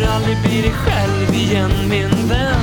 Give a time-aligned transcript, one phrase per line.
[0.00, 2.60] kommer aldrig bli dig själv igen min vän.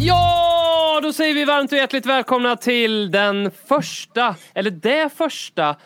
[0.00, 5.76] Ja, då säger vi varmt och hjärtligt välkomna till den första, eller det första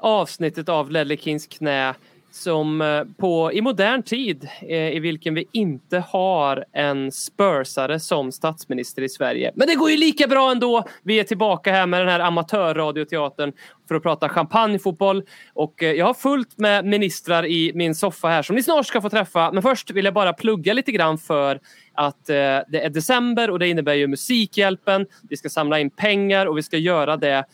[0.00, 1.94] avsnittet av Ledley Kings knä
[2.34, 8.32] som eh, på, i modern tid eh, i vilken vi inte har en Spursare som
[8.32, 9.52] statsminister i Sverige.
[9.54, 10.84] Men det går ju lika bra ändå.
[11.02, 13.52] Vi är tillbaka här med den här amatörradioteatern
[13.88, 15.22] för att prata champagnefotboll.
[15.52, 19.00] Och eh, jag har fullt med ministrar i min soffa här som ni snart ska
[19.00, 19.52] få träffa.
[19.52, 21.60] Men först vill jag bara plugga lite grann för
[21.94, 25.06] att det är december och det innebär ju Musikhjälpen.
[25.28, 27.44] Vi ska samla in pengar och vi ska göra det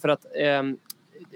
[0.00, 0.76] för att ehm,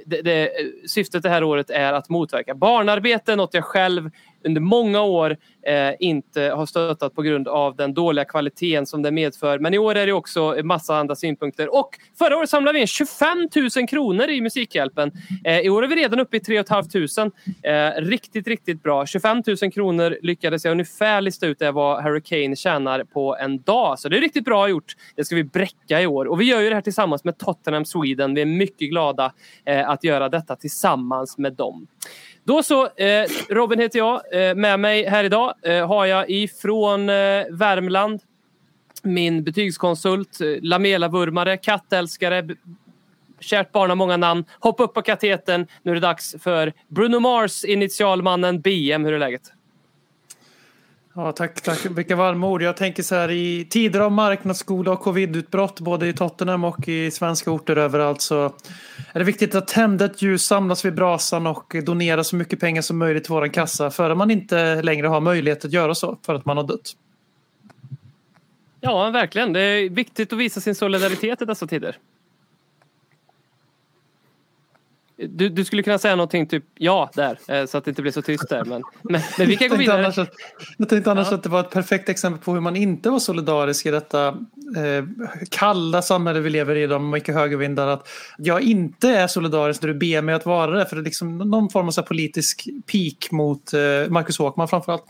[0.09, 4.11] det, det, eh, syftet det här året är att motverka barnarbete, något jag själv
[4.45, 9.11] under många år eh, inte har stöttat på grund av den dåliga kvaliteten som det
[9.11, 9.59] medför.
[9.59, 11.75] Men i år är det också en massa andra synpunkter.
[11.75, 15.13] Och förra året samlade vi in 25 000 kronor i Musikhjälpen.
[15.45, 17.31] Eh, I år är vi redan uppe i 3 500.
[17.63, 19.07] Eh, riktigt, riktigt bra.
[19.07, 23.63] 25 000 kronor lyckades jag ungefär lista ut det vad Harry Kane tjänar på en
[23.63, 23.99] dag.
[23.99, 24.97] Så det är riktigt bra gjort.
[25.17, 26.25] Det ska vi bräcka i år.
[26.25, 28.35] Och vi gör ju det här tillsammans med Tottenham Sweden.
[28.35, 29.33] Vi är mycket glada
[29.65, 31.87] eh, att göra detta tillsammans med dem.
[32.49, 34.21] Då så, eh, Robin heter jag.
[34.33, 38.21] Eh, med mig här idag eh, har jag ifrån eh, Värmland
[39.03, 42.49] min betygskonsult, eh, Lamela-vurmare, kattälskare,
[43.41, 44.45] kärt barn har många namn.
[44.61, 45.67] Hoppa upp på kateten.
[45.83, 49.05] Nu är det dags för Bruno Mars, initialmannen BM.
[49.05, 49.53] Hur är läget?
[51.19, 51.87] Ja, tack, tack.
[51.87, 52.63] Vilka varma ord.
[52.63, 57.11] Jag tänker så här i tider av marknadsskola och covidutbrott både i Tottenham och i
[57.11, 58.45] svenska orter överallt så
[59.13, 62.83] är det viktigt att tända ett ljus, samlas vid brasan och donera så mycket pengar
[62.83, 66.35] som möjligt till våran kassa före man inte längre har möjlighet att göra så för
[66.35, 66.97] att man har dött.
[68.81, 69.53] Ja, verkligen.
[69.53, 71.97] Det är viktigt att visa sin solidaritet i dessa tider.
[75.29, 78.13] Du, du skulle kunna säga någonting typ ja där eh, så att det inte blir
[78.13, 78.65] så tyst där.
[78.65, 79.99] Men, men, men vi kan gå Jag tänkte vidare.
[80.05, 80.31] annars, att,
[80.77, 81.35] jag tänkte annars Ja.
[81.35, 85.05] att det var ett perfekt exempel på hur man inte var solidarisk i detta eh,
[85.51, 87.87] kalla samhälle vi lever i, de mycket högervindar.
[87.89, 88.09] Att
[88.39, 90.87] jag inte är solidarisk när du ber mig att vara det.
[90.87, 94.69] För det är liksom någon form av så här politisk peak mot eh, Marcus Håkman
[94.69, 95.05] framförallt.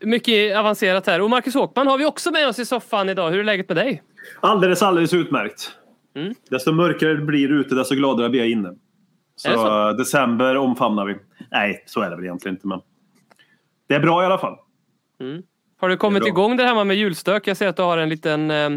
[0.00, 1.20] Mycket avancerat här.
[1.20, 3.30] Och Marcus Håkman har vi också med oss i soffan idag.
[3.30, 4.02] Hur är läget med dig?
[4.40, 5.70] Alldeles, alldeles utmärkt.
[6.14, 6.34] Mm.
[6.50, 8.74] Desto mörkare det blir ute, desto gladare blir jag inne.
[9.36, 9.88] Så, så?
[9.88, 11.16] eh, december omfamnar vi.
[11.50, 12.66] Nej, så är det väl egentligen inte.
[12.66, 12.80] Men
[13.88, 14.56] det är bra i alla fall.
[15.80, 17.46] Har du kommit igång det här med julstök?
[17.46, 18.70] Jag ser att du har en liten eh,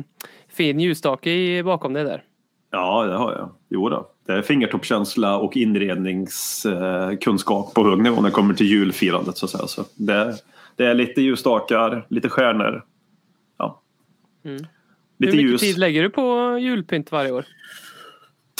[0.49, 2.23] fin ljusstake i- bakom dig där.
[2.71, 3.51] Ja, det har jag.
[3.69, 4.11] Jo då.
[4.25, 9.37] Det är fingertoppskänsla och inredningskunskap på hög nivå när det kommer till julfirandet.
[9.37, 9.67] Så att säga.
[9.67, 10.35] Så det,
[10.75, 12.85] det är lite ljusstakar, lite stjärnor.
[13.57, 13.81] Ja.
[14.45, 14.65] Mm.
[15.17, 15.61] Lite Hur mycket ljus.
[15.61, 17.45] tid lägger du på julpynt varje år?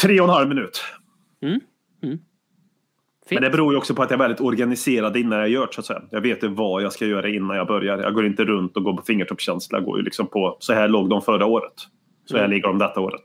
[0.01, 0.84] Tre och en halv minut.
[3.29, 3.41] Fint.
[3.41, 5.73] Men det beror ju också på att jag är väldigt organiserad innan jag gör det.
[5.73, 6.01] Så att säga.
[6.12, 7.97] Jag vet ju vad jag ska göra innan jag börjar.
[7.97, 9.78] Jag går inte runt och går på fingertoppskänsla.
[9.78, 11.73] Jag går ju liksom på så här låg de förra året.
[12.25, 13.24] Så här ligger de detta året.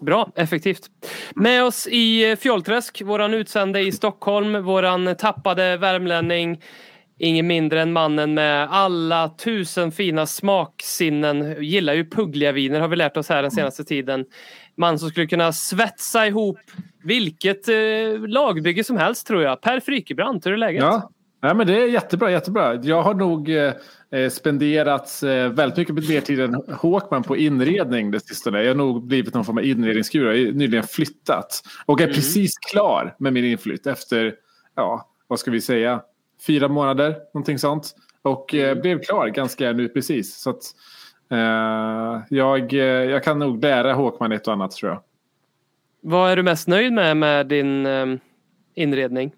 [0.00, 0.90] Bra, effektivt.
[1.34, 6.60] Med oss i eh, Fjollträsk, våran utsände i Stockholm, våran tappade värmlänning.
[7.22, 11.64] Ingen mindre än mannen med alla tusen fina smaksinnen.
[11.64, 14.24] Gillar ju puggliga viner har vi lärt oss här den senaste tiden.
[14.76, 16.58] Man som skulle kunna svetsa ihop
[17.02, 17.74] vilket eh,
[18.26, 19.60] lagbygge som helst tror jag.
[19.60, 20.82] Per Frykebrant, hur är läget?
[20.82, 21.10] Ja,
[21.42, 22.74] Nej, men det är jättebra, jättebra.
[22.74, 23.72] Jag har nog eh,
[24.10, 28.62] eh, spenderat eh, väldigt mycket mer tid än Håkman på inredning det sistone.
[28.62, 30.24] Jag har nog blivit någon form av inredningsguru.
[30.24, 34.34] Jag har nyligen flyttat och är precis klar med min inflytt efter,
[34.76, 36.00] ja, vad ska vi säga,
[36.46, 37.94] fyra månader, någonting sånt.
[38.22, 40.34] Och eh, blev klar ganska nu precis.
[40.36, 40.62] Så att,
[41.30, 45.02] eh, jag, eh, jag kan nog lära Håkman ett och annat tror jag.
[46.02, 48.06] Vad är du mest nöjd med med din eh,
[48.74, 49.32] inredning?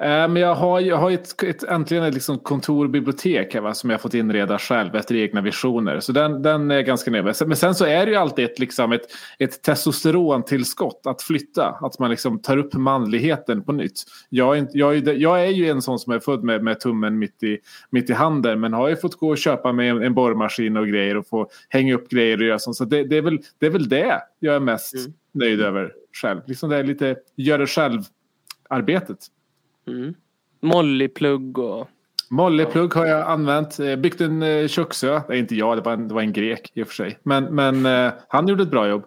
[0.00, 3.60] Eh, Men jag har, jag har ett, ett, äntligen ett liksom kontor och bibliotek här,
[3.60, 6.00] va, som jag fått inreda själv efter egna visioner.
[6.00, 7.34] Så den, den är ganska.
[7.34, 9.00] Sen- Men sen så är det ju alltid ett, liksom ett,
[9.38, 11.78] ett testosterontillskott att flytta.
[11.80, 14.02] Att man liksom tar upp manligheten på nytt.
[14.28, 17.18] Jag är, jag är, jag är ju en sån som är född med, med tummen
[17.18, 17.58] mitt i,
[17.90, 18.60] mitt i handen.
[18.60, 21.48] Men har ju fått gå och köpa mig en, en borrmaskin och grejer och få
[21.68, 22.76] hänga upp grejer och göra sånt.
[22.76, 24.94] Så det, det, är väl, det är väl det jag är mest
[25.34, 26.40] nöjd över själv.
[26.46, 28.02] Liksom det är lite gör det själv
[29.86, 30.16] arbetet.
[30.60, 31.88] Mollyplugg och...
[32.30, 33.78] Mollyplugg har jag använt.
[33.78, 35.20] Eh, Byggt en eh, köksö.
[35.28, 37.18] Det är inte jag, det var en, det var en grek i och för sig.
[37.22, 39.04] Men, men eh, han gjorde ett bra jobb.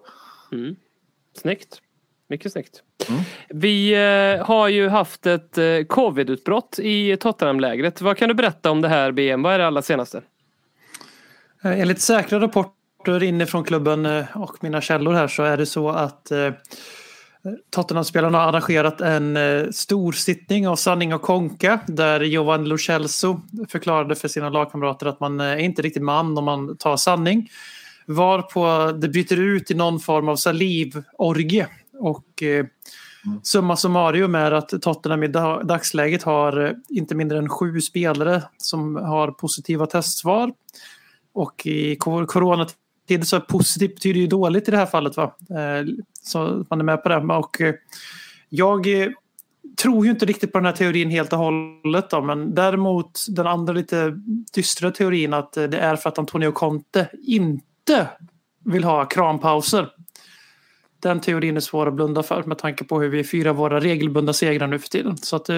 [1.34, 1.82] Snyggt.
[2.28, 2.84] Mycket snyggt.
[3.10, 3.22] Mm.
[3.50, 3.96] Vi
[4.42, 8.02] har ju haft ett covid-utbrott i Tottenham-lägret.
[8.02, 9.42] Vad kan du berätta om det här BM?
[9.42, 10.22] Vad är det allra senaste?
[11.64, 16.52] Enligt säkra rapporter inifrån klubben och mina källor här så är det så att eh,
[17.70, 23.42] Tottenham-spelarna har arrangerat en eh, stor sittning av sanning och konka där Jovan Lo Celso
[23.70, 27.50] förklarade för sina lagkamrater att man eh, är inte riktigt man om man tar sanning.
[28.06, 31.68] Varpå det bryter ut i någon form av salivorgie.
[31.94, 32.66] Och eh,
[33.44, 38.96] summa summarum är att Tottenham i da- dagsläget har inte mindre än sju spelare som
[38.96, 40.54] har positiva testsvar.
[41.34, 42.26] Och i kor-
[43.10, 45.18] coronatid så positivt betyder ju dåligt i det här fallet.
[45.18, 45.36] Va?
[45.50, 45.86] Eh,
[46.24, 47.18] så man är med på det.
[47.18, 47.76] Och eh,
[48.50, 49.10] jag eh,
[49.82, 52.10] tror ju inte riktigt på den här teorin helt och hållet.
[52.10, 54.14] Då, men däremot den andra lite
[54.54, 58.10] dystra teorin att det är för att Antonio Conte inte
[58.66, 59.90] vill ha krampauser.
[61.02, 64.34] Den teorin är svår att blunda för med tanke på hur vi firar våra regelbundna
[64.34, 65.18] segrar nu för tiden.
[65.18, 65.50] Så att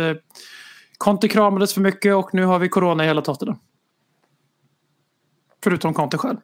[0.97, 3.57] Conte kramades för mycket och nu har vi corona i hela Tottenham.
[5.63, 6.37] Förutom Conte själv.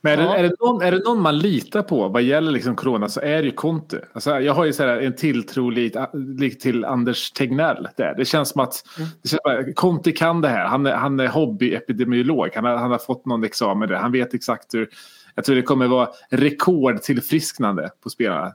[0.00, 0.32] Men är, Ja.
[0.32, 3.20] det, är, det någon, är det någon man litar på vad gäller liksom corona så
[3.20, 4.04] är det ju Conte.
[4.12, 7.88] Alltså, jag har ju så här en tilltro lik, till Anders Tegnell.
[7.96, 8.14] Där.
[8.16, 8.84] Det känns som att
[9.22, 10.66] det känns bara, Conte kan det här.
[10.66, 12.50] Han är, han är hobbyepidemiolog.
[12.54, 13.96] Han har, han har fått någon examen där.
[13.96, 14.88] Han vet exakt hur.
[15.34, 18.46] Jag tror det kommer vara rekordtillfrisknande på spelarna.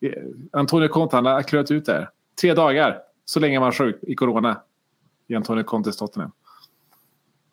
[0.00, 0.12] Eh,
[0.52, 2.08] Antonio Conte han har klurat ut det här.
[2.40, 4.60] Tre dagar så länge man är sjuk i corona.
[5.28, 6.32] I Antonio Contes Tottenham.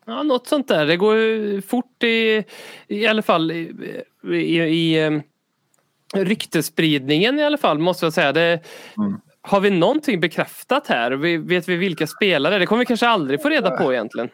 [0.05, 0.85] Ja, något sånt där.
[0.85, 2.43] Det går fort i,
[2.87, 3.75] i alla fall i,
[4.23, 5.11] i, i eh,
[6.13, 8.31] ryktespridningen i alla fall måste jag säga.
[8.31, 8.59] Det,
[8.97, 9.19] Mm.
[9.45, 11.11] Har vi någonting bekräftat här?
[11.37, 12.59] Vet vi vilka spelare?
[12.59, 14.29] Det kommer vi kanske aldrig få reda på egentligen.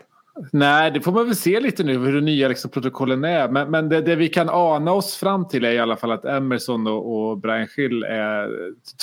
[0.51, 3.49] Nej, det får man väl se lite nu hur de nya liksom, protokollen är.
[3.49, 6.25] Men, men det, det vi kan ana oss fram till är i alla fall att
[6.25, 8.49] Emerson och, och Brian Schill är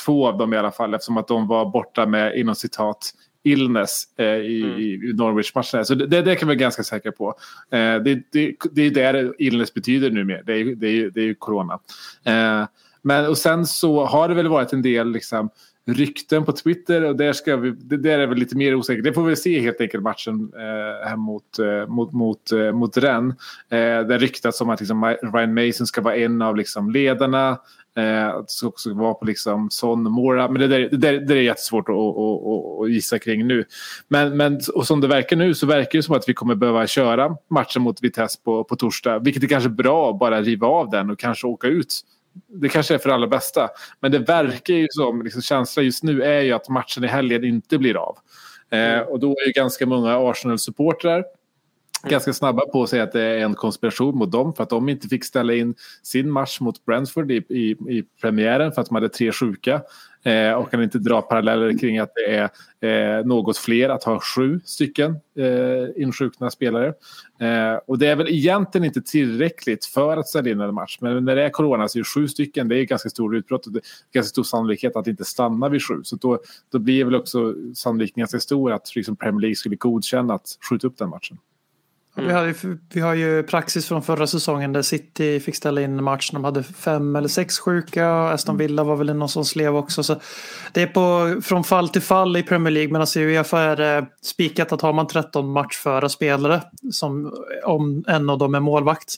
[0.04, 3.10] två av dem i alla fall eftersom att de var borta med inom citat
[3.46, 4.60] illness eh, i,
[5.02, 5.84] i Norwich-matchen.
[5.84, 7.34] Så det, det kan vi vara ganska säkra på.
[7.70, 10.43] Eh, det, det, det är det illness betyder numera.
[10.43, 11.78] Det är, det är, det är ju corona.
[12.25, 12.64] Eh,
[13.02, 15.50] men och sen så har det väl varit en del liksom,
[15.87, 19.04] rykten på Twitter och där, ska vi, det där är väl lite mer osäkert.
[19.04, 22.96] Det får vi se helt enkelt matchen eh, här mot, eh, mot, mot, eh, mot
[22.96, 23.37] Rennes.
[23.69, 27.58] Eh, det ryktas om att liksom, Ryan Mason ska vara en av liksom, ledarna.
[27.96, 30.48] Eh, att det ska också vara på liksom, Son Mora.
[30.48, 33.64] Men det där, det där, det där är jättesvårt att, att, att, gissa kring nu.
[34.08, 36.87] Men, men och som det verkar nu så verkar det som att vi kommer behöva
[36.87, 39.19] köra matchen mot Vitesse på, på torsdag.
[39.19, 42.00] Vilket är kanske bra att bara riva av den och kanske åka ut
[42.48, 43.69] det kanske är för allra bästa.
[44.00, 47.44] Men det verkar ju som, liksom, känslan just nu är ju att matchen i helgen
[47.44, 48.19] inte blir av.
[48.70, 51.25] Eh, och då är ju ganska många Arsenal-supportrar
[52.06, 52.12] Mm.
[52.12, 54.88] ganska snabba på att säga att det är en konspiration mot dem för att de
[54.88, 58.94] inte fick ställa in sin match mot Brentford i, i, i premiären för att de
[58.94, 59.82] hade tre sjuka.
[60.26, 64.20] Eh, och kan inte dra paralleller kring att det är eh, något fler att ha
[64.20, 66.86] sju stycken eh, insjukna spelare.
[67.40, 70.98] Eh, och det är väl egentligen inte tillräckligt för att ställa in en match.
[71.00, 72.68] Men när det är corona så är det sju stycken.
[72.68, 75.68] Det är ganska stor utbrott och det är ganska stor sannolikhet att det inte stannar
[75.68, 76.00] vid sju.
[76.02, 76.38] Så då,
[76.72, 80.86] då blir väl också sannolikheten ganska stor att liksom Premier League skulle godkänna att skjuta
[80.86, 81.38] upp den matchen.
[82.16, 82.54] Vi, har ju,
[82.92, 86.30] vi har ju praxis från förra säsongen där City fick ställa in match.
[86.32, 88.08] De hade fem eller sex sjuka.
[88.11, 90.02] Aston Villa var väl någon som slev också.
[90.02, 90.20] Så
[90.73, 92.92] det är på, från fall till fall i Premier League.
[92.92, 96.62] Men alltså i Uefa är det spikat att har man 13 matchföra spelare.
[96.90, 99.14] Som, om en av dem är målvakt.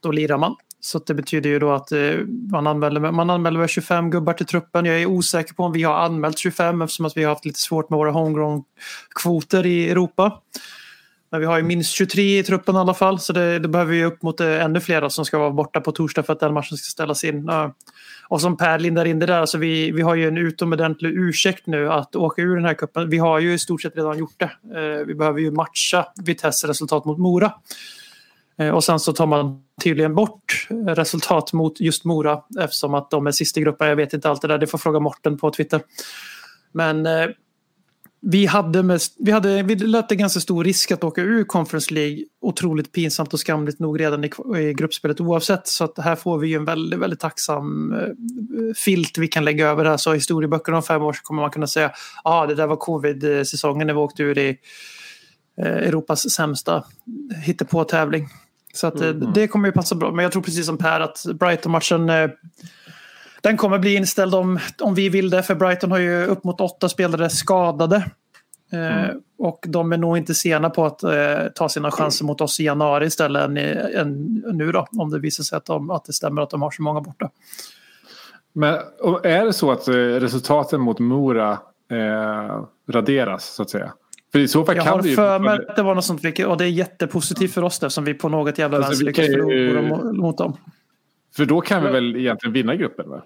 [0.00, 0.56] Då lirar man.
[0.80, 2.14] Så det betyder ju då att eh,
[2.50, 4.84] man anmäler, man anmäler väl 25 gubbar till truppen.
[4.84, 7.60] Jag är osäker på om vi har anmält 25 eftersom att vi har haft lite
[7.60, 10.40] svårt med våra homegrown-kvoter i Europa.
[11.34, 13.92] Men vi har ju minst 23 i truppen i alla fall så det, det behöver
[13.92, 16.40] vi upp mot eh, ännu fler då, som ska vara borta på torsdag för att
[16.40, 17.50] den matchen ska ställas in.
[18.28, 21.66] Och som Per lindar in det där, alltså vi, vi har ju en utomordentlig ursäkt
[21.66, 23.10] nu att åka ur den här kuppen.
[23.10, 24.50] Vi har ju i stort sett redan gjort det.
[24.78, 27.52] Eh, vi behöver ju matcha Vitesse resultat mot Mora.
[28.58, 33.26] Eh, och sen så tar man tydligen bort resultat mot just Mora eftersom att de
[33.26, 33.88] är sist i gruppen.
[33.88, 35.80] Jag vet inte allt det där, det får fråga Morten på Twitter.
[36.72, 37.06] Men
[38.26, 42.24] vi hade, med, vi hade vi löpte ganska stor risk att åka ur Conference League.
[42.40, 45.68] Otroligt pinsamt och skamligt nog redan i, i gruppspelet oavsett.
[45.68, 48.08] Så att här får vi ju en väldigt, väldigt tacksam eh,
[48.76, 49.96] filt vi kan lägga över det här.
[49.96, 51.92] Så i historieböckerna om fem år så kommer man kunna säga
[52.24, 54.56] ja ah, det där var covid-säsongen när vi åkte ur i
[55.58, 56.84] eh, Europas sämsta
[57.44, 58.28] hittepå-tävling.
[58.74, 60.12] Så att, eh, det kommer ju passa bra.
[60.12, 62.30] Men jag tror precis som Per att Brighton-matchen eh,
[63.44, 66.60] Den kommer bli inställd om, om vi vill det, för Brighton har ju upp mot
[66.60, 67.96] åtta spelare skadade.
[68.72, 71.10] Eh, Och de är nog inte sena på att eh,
[71.54, 74.86] ta sina chanser mot oss i januari istället än, än nu då.
[74.98, 77.30] Om det visar sig att, de, att det stämmer att de har så många borta.
[78.52, 81.52] Men och är det så att eh, resultaten mot Mora
[81.90, 83.92] eh, raderas så att säga?
[84.32, 85.14] För i så fall Jag kan har ju...
[85.14, 88.14] för mig att det var något sånt, och det är jättepositivt för oss eftersom vi
[88.14, 90.56] på något jävla Alltså, vänster lyckas förlora mo- mot dem.
[91.36, 93.08] För då kan vi väl egentligen vinna gruppen?
[93.10, 93.22] Va?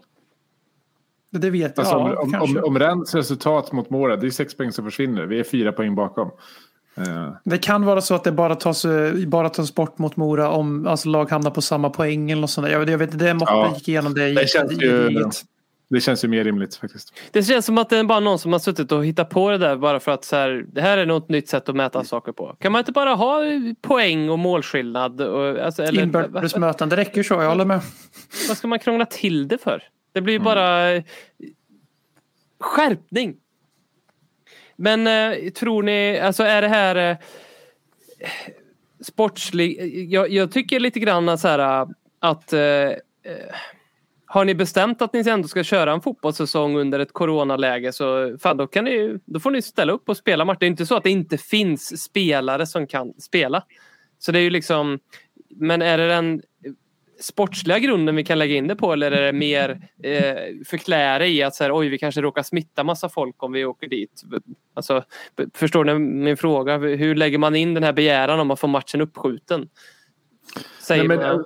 [1.31, 1.83] Det vet jag.
[1.87, 2.59] Alltså, ja, om, om, kanske.
[2.59, 5.27] om, om Rennes resultat mot Mora, det är sex poäng som försvinner.
[5.27, 6.31] Vi är fyra poäng bakom.
[6.97, 10.51] Eh, Det kan vara så att det bara tas, eh, bara tas bort mot Mora
[10.51, 12.73] om alltså, lag hamnar på samma poäng eller något sånt där.
[12.73, 13.75] Jag, jag vet inte, det måste Ja.
[13.75, 14.35] gick igenom det.
[14.35, 15.43] Det känns ju- gediget.
[15.91, 17.15] Det känns ju mer rimligt faktiskt.
[17.31, 19.59] Det känns som att det är bara någon som har suttit och hittat på det
[19.59, 22.33] där bara för att så här, det här är något nytt sätt att mäta saker
[22.33, 22.57] på.
[22.61, 23.43] Kan man inte bara ha
[23.81, 25.21] poäng och målskillnad?
[25.21, 27.81] Och, alltså, eller, Inbördes möten, det räcker så, jag håller med.
[28.49, 29.83] vad ska man krångla till det för?
[30.13, 31.03] Det blir ju bara eh,
[32.61, 33.37] skärpning.
[34.77, 37.17] Men eh, tror ni, alltså är det här eh,
[39.01, 40.05] sportslig?
[40.11, 41.89] Jag, jag tycker lite grann så här eh,
[42.21, 42.97] att eh, eh,
[44.31, 48.57] har ni bestämt att ni ändå ska köra en fotbollssäsong under ett coronaläge så fan,
[48.57, 50.57] då, kan ni, då får ni ställa upp och spela match.
[50.61, 53.63] Det är inte så att det inte finns spelare som kan spela.
[54.19, 54.99] Så det är ju liksom,
[55.49, 56.43] men är det den
[57.21, 59.71] sportsliga grunden vi kan lägga in det på eller är det mer
[60.03, 63.65] eh, förklära i att så här, oj vi kanske råkar smitta massa folk om vi
[63.65, 64.23] åker dit.
[64.75, 65.05] Alltså,
[65.55, 66.79] förstår ni min fråga?
[66.79, 69.69] Hur lägger man in den här begäran om att få matchen uppskjuten?
[70.81, 71.45] Säger Nej, men,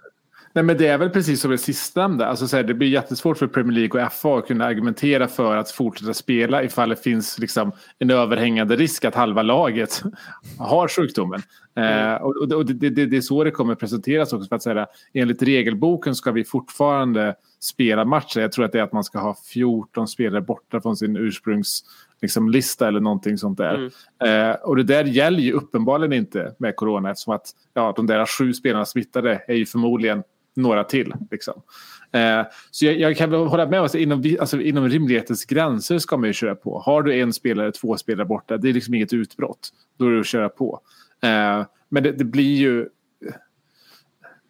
[0.52, 2.26] nej, men det är väl precis som det sistnämnda.
[2.26, 5.56] Alltså, så här, det blir jättesvårt för Premier League och FA att kunna argumentera för
[5.56, 10.02] att fortsätta spela ifall det finns liksom, en överhängande risk att halva laget
[10.59, 11.42] har sjukdomen.
[11.76, 14.49] Eh, och och, och det, det, det är så det kommer presenteras också.
[14.49, 18.40] För att säga, enligt regelboken ska vi fortfarande spela matcher.
[18.40, 21.85] Jag tror att det är att man ska ha 14 spelare borta från sin ursprungs
[22.23, 23.90] liksom, lista eller någonting sånt där.
[24.25, 28.26] Eh, och det där gäller ju uppenbarligen inte med corona eftersom att ja, de där
[28.26, 30.23] sju spelarna smittade är ju förmodligen
[30.54, 31.14] några till.
[31.30, 31.62] Liksom.
[32.12, 35.99] Eh, så jag, jag kan väl hålla med om att inom, alltså, inom rimlighetens gränser
[35.99, 36.78] ska man ju köra på.
[36.78, 39.71] Har du en spelare, två spelare borta, det är liksom inget utbrott.
[39.99, 40.80] Då är det att köra på.
[41.23, 42.88] Eh, men det, det blir ju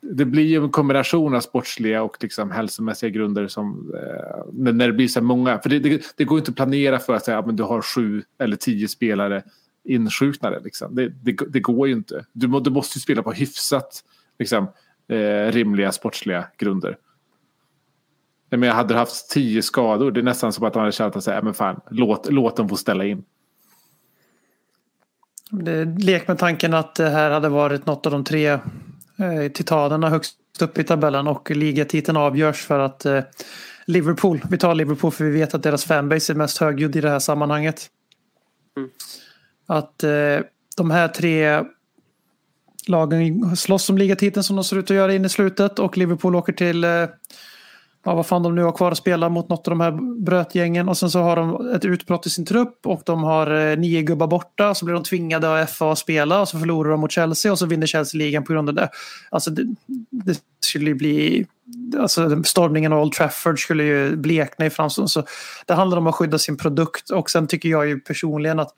[0.03, 4.93] det blir ju en kombination av sportsliga och liksom hälsomässiga grunder som, eh, när, det
[4.93, 5.59] blir så här många.
[5.59, 8.23] För det, det, det går inte att planera för att säga att du har sju
[8.39, 9.43] eller tio spelare
[9.85, 10.61] insjuknade.
[10.61, 10.95] Liksom.
[10.95, 12.25] Det, det, det går ju inte.
[12.33, 14.05] Du, du måste ju spela på hyfsat
[14.39, 14.69] liksom,
[15.09, 16.97] eh, rimliga sportsliga grunder.
[18.51, 20.11] Men jag hade haft tio skador.
[20.11, 22.69] Det är nästan som att man hade känt att säga, men fan, låt, låt dem
[22.69, 23.25] få ställa in.
[25.51, 28.61] Det lek med tanken att det här hade varit något av de tre eh,
[29.55, 33.21] titanerna högst upp i tabellen och ligatiteln avgörs för att eh,
[33.87, 37.11] Liverpool, vi tar Liverpool för vi vet att deras fanbase är mest högljudd i det
[37.11, 37.87] här sammanhanget.
[39.67, 40.39] Att eh,
[40.77, 41.65] de här tre
[42.89, 46.37] lagen slåss om ligatiteln som de ser ut att göra in i slutet och Liverpool
[46.37, 46.91] åker till eh,
[48.05, 50.89] ja, vad fan de nu har kvar att spela mot något av de här brötgängen
[50.89, 54.03] och sen så har de ett utbrott i sin trupp och de har eh, nio
[54.03, 57.13] gubbar borta så blir de tvingade av FA att spela och så förlorar de mot
[57.13, 58.89] Chelsea och så vinner Chelsea ligan på grund av det.
[59.31, 59.75] Alltså det,
[60.11, 61.47] det skulle ju bli
[61.99, 65.11] Alltså stormningen av Old Trafford skulle ju blekna i framstånd.
[65.11, 65.25] Så
[65.67, 68.75] det handlar om att skydda sin produkt och sen tycker jag ju personligen att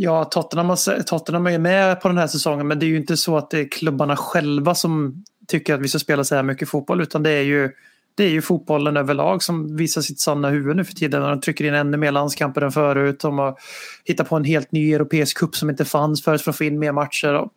[0.00, 0.76] Ja, Tottenham,
[1.06, 3.50] Tottenham är ju med på den här säsongen men det är ju inte så att
[3.50, 7.22] det är klubbarna själva som tycker att vi ska spela så här mycket fotboll utan
[7.22, 7.70] det är ju
[8.14, 11.22] det är ju fotbollen överlag som visar sitt sanna huvud nu för tiden.
[11.22, 13.20] De trycker in ännu mer landskamper än förut.
[13.20, 13.58] De har
[14.04, 16.78] hittat på en helt ny europeisk cup som inte fanns förut för att få in
[16.78, 17.34] mer matcher.
[17.34, 17.52] Och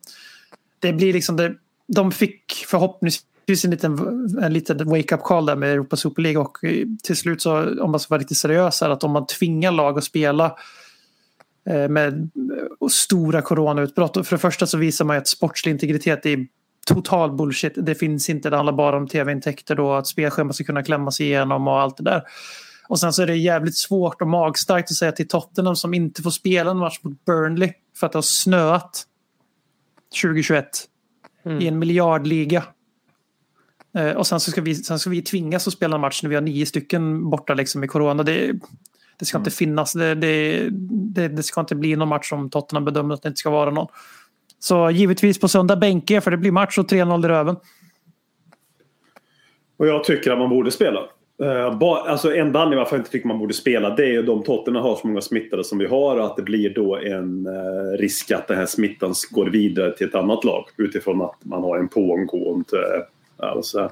[0.78, 1.54] det blir liksom det,
[1.86, 3.98] de fick förhoppningsvis en liten,
[4.42, 6.58] en liten wake-up call där med Europa Super League och
[7.02, 9.98] till slut så om man ska vara riktigt seriös är att om man tvingar lag
[9.98, 10.56] att spela
[11.64, 12.30] med
[12.80, 14.16] eh, stora coronautbrott.
[14.16, 16.46] Och för det första så visar man ju att sportslig integritet är
[16.86, 17.72] total bullshit.
[17.76, 18.50] Det finns inte.
[18.50, 19.92] Det handlar bara om tv-intäkter då.
[19.92, 22.22] Att spelschemat ska kunna klämmas igenom och allt det där.
[22.88, 26.22] Och sen så är det jävligt svårt och magstarkt att säga till Tottenham som inte
[26.22, 29.06] får spela en match mot Burnley för att det har snöat
[30.22, 30.66] 2021
[31.60, 32.64] i en miljardliga.
[33.94, 36.30] Eh, och sen så ska vi, sen ska vi tvingas att spela en match när
[36.30, 38.22] vi har nio stycken borta liksom i corona.
[38.22, 38.52] Det,
[39.22, 39.92] det ska inte finnas.
[39.92, 40.68] Det, det,
[41.14, 43.70] det, det ska inte bli någon match som Tottenham bedömer att det inte ska vara
[43.70, 43.86] någon.
[44.58, 47.56] Så givetvis på söndag bänke för det blir match och 3-0 i röven.
[49.76, 51.00] Och jag tycker att man borde spela.
[51.42, 54.22] Uh, ba, alltså enda anledningen varför jag inte tycker man borde spela det är ju
[54.22, 57.46] de Tottenham har så många smittade som vi har och att det blir då en
[57.46, 61.62] uh, risk att den här smittan går vidare till ett annat lag utifrån att man
[61.62, 62.76] har en pågående
[63.42, 63.90] uh, alltså,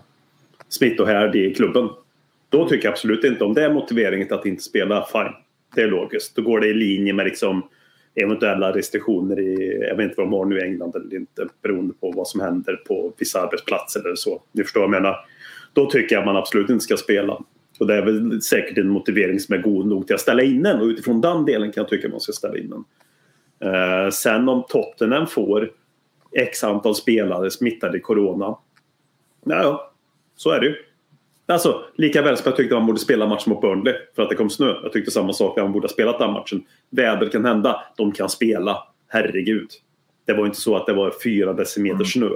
[0.68, 1.88] smittohärd i klubben.
[2.50, 5.32] Då tycker jag absolut inte, om det är motiveringen att inte spela, fine.
[5.74, 6.36] Det är logiskt.
[6.36, 7.62] Då går det i linje med liksom
[8.14, 11.94] eventuella restriktioner i, jag vet inte vad de har nu i England eller inte, beroende
[11.94, 14.42] på vad som händer på vissa arbetsplatser eller så.
[14.52, 15.16] Ni förstår vad jag menar.
[15.72, 17.42] Då tycker jag man absolut inte ska spela.
[17.80, 20.62] Och det är väl säkert en motivering som är god nog till att ställa in
[20.62, 22.84] den och utifrån den delen kan jag tycka man ska ställa in den.
[23.72, 25.70] Eh, sen om Tottenham får
[26.32, 28.56] x antal spelare smittade i corona.
[29.44, 29.92] Ja,
[30.36, 30.74] så är det ju.
[31.50, 34.34] Alltså, lika väl som jag tyckte man borde spela matchen mot Burnley för att det
[34.34, 34.74] kom snö.
[34.82, 36.62] Jag tyckte samma sak, man borde ha spelat den matchen.
[36.90, 38.78] Väder kan hända, de kan spela.
[39.08, 39.70] Herregud.
[40.26, 42.28] Det var inte så att det var fyra decimeter snö.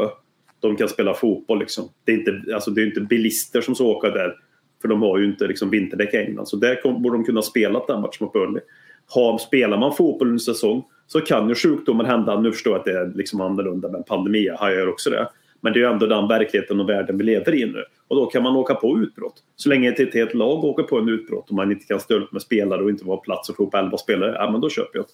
[0.61, 1.89] De kan spela fotboll liksom.
[2.05, 4.35] Det är inte, alltså, det är inte bilister som ska åka där.
[4.83, 6.47] För de har ju inte liksom, vinterdäck i England.
[6.47, 8.63] Så där kom, borde de kunna spela den matchen mot Burnley.
[9.07, 12.41] Har, spelar man fotboll under säsong så kan ju sjukdomar hända.
[12.41, 14.47] Nu förstår jag att det är liksom annorlunda med en pandemi.
[14.47, 15.29] Jag gör också det.
[15.65, 17.85] Men det är ju ändå den verkligheten och världen vi lever i nu.
[18.09, 19.43] Och då kan man åka på utbrott.
[19.57, 22.43] Så länge ett helt lag åker på en utbrott och man inte kan upp med
[22.43, 25.05] spelare och inte vara plats och få upp 11 spelare, ja men då köper jag
[25.05, 25.13] det.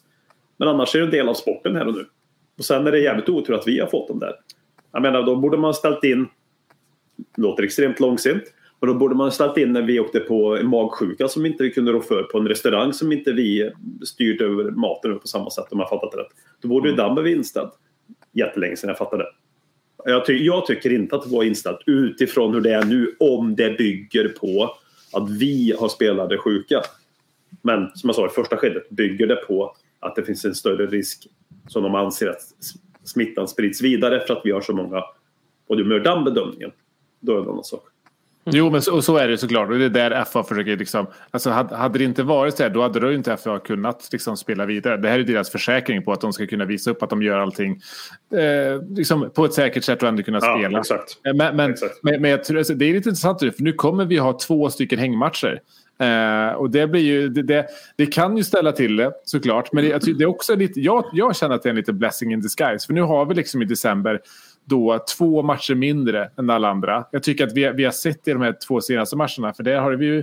[0.56, 2.04] Men annars är det en del av sporten här och nu.
[2.58, 4.32] Och sen är det jävligt otur att vi har fått dem där.
[4.92, 6.28] Jag menar, då borde man ställt in,
[7.36, 8.42] låter extremt långsint,
[8.80, 11.70] men då borde man ställt in när vi åkte på en magsjuka som inte vi
[11.70, 13.70] kunde rå för på en restaurang som inte vi
[14.06, 16.32] styrde över maten på samma sätt om jag fattat rätt.
[16.62, 17.70] Då borde ju den blivit inställd.
[18.32, 19.24] Jättelänge sedan jag fattade.
[20.04, 23.56] Jag, ty jag tycker inte att det var inställt utifrån hur det är nu om
[23.56, 24.76] det bygger på
[25.12, 26.82] att vi har spelare sjuka.
[27.62, 30.86] Men som jag sa i första skedet bygger det på att det finns en större
[30.86, 31.26] risk
[31.68, 32.42] som de anser att
[33.04, 35.04] smittan sprids vidare för att vi har så många.
[35.66, 36.70] Och du gör den bedömningen,
[37.20, 37.89] då är det en annan sak.
[38.52, 39.70] Jo, men så, så är det såklart.
[39.70, 41.06] Och det är där FA försöker liksom...
[41.30, 44.36] Alltså hade, hade det inte varit så här, då hade då inte FA kunnat liksom
[44.36, 44.96] spela vidare.
[44.96, 47.38] Det här är deras försäkring på att de ska kunna visa upp att de gör
[47.38, 47.80] allting
[48.34, 50.78] eh, liksom på ett säkert sätt och ändå kunna Ja, spela.
[50.78, 51.16] exakt.
[51.26, 51.94] Eh, Men, men, Exakt.
[52.02, 54.38] men, men jag tror, alltså, det är lite intressant nu, för nu kommer vi ha
[54.38, 55.60] två stycken hängmatcher.
[56.00, 57.66] Eh, och det blir ju, det, det,
[57.96, 59.72] det kan ju ställa till det såklart.
[59.72, 61.92] Men det, tror- det är också lite, jag, jag känner att det är en lite
[61.92, 62.86] blessing in disguise.
[62.86, 64.20] För nu har vi liksom i december
[64.70, 67.04] då två matcher mindre än alla andra.
[67.10, 69.78] Jag tycker att vi, vi har sett i de här två senaste matcherna, för där
[69.80, 70.18] har vi ju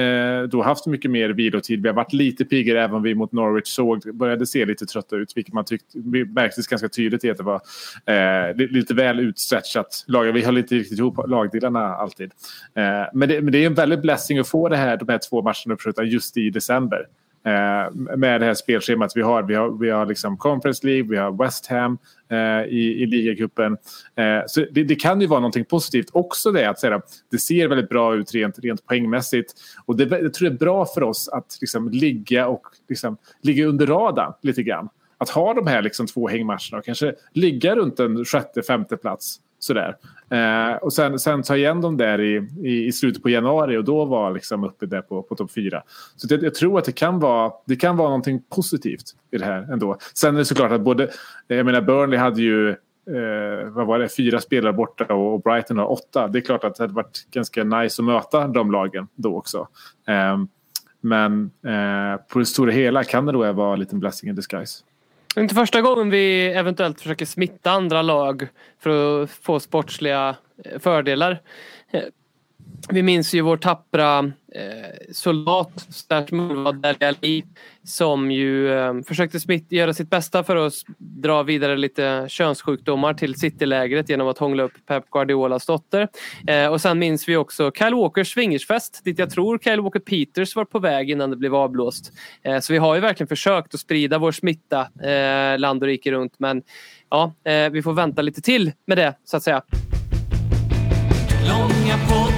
[0.00, 1.82] eh, då haft mycket mer vilotid.
[1.82, 5.16] Vi har varit lite piggare även om vi mot Norwich såg, började se lite trötta
[5.16, 5.98] ut, vilket man tyckte
[6.34, 7.60] märktes ganska tydligt i att det var
[8.06, 10.32] eh, lite väl utstretchat lag.
[10.32, 12.32] Vi höll inte riktigt ihop lagdelarna alltid.
[12.74, 12.82] Eh,
[13.14, 15.42] men, det, men det är en väldigt blessing att få det här, de här två
[15.42, 17.06] matcherna uppskjutna just i december.
[17.44, 19.42] Eh, med det här spelschemat vi har.
[19.42, 21.98] Vi har, vi har liksom Conference League, vi har West Ham
[22.30, 23.72] eh, i, i ligacupen.
[24.16, 27.00] Eh, så det, det kan ju vara någonting positivt också det att säga,
[27.30, 29.52] det ser väldigt bra ut rent, rent poängmässigt.
[29.86, 33.66] Och det, jag tror det är bra för oss att liksom, ligga och liksom, ligga
[33.66, 34.88] under radarn lite grann.
[35.18, 39.40] Att ha de här liksom, två hängmatcherna och kanske ligga runt en sjätte, femte plats.
[39.60, 39.96] Sådär.
[40.30, 43.84] Eh, och sen, sen ta igen dem där i, i, i slutet på januari och
[43.84, 45.82] då var liksom uppe där på, på topp fyra.
[46.16, 49.44] Så det, jag tror att det kan, vara, det kan vara någonting positivt i det
[49.44, 49.98] här ändå.
[50.14, 51.08] Sen är det såklart att både,
[51.46, 55.92] jag menar Burnley hade ju eh, vad var det, fyra spelare borta och, Brighton har
[55.92, 56.28] åtta.
[56.28, 59.68] Det är klart att det hade varit ganska nice att möta de lagen då också.
[60.08, 60.38] Eh,
[61.00, 64.84] men eh, på det stora hela kan det då vara en liten blessing in disguise.
[65.34, 70.36] Det är inte första gången vi eventuellt försöker smitta andra lag för att få sportsliga
[70.64, 71.42] eh, fördelar.
[71.90, 72.02] Eh,
[72.88, 74.18] vi minns ju vår tappra
[74.54, 77.42] eh, soldat, slash målvakt Dele
[77.84, 83.34] som ju eh, försökte smitt, göra sitt bästa för att dra vidare lite könssjukdomar till
[83.34, 86.08] Citylägret genom att hångla upp Pep Guardiolas dotter.
[86.46, 90.56] Eh, och sen minns vi också Kyle Walkers swingersfest dit jag tror Kyle Walker Peters
[90.56, 92.12] var på väg innan det blev avblåst.
[92.42, 96.12] Eh, så vi har ju verkligen försökt att sprida vår smitta eh, land och rike
[96.12, 96.62] runt men
[97.10, 99.62] ja, eh, vi får vänta lite till med det så att säga.
[101.48, 102.29] Långa på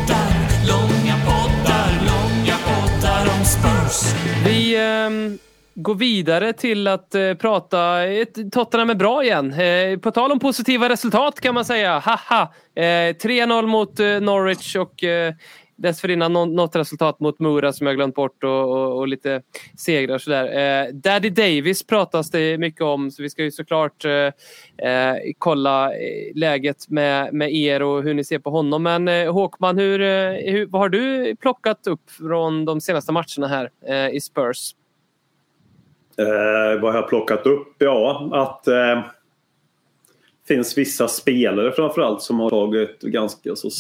[4.45, 5.11] Vi eh,
[5.75, 8.05] går vidare till att eh, prata...
[8.05, 9.53] Ett, Tottenham är bra igen.
[9.53, 11.99] Eh, på tal om positiva resultat kan man säga.
[11.99, 12.53] Haha!
[12.75, 15.35] Eh, 3-0 mot eh, Norwich och eh,
[15.77, 19.43] dessförinnan något resultat mot Mura som jag glömt bort och, och, och lite
[19.79, 20.85] segrar och sådär.
[20.85, 25.95] Eh, Daddy Davis pratas det mycket om så vi ska ju såklart eh, eh kolla
[25.95, 28.83] eh, läget med, med er och hur ni ser på honom.
[28.83, 33.49] Men eh, Håkman, hur, eh, hur, vad har du plockat upp från de senaste matcherna
[33.49, 34.75] här eh, i Spurs?
[36.19, 37.75] Eh, vad har jag plockat upp?
[37.79, 39.03] Ja, att eh,
[40.49, 43.71] finns vissa spelare framförallt som har tagit ganska så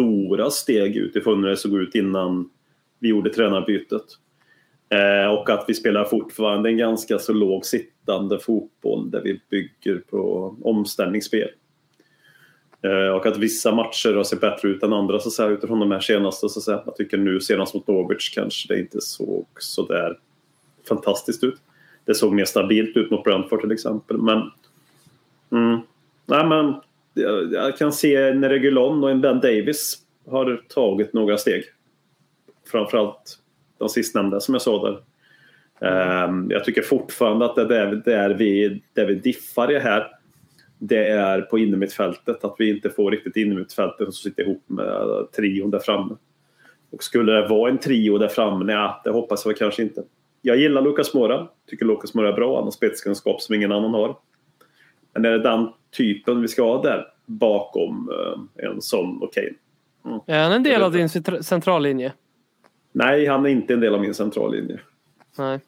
[0.00, 2.50] stora steg utifrån hur det såg ut innan
[2.98, 4.02] vi gjorde tränarbytet.
[4.88, 10.02] Eh, och att vi spelar fortfarande en ganska så låg sittande fotboll där vi bygger
[10.10, 11.48] på omställningsspel.
[12.82, 15.80] Eh, och att vissa matcher har sett bättre ut än andra så att säga, utifrån
[15.80, 16.48] de här senaste.
[16.48, 16.82] Så att säga.
[16.86, 20.18] Jag tycker nu senast mot Norwich kanske det inte såg så där
[20.88, 21.60] fantastiskt ut.
[22.04, 24.18] Det såg mer stabilt ut mot Brentford till exempel.
[24.18, 24.50] Men,
[25.50, 25.80] mm,
[26.26, 26.74] nej, men
[27.14, 31.64] jag, kan se när Regulon och en Ben Davis har tagit några steg.
[32.70, 33.38] Framförallt
[33.78, 35.02] de sistnämnda som jag sa där.
[35.82, 36.50] Mm.
[36.50, 40.10] jag tycker fortfarande att det där, där, vi, där vi diffar i här
[40.80, 42.44] det är på innermittfältet.
[42.44, 46.16] Att vi inte får riktigt innermittfältet som sitter ihop med trion där framme.
[46.90, 48.64] Och skulle det vara en trio där framme?
[48.64, 50.02] Nej, det hoppas jag kanske inte.
[50.42, 51.48] Jag gillar Lucas Mora.
[51.66, 52.54] Tycker Lucas Mora är bra.
[52.54, 54.16] Han har spetskunskap som ingen annan har.
[55.12, 59.50] Men är det den typen vi ska ha där bakom eh, en sån och Kane?
[60.04, 60.20] Mm.
[60.26, 61.08] Är han en del av din
[61.42, 62.12] centrallinje?
[62.92, 64.80] Nej, han är inte en del av min centrallinje.
[65.38, 65.60] Nej.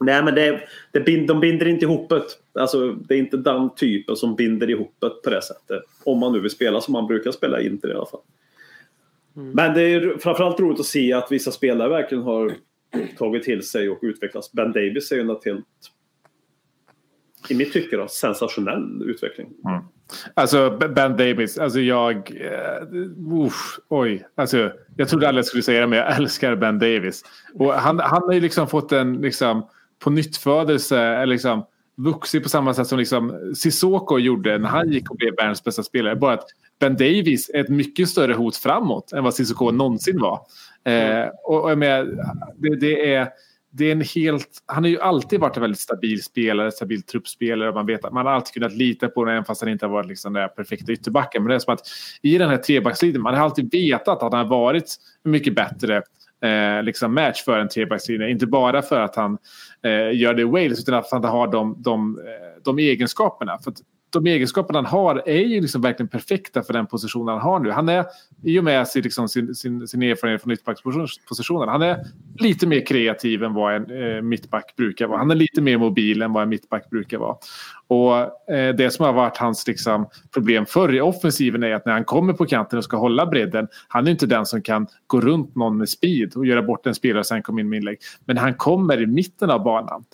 [0.00, 0.60] Nej, men det,
[0.92, 2.22] det de binder inte ihop det.
[2.60, 5.82] Alltså, det är inte den typen som binder ihop det på det sättet.
[6.04, 8.20] Om man nu vill spela som man brukar spela, inte i alla fall.
[9.36, 9.50] Mm.
[9.50, 12.52] Men det är framförallt roligt att se att vissa spelare verkligen har
[13.18, 14.52] tagit till sig och utvecklats.
[14.52, 15.66] Ben Davis är ju en helt,
[17.50, 19.48] i mitt tycke, då, sensationell utveckling.
[19.68, 19.82] Mm.
[20.34, 22.16] Alltså Ben Davis, alltså jag...
[22.16, 26.78] Uh, uff, oj, alltså jag trodde aldrig jag skulle säga det men jag älskar Ben
[26.78, 27.24] Davis.
[27.54, 31.64] Och han, han har ju liksom fått en liksom på nyttfödelse, liksom
[31.96, 35.82] vuxit på samma sätt som liksom Sissoko gjorde när han gick och blev världens bästa
[35.82, 36.16] spelare.
[36.16, 36.44] Bara att
[36.80, 40.40] Ben Davis är ett mycket större hot framåt än vad Sissoko någonsin var.
[40.84, 42.04] Eh, och, och jag menar,
[42.56, 43.28] det, det, är,
[43.76, 44.62] det är en helt...
[44.66, 47.72] Han har ju alltid varit en väldigt stabil spelare, stabil truppspelare.
[47.72, 50.08] Man, vet, man har alltid kunnat lita på honom även fast han inte har varit
[50.08, 51.42] liksom den perfekta ytterbacken.
[51.42, 51.88] Men det är som att
[52.22, 56.02] i den här trebackslinjen, man har alltid vetat att han har varit mycket bättre
[56.42, 58.30] eh, liksom match för en trebackslinje.
[58.30, 59.38] Inte bara för att han
[59.82, 63.58] eh, gör det i Wales utan att han har de, de, eh, de egenskaperna.
[63.58, 63.72] För
[64.22, 67.70] de egenskaperna han har är ju liksom verkligen perfekta för den positionen han har nu.
[67.70, 68.04] Han är,
[68.42, 72.04] i och med sin, liksom, sin, sin, sin erfarenhet från mittbackspositionen, han är
[72.38, 75.18] lite mer kreativ än vad en eh, mittback brukar vara.
[75.18, 77.36] Han är lite mer mobil än vad en mittback brukar vara.
[77.88, 78.16] Och
[78.54, 82.04] eh, det som har varit hans liksom, problem förr i offensiven är att när han
[82.04, 85.56] kommer på kanten och ska hålla bredden, han är inte den som kan gå runt
[85.56, 87.98] någon med speed och göra bort en spelare och sen komma in med inlägg.
[88.24, 90.04] Men han kommer i mitten av banan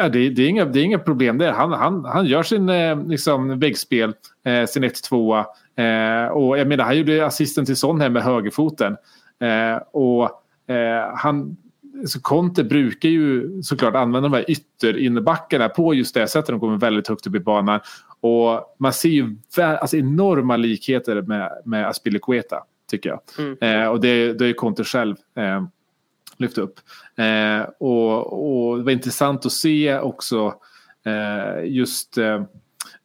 [0.00, 1.52] Ja, det, det, är inga, det är inga problem där.
[1.52, 5.44] Han, han, han gör sin eh, liksom, väggspel, eh, sin 1-2.
[5.76, 8.96] Eh, och jag menar, han gjorde assisten till Son här med högerfoten.
[9.40, 10.22] Eh, och
[10.74, 11.56] eh, han,
[12.06, 16.48] så Conte brukar ju såklart använda de här ytterinnebackarna på just det sättet.
[16.48, 17.80] De kommer väldigt högt upp i banan.
[18.20, 23.20] Och man ser ju alltså, enorma likheter med, med Aspilicueta, tycker jag.
[23.38, 23.90] Mm.
[23.90, 25.16] Och det, det är Conte själv.
[26.40, 26.80] Lyft upp.
[27.16, 30.54] Eh, och, och, det var intressant att se också
[31.06, 32.34] eh, just eh,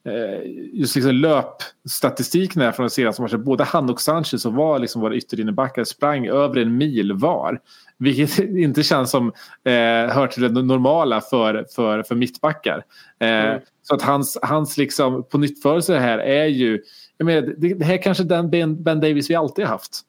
[0.05, 0.41] eh
[0.73, 3.37] just liksom löpstatistiken här från de senaste matcherna.
[3.37, 7.59] Både han och Sanchez som var liksom våra ytterinnebackar sprang över en mil var.
[7.97, 9.27] Vilket inte känns som
[9.63, 12.83] eh, hör till det normala för, för, för mittbackar.
[13.19, 13.61] Eh, mm.
[13.81, 16.81] Så att hans, hans liksom, på nyttförelse här är ju,
[17.17, 20.01] jag menar, det, det här är kanske den ben, ben Davis vi alltid haft.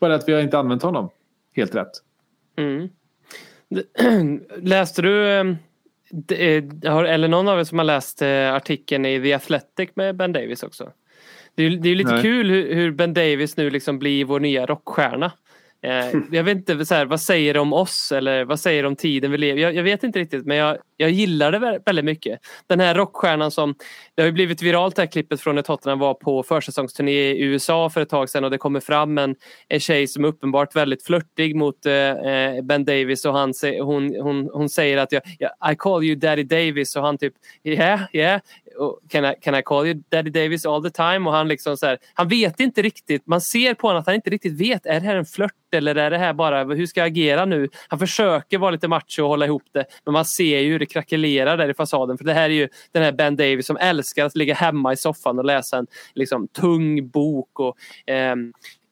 [0.00, 1.10] Bara att vi har inte använt honom
[1.56, 2.03] helt rätt.
[2.56, 2.88] Mm.
[4.62, 5.56] Läste du, ehm,
[6.30, 6.64] eh,
[6.96, 10.62] eller någon av er som har läst eh, artikeln i The Athletic med Ben Davis
[10.62, 10.92] också?
[11.54, 12.22] Det är, det är lite Nej.
[12.22, 15.32] kul hur Ben Davis nu liksom blir vår nya rockstjärna.
[15.82, 18.88] Eh, jag vet inte, så här, vad säger det om oss eller vad säger det
[18.88, 22.04] om tiden vi lever jag, jag vet inte riktigt men jag, jag gillar det väldigt
[22.04, 22.40] mycket.
[22.66, 23.74] Den här rockstjärnan som,
[24.14, 27.42] det har ju blivit viralt det här klippet från när Tottenham var på försäsongsturné i
[27.42, 29.36] USA för ett tag sedan och det kommer fram en,
[29.68, 34.14] en tjej som är uppenbart väldigt flörtig mot eh, eh Ben Davis och han, hon,
[34.20, 35.22] hon, hon säger att jag,
[35.72, 38.40] I call you Daddy Davis och han typ yeah, yeah
[39.08, 41.28] can I, can I call you Daddy Davis all the time?
[41.28, 44.14] Och han liksom så här, han vet inte riktigt, man ser på honom att han
[44.14, 47.00] inte riktigt vet, är det här en flört eller är det här bara, hur ska
[47.00, 47.68] jag agera nu?
[47.88, 51.56] Han försöker vara lite macho och hålla ihop det, men man ser ju det krackelerar
[51.56, 52.18] där i fasaden.
[52.18, 54.96] För det här är ju den här Ben Davis som älskar att ligga hemma i
[54.96, 57.60] soffan och läsa en liksom, tung bok.
[57.60, 58.34] Och, eh,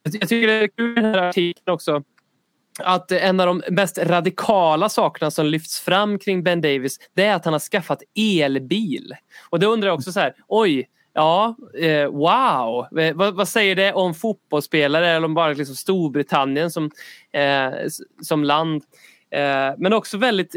[0.02, 2.02] jag tycker det är kul den här artikeln också
[2.78, 7.34] att en av de mest radikala sakerna som lyfts fram kring Ben Davis det är
[7.34, 9.14] att han har skaffat elbil.
[9.50, 12.98] Och då undrar jag också så här, oj, ja, eh, wow.
[12.98, 16.90] Eh, vad, vad, säger det om fotbollsspelare eller om bara liksom Storbritannien som,
[17.32, 17.70] eh,
[18.22, 18.82] som land?
[19.30, 20.56] Eh, men också väldigt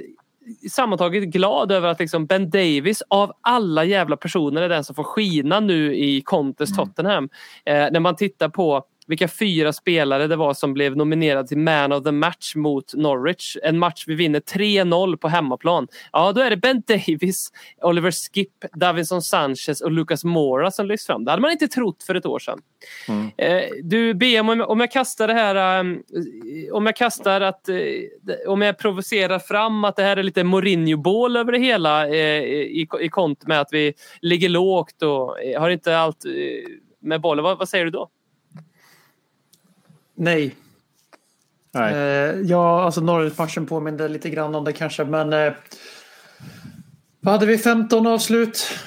[0.72, 5.04] sammantaget glad över att liksom Ben Davis av alla jävla personer är den som får
[5.04, 6.86] skina nu i Contes mm.
[6.86, 7.30] Tottenham.
[7.66, 11.92] Eh, när man tittar på vilka fyra spelare det var som blev nominerade till Man
[11.92, 13.58] of the Match mot Norwich.
[13.64, 15.88] En match vi vinner 3-0 på hemmaplan.
[16.12, 21.06] Ja, då är det Ben Davis, Oliver Skip, Davinson Sanchez och Lucas Mora som lyfts
[21.06, 21.26] fram.
[21.26, 22.60] Det hade man inte trott för ett år sedan.
[23.08, 23.32] Mm.
[23.38, 26.04] Eh, du BM, om, jag kastar det här, um,
[26.72, 27.78] om jag kastar att, eh,
[28.48, 32.88] om jag provocerar fram att det här är lite Mourinho-bål över det hela eh, i,
[33.02, 36.32] i kont med att vi ligger lågt och eh, har inte allt eh,
[37.02, 37.44] med bollen.
[37.44, 38.10] Vad, vad säger du då?
[40.16, 40.56] Nej.
[41.72, 41.94] Nej.
[41.94, 45.54] Eh, ja, alltså Norwich-matchen påminner lite grann om det kanske, men eh,
[47.20, 48.80] vad hade vi 15 avslut?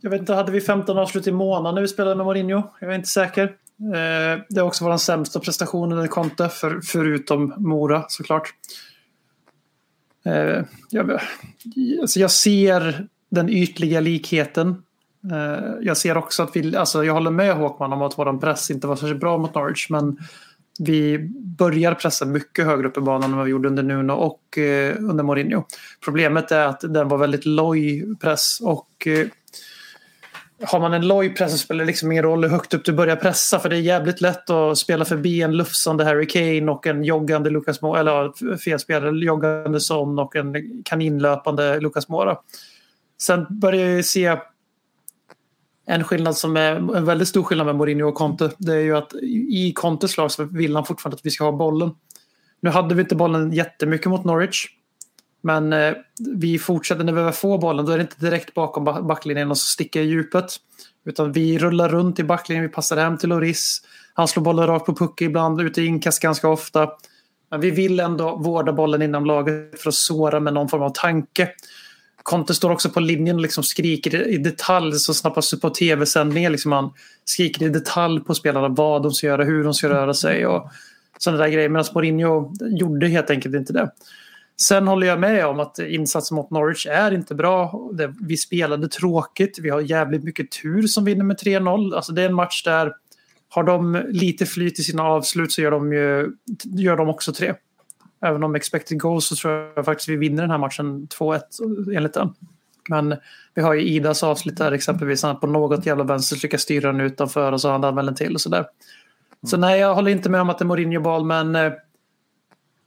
[0.00, 2.62] Jag vet inte, hade vi 15 avslut i månaden när vi spelade med Mourinho?
[2.80, 3.42] Jag är inte säker.
[3.80, 8.54] Eh, det är också vår sämsta prestation under Conte, för, förutom Mora såklart.
[10.24, 11.20] Eh, jag,
[12.00, 14.82] alltså jag ser den ytliga likheten.
[15.32, 18.70] Eh, jag ser också att vi, alltså jag håller med Håkman om att vår press
[18.70, 20.18] inte var särskilt bra mot Norwich, men
[20.78, 24.58] vi börjar pressa mycket högre upp i banan än vad vi gjorde under Nuno och
[24.58, 25.64] eh, under Mourinho.
[26.04, 29.26] Problemet är att den var väldigt loj press och eh,
[30.62, 32.92] har man en loj press så spelar det liksom ingen roll hur högt upp du
[32.92, 36.86] börjar pressa för det är jävligt lätt att spela förbi en lufsande Harry Kane och
[36.86, 42.36] en joggande Lucas Moura, eller ja, fel spelare, joggande Son och en kaninlöpande Lucas Moura.
[43.22, 44.36] Sen börjar jag se
[45.86, 48.50] en skillnad som är en väldigt stor skillnad med Mourinho och Conte.
[48.58, 49.14] Det är ju att
[49.48, 51.90] i Contes lag så vill han fortfarande att vi ska ha bollen.
[52.60, 54.66] Nu hade vi inte bollen jättemycket mot Norwich.
[55.40, 55.94] Men eh,
[56.36, 57.86] vi fortsätter när vi väl får bollen.
[57.86, 60.56] Då är det inte direkt bakom backlinjen och så sticker i djupet.
[61.04, 62.62] Utan vi rullar runt i backlinjen.
[62.62, 63.82] Vi passar hem till Loris.
[64.14, 65.60] Han slår bollen rakt på puck ibland.
[65.60, 66.88] Ute i inkast ganska ofta.
[67.50, 70.90] Men vi vill ändå vårda bollen inom laget för att såra med någon form av
[70.90, 71.48] tanke.
[72.26, 76.50] Conte står också på linjen och liksom skriker i detalj så snappas det på tv-sändningar.
[76.50, 76.90] Liksom han
[77.24, 80.70] skriker i detalj på spelarna vad de ska göra, hur de ska röra sig och
[81.18, 81.68] sådana där grejer.
[81.68, 83.90] Medan Mourinho gjorde helt enkelt inte det.
[84.60, 87.88] Sen håller jag med om att insatsen mot Norwich är inte bra.
[88.20, 89.58] Vi spelade tråkigt.
[89.62, 91.94] Vi har jävligt mycket tur som vinner med 3-0.
[91.94, 92.92] Alltså det är en match där
[93.48, 96.32] har de lite flyt i sina avslut så gör de, ju,
[96.64, 97.54] gör de också tre.
[98.20, 101.40] Även om expected goals så tror jag faktiskt vi vinner den här matchen 2-1
[101.96, 102.34] enligt den.
[102.88, 103.16] Men
[103.54, 105.22] vi har ju Idas avslut där exempelvis.
[105.22, 108.14] Han på något jävla vänster lyckas styra den utanför och så har han väl en
[108.14, 108.66] till och sådär.
[109.46, 111.72] Så nej, jag håller inte med om att det är Mourinho-bal men eh,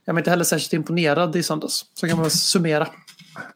[0.05, 1.85] jag var inte heller särskilt imponerad i söndags.
[1.93, 2.87] Så kan man summera.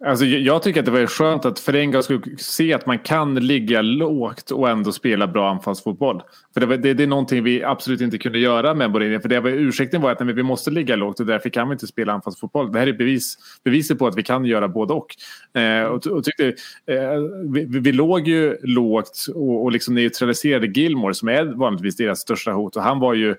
[0.06, 3.00] Alltså, jag tycker att det var skönt att för en gång skulle se att man
[3.00, 6.22] kan ligga lågt och ändå spela bra anfallsfotboll.
[6.54, 9.20] För det, var, det, det är någonting vi absolut inte kunde göra med Mourinho.
[9.20, 11.74] För det var, ursäkten var att nej, vi måste ligga lågt och därför kan vi
[11.74, 12.72] inte spela anfallsfotboll.
[12.72, 15.16] Det här är bevis, beviset på att vi kan göra både och.
[15.62, 16.48] Eh, och, och tyckte,
[16.86, 17.20] eh,
[17.54, 22.52] vi, vi, låg ju lågt och, och liksom neutraliserade Gilmore som är vanligtvis deras största
[22.52, 22.76] hot.
[22.76, 23.36] Och han var ju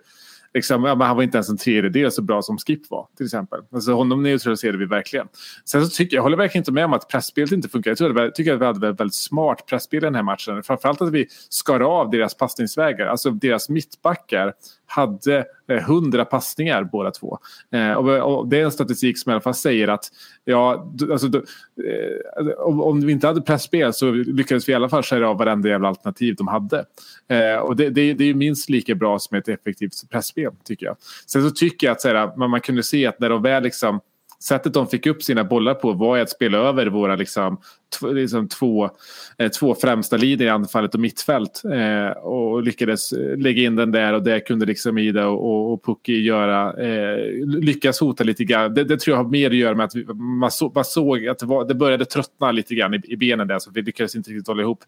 [0.54, 3.60] liksom, ja, han var inte ens en tredjedel så bra som Skip var till exempel.
[3.72, 5.28] Alltså, honom neutraliserade vi verkligen.
[5.64, 7.90] Sen så tycker jag, jag håller verkligen inte med om att pressspelet inte funkar.
[7.90, 10.62] Jag, tror jag tycker att vi hade ett väldigt smart presspel i den här matchen.
[10.62, 13.06] Framförallt att vi skar av deras passningsvägar.
[13.06, 14.52] Alltså deras mittbackar
[14.86, 17.38] hade eh, hundra passningar båda två.
[17.72, 20.04] Eh, och, och, det är en statistik som i alla fall säger att
[20.44, 25.02] ja, alltså, eh, om, om, vi inte hade pressspel så lyckades vi i alla fall
[25.02, 26.84] skära av varenda jävla alternativ de hade.
[27.28, 30.96] Eh, och det, det, det är minst lika bra som ett effektivt pressspel tycker jag.
[31.26, 33.62] Sen så tycker jag att så här, man, man kunde se att när de väl
[33.62, 34.00] liksom
[34.44, 37.58] sättet de fick upp sina bollar på var att spela över våra liksom,
[38.02, 38.90] liksom två,
[39.38, 41.62] eh, två främsta linjer i anfallet och mittfält.
[41.72, 45.84] Eh, och lyckades eh, lägga in den där och det kunde liksom Ida och, och
[45.84, 46.72] Pucki göra.
[46.72, 48.74] Eh, lyckas hota lite grann.
[48.74, 51.28] Det, det, tror jag har mer att göra med att vi, man, så, man såg
[51.28, 54.16] att det, var, det, började tröttna lite grann i, i benen där så vi lyckades
[54.16, 54.84] inte riktigt hålla ihop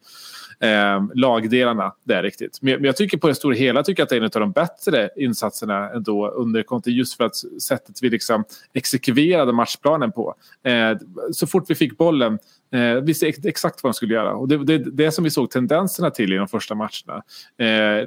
[0.61, 2.59] eh, lagdelarna där riktigt.
[2.63, 4.53] Men, men, jag tycker på det stora hela tycker att det är en av de
[4.53, 10.35] bättre insatserna ändå under Conte just för att sättet vi liksom exekverade matchplanen på.
[10.65, 10.99] Eh,
[11.33, 12.39] så fort vi fick bollen
[12.77, 14.35] Eh, visste exakt vad de skulle göra.
[14.35, 17.23] Och det, det, det som vi såg tendenserna till i de första matcherna.
[17.59, 18.07] Eh, eh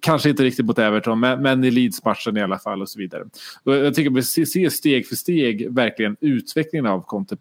[0.00, 3.24] Kanske inte riktigt mot Everton, men, men i Leeds-matchen i alla fall och så vidare.
[3.64, 7.36] Och jag tycker att vi ser steg för steg verkligen utvecklingen av Conte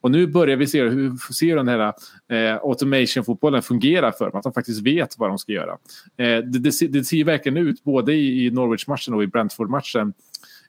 [0.00, 1.92] Och nu börjar vi se hur, se hur den här
[2.28, 4.36] eh, automation-fotbollen fungerar för dem.
[4.38, 5.72] Att de faktiskt vet vad de ska göra.
[6.16, 10.12] Eh, det, det, det, ser verkligen ut, både i, i Norwich-matchen och i Brentford-matchen,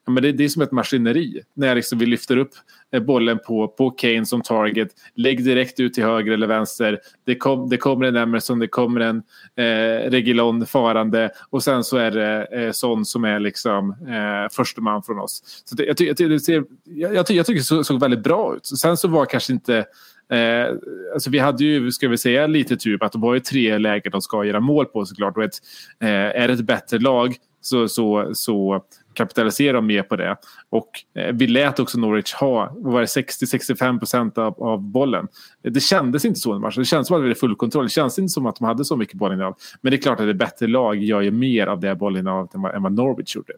[0.09, 1.41] men det, det, är som ett maskineri.
[1.53, 2.51] När liksom vi lyfter upp
[2.93, 4.87] eh, bollen på, på Kane som target.
[5.15, 6.99] Lägg direkt ut till höger eller vänster.
[7.25, 9.17] Det, kom, det kommer en Emerson, det kommer en
[9.55, 14.81] eh, Regilon farande och sen så är det eh, Son som är liksom eh, första
[14.81, 15.63] man från oss.
[15.65, 17.99] Så det, jag, ty, jag, ty, ser, jag, jag, ty, jag tycker det såg, såg
[17.99, 18.65] väldigt bra ut.
[18.65, 19.85] Sen så var kanske inte
[20.31, 20.75] Eh,
[21.13, 24.11] alltså vi hade ju, ska vi säga, lite tur att de har ju tre lägen
[24.11, 25.37] de ska göra mål på såklart.
[25.37, 25.55] Och ett,
[25.99, 30.37] eh, är det ett bättre lag så, så, så kapitaliserar de mer på det.
[30.69, 35.27] Och eh, vi lät också Norwich ha 60-65 procent av, av bollen.
[35.61, 36.81] Det kändes inte så i matchen.
[36.81, 37.83] Det kändes som att vi hade full kontroll.
[37.83, 39.55] Det kändes inte som att de hade så mycket bollinnehav.
[39.81, 42.65] Men det är klart att ett bättre lag gör ju mer av det bollinnehavet än,
[42.65, 43.53] än vad Norwich gjorde.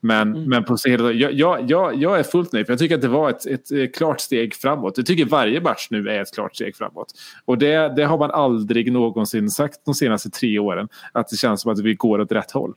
[0.00, 3.08] Men, men på jag, jag, jag, jag är fullt nöjd för jag tycker att det
[3.08, 4.96] var ett, ett, eh, klart steg framåt.
[4.96, 7.12] Jag tycker varje match nu är ett klart steg framåt.
[7.44, 10.88] Och det, det har man aldrig någonsin sagt de senaste tre åren.
[11.12, 12.74] Att det känns som att vi går åt rätt håll.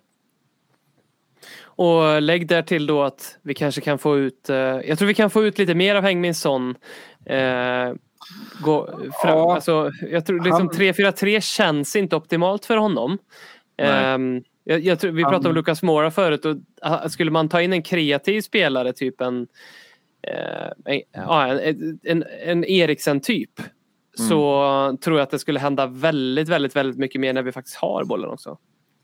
[1.80, 5.13] Och lägg där till då att vi kanske kan få ut, eh, jag tror vi
[5.13, 6.76] kan få ut lite mer av Hengmin Son.
[7.26, 7.94] Eh,
[8.62, 8.86] gå
[9.22, 9.56] fram, Ja.
[9.56, 13.18] alltså, jag tror liksom Han- 3-4-3 känns inte optimalt för honom.
[13.78, 17.50] Ehm, jag, jag tror, vi Han- pratade om Lucas Moura förut och ah, skulle man
[17.50, 19.48] ta in en kreativ spelare, typ en,
[20.28, 23.52] eh, en, ja, en, en, en Eriksen-typ.
[24.18, 27.78] Så tror jag att det skulle hända väldigt, väldigt, väldigt mycket mer när vi faktiskt
[27.78, 28.58] har bollen också.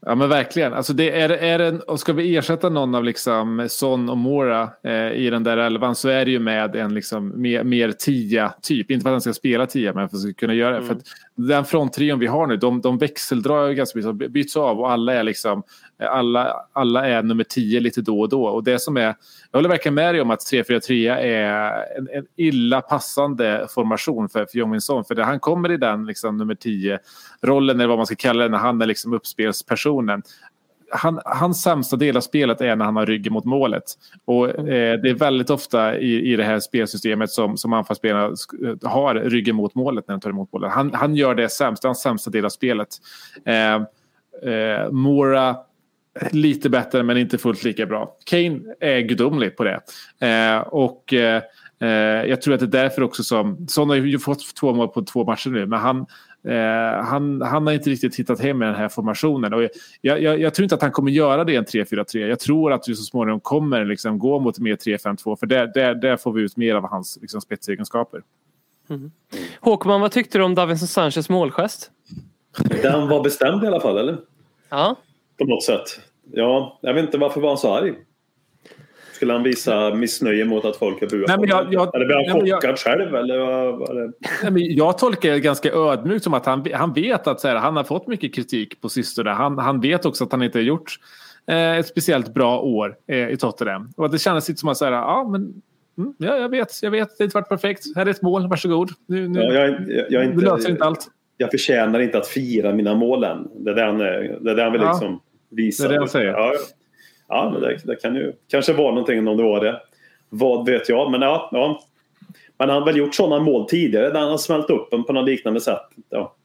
[0.08, 0.74] Ja men verkligen.
[0.74, 4.70] Alltså det är, är en, och ska vi ersätta någon av liksom Son och Mora
[4.84, 8.54] eh, i den där elvan så är det ju med en liksom mer, mer tia
[8.62, 8.92] typ.
[8.92, 10.86] Inte för att han ska spela tia men för att kunna göra det.
[10.86, 11.04] För att
[11.36, 14.32] den fronttrion vi har nu de, de växeldrar ganska mycket.
[14.32, 15.64] Byts av och alla är liksom
[16.00, 18.46] alla, alla är nummer tio lite då och då.
[18.46, 19.16] Och det som är,
[19.52, 24.46] jag håller verkligen med dig om att 3-4-3 är en, en illa passande formation för,
[24.46, 25.06] för Jong Son.
[25.06, 27.00] För det, han kommer i den liksom, nummer 10
[27.42, 30.24] rollen eller vad man ska kalla det när han är liksom uppspelspersonen.
[30.92, 33.84] Han, hans sämsta del av spelet är när han har ryggen mot målet.
[34.26, 38.90] Och eh, det är väldigt ofta i, i det här spelsystemet som, som anfallsspelarna eh,
[38.90, 40.72] har ryggen mot målet när de tar emot bollen.
[40.72, 42.90] Han, han gör det sämst, hans sämsta del av spelet.
[43.46, 43.76] Eh,
[44.52, 45.56] eh, Mora
[46.32, 48.18] lite bättre men inte fullt lika bra.
[48.26, 49.82] Kane är gudomlig på det.
[50.28, 51.42] Eh, och eh,
[51.82, 51.90] eh,
[52.30, 53.68] jag tror att det är därför också som...
[53.68, 56.06] Son har ju fått två mål på två matcher nu men han,
[56.48, 59.54] eh, han, han har inte riktigt hittat hem i den här formationen.
[59.54, 59.64] Och
[60.02, 62.18] jag, jag, jag tror inte att han kommer göra det i en 3-4-3.
[62.18, 65.96] Jag tror att vi så småningom kommer liksom gå mot mer 3-5-2 för där, där,
[65.96, 68.22] där får vi ut mer av hans liksom, spetsegenskaper.
[69.60, 71.92] Håkman, vad tyckte du om Davinson Sanchez målgest?
[72.82, 74.18] Den var bestämd i alla fall, eller?
[74.70, 74.96] Ja,
[75.38, 76.00] På något sätt.
[76.32, 77.94] Ja, jag vet inte varför var han så arg?
[79.14, 82.18] Skulle han visa missnöje mot att folk har buat Nej, men jag- jag- Eller blev
[82.28, 83.16] han men jag- chockad själv?
[83.16, 83.38] Eller
[83.72, 84.12] vad det?
[84.44, 87.56] Nej, men Jag tolkar det ganska ödmjukt som att han, han vet att så här,
[87.56, 89.30] han har fått mycket kritik på sistone.
[89.30, 90.92] Han, han vet också att han inte har gjort
[91.48, 93.90] eh, ett speciellt bra år eh, i Tottenham.
[93.98, 95.42] Och att det kändes lite som att säga, ja men
[95.98, 97.84] mm, ja, jag vet, jag vet, det har inte varit perfekt.
[97.96, 98.90] Här är ett mål, varsågod.
[99.08, 101.08] Nu, nu, Ja, jag, jag, jag, är du löser inte, inte allt.
[101.38, 103.48] Jag förtjänar inte att fira mina mål än.
[103.56, 105.20] Det är det han, det är det han vill Ja, liksom
[105.50, 105.84] visa.
[105.84, 106.32] det är det han säger.
[106.32, 106.60] Ja, ja.
[107.28, 109.82] ja men det, det kan ju kanske vara någonting om det var det.
[110.30, 111.50] Vad vet jag, men ja.
[111.52, 111.82] ja.
[112.58, 115.14] Men han har väl gjort sådana mål tidigare där han har smält upp en på
[115.14, 115.82] något liknande sätt.
[116.10, 116.36] Ja.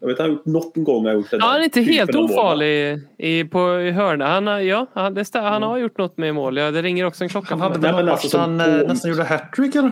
[0.00, 1.36] Jag vet han har gjort något gång har gjort det.
[1.36, 4.26] ja han är inte helt ofarlig i, på i hörna.
[4.26, 6.56] Han, har- ja, han, det han har gjort något med mål.
[6.56, 7.48] Ja, det ringer också en klocka.
[7.54, 9.90] Han hade väl någon alltså han eh, på- nästan gjorde hattrick eller?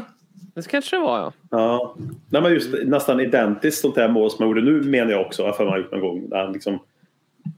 [0.54, 1.32] Det kanske det var ja.
[1.50, 1.96] Ja.
[2.30, 5.42] Nej, men just nästan identiskt sånt här mål som han gjorde nu menar jag också.
[5.42, 6.28] Jag för mig har gjort någon gång.
[6.28, 6.78] Där han liksom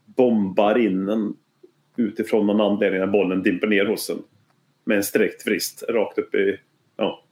[0.05, 1.35] bombar in en
[1.97, 4.19] utifrån någon anledning när bollen dimper ner hos en.
[4.85, 6.59] Med en sträckt vrist rakt upp i...
[6.97, 7.23] Ja.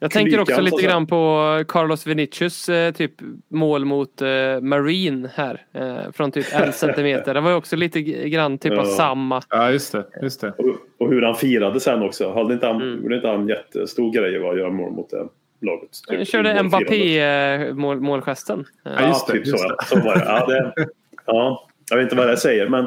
[0.00, 3.12] Jag tänker också lite grann på Carlos Vinicius eh, typ
[3.48, 5.62] mål mot eh, Marine här.
[5.74, 7.34] Eh, från typ en centimeter.
[7.34, 8.84] Det var ju också lite grann typ av Ja.
[8.84, 9.42] samma.
[9.50, 10.06] Ja, just det.
[10.22, 10.48] Just det.
[10.58, 12.32] Och, och hur han firade sen också.
[12.32, 13.02] Hade inte han, Mm.
[13.02, 15.28] Gjorde inte han en jättestor grej att göra mål mot det
[15.66, 15.88] laget?
[16.08, 16.80] Han Typ körde i målfirandet.
[16.88, 17.20] Mbappé
[17.68, 18.60] eh, mål, målgesten.
[18.86, 19.74] Eh, Ja, just ja, det, typ just så.
[19.78, 19.84] Ja.
[19.84, 20.24] så var det.
[20.24, 20.72] Ja, det.
[21.26, 22.86] Ja, jag vet inte vad det säger men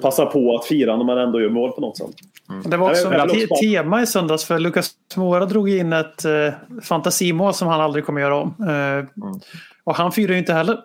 [0.00, 2.06] passa på att fira när man ändå gör mål på något sätt.
[2.64, 7.54] Det var också ett tema i söndags för Lucas Moura drog in ett eh, fantasimål
[7.54, 8.54] som han aldrig kommer göra om.
[8.68, 9.24] Eh,
[9.84, 10.78] Och han firar ju inte heller.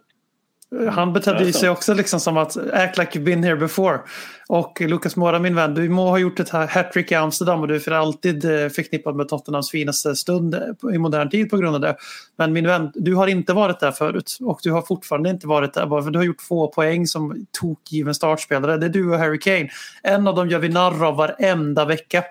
[0.82, 4.00] Eh, Han betedde sig också liksom som att act like you've been here before.
[4.48, 7.68] Och Lucas Moura min vän, du må ha gjort ett här hattrick i Amsterdam och
[7.68, 11.58] du är för alltid eh, förknippad med Tottenhams finaste stund eh, i modern tid på
[11.58, 11.96] grund av det.
[12.38, 15.74] Men min vän, du har inte varit där förut och du har fortfarande inte varit
[15.74, 18.78] där bara för du har gjort två poäng som tokgiven startspelare.
[18.78, 19.70] Det är du och Harry Kane.
[20.04, 22.24] En av dem gör vi narr av varenda vecka.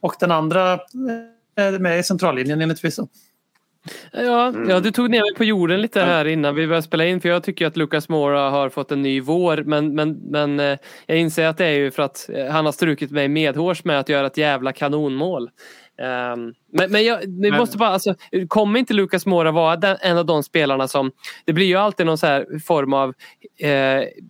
[0.00, 0.80] Och den andra eh,
[1.64, 3.06] är med i centrallinjen enligt vissa.
[4.12, 7.20] Ja, ja, du tog ner mig på jorden lite här innan vi började spela in
[7.20, 10.78] för jag tycker att Lucas Moura har fått en ny vår men, men, men eh,
[11.06, 14.00] jag inser att det är ju för att eh, han har strukit mig medhårs med
[14.00, 15.50] att göra ett jävla kanonmål.
[16.00, 18.14] Ehm, men men, jag, Men- måste bara, alltså,
[18.48, 21.12] kommer inte Lucas Moura vara den, en av de spelarna som...
[21.44, 22.18] Det blir ju alltid någon
[22.60, 23.08] form av...
[23.58, 23.68] Eh,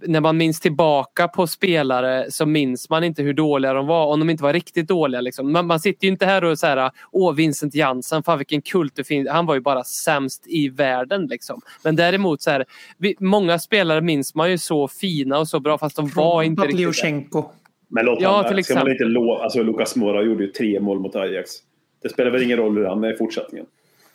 [0.07, 4.07] när man minns tillbaka på spelare så minns man inte hur dåliga de var.
[4.07, 5.21] Om de inte var riktigt dåliga.
[5.21, 5.53] Liksom.
[5.53, 8.97] Man, man sitter ju inte här och så här, åh Vincent Jansen, fan vilken kult
[8.97, 9.29] det finns.
[9.29, 11.27] Han var ju bara sämst i världen.
[11.27, 11.61] Liksom.
[11.85, 12.64] Men däremot så här,
[12.99, 16.62] vi, många spelare minns man ju så fina och så bra fast de var inte
[16.62, 16.81] riktigt.
[17.91, 20.80] Men låt Ja, han, till ska man inte lova, alltså Lucas Moura gjorde ju tre
[20.80, 21.51] mål mot Ajax.
[22.03, 23.66] Det spelar väl ingen roll hur han är i fortsättningen.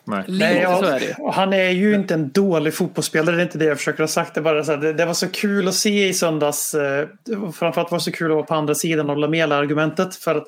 [0.08, 0.24] Nej.
[0.28, 1.14] Nej, ja, så är det ju.
[1.20, 4.08] och Han är ju inte en dålig fotbollsspelare, det är inte det jag försöker ha
[4.08, 4.36] sagt.
[4.36, 6.74] Det, bara så här, det, det var så kul att se i söndags.
[6.74, 7.08] Eh,
[7.54, 10.16] framförallt var det så kul att vara på andra sidan av Lamela-argumentet.
[10.16, 10.48] För att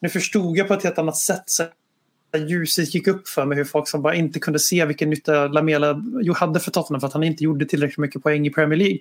[0.00, 1.42] nu förstod jag på ett helt annat sätt.
[1.46, 1.62] Så
[2.32, 5.48] här, ljuset gick upp för mig hur folk som bara inte kunde se vilken nytta
[5.48, 8.78] Lamela jo, hade för Tottenham för att han inte gjorde tillräckligt mycket poäng i Premier
[8.78, 8.98] League.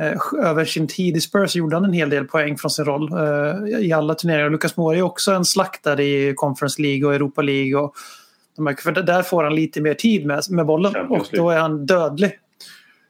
[0.00, 3.12] Eh, över sin tid i Spurs gjorde han en hel del poäng från sin roll
[3.12, 4.50] eh, i alla turneringar.
[4.50, 7.76] Lucas Moura är också en slaktare i Conference League och Europa League.
[7.76, 7.94] Och
[8.78, 12.32] för där får han lite mer tid med, med bollen och då är han dödlig.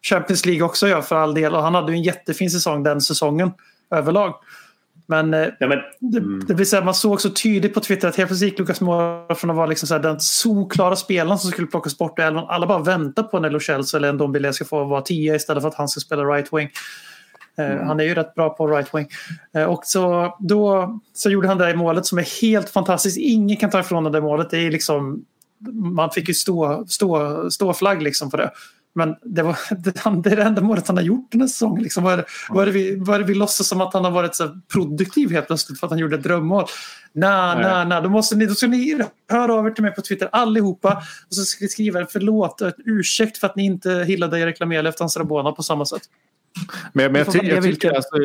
[0.02, 3.00] Champions League också ja, för all del och han hade ju en jättefin säsong den
[3.00, 3.50] säsongen
[3.90, 4.34] överlag.
[5.10, 6.44] Men eh, Ja, men, det, Mm.
[6.48, 8.80] det blir så här, man såg så tydligt på Twitter att helt plötsligt gick Lucas
[8.80, 12.22] Moura från att vara liksom så här, den solklara spelaren som skulle plockas bort ur
[12.22, 12.44] elvan.
[12.48, 15.62] Alla bara väntar på när Lo Celso eller en Dombele ska få vara tia istället
[15.62, 16.68] för att han ska spela right wing.
[17.58, 17.86] Eh, Mm.
[17.86, 19.08] Han är ju rätt bra på right wing.
[19.54, 23.18] Eh, och så, då så gjorde han det här målet som är helt fantastiskt.
[23.18, 24.50] Ingen kan ta ifrån det där målet.
[24.50, 25.24] Det är liksom,
[25.94, 28.50] man fick ju stå, stå, stå flagg liksom på det.
[28.94, 29.58] Men det, var,
[30.22, 31.82] det, är det enda målet han har gjort den här säsongen.
[31.82, 32.04] Liksom.
[32.04, 34.34] Vad, är vad, är vi, vad är det vi låtsas som att han har varit
[34.34, 36.64] så produktiv helt plötsligt för att han gjorde ett drömmål?
[37.12, 37.64] Nej, Nej.
[37.64, 38.02] nej, nej.
[38.02, 41.34] Då, måste ni, då ska ni höra av er till mig på Twitter allihopa och
[41.34, 44.60] så ska ni skriva en förlåt och ett ursäkt för att ni inte hyllade Erik
[44.60, 46.02] Lamela efter hans Rabona på samma sätt.
[46.92, 48.16] Men, men jag, ty, jag tycker alltså,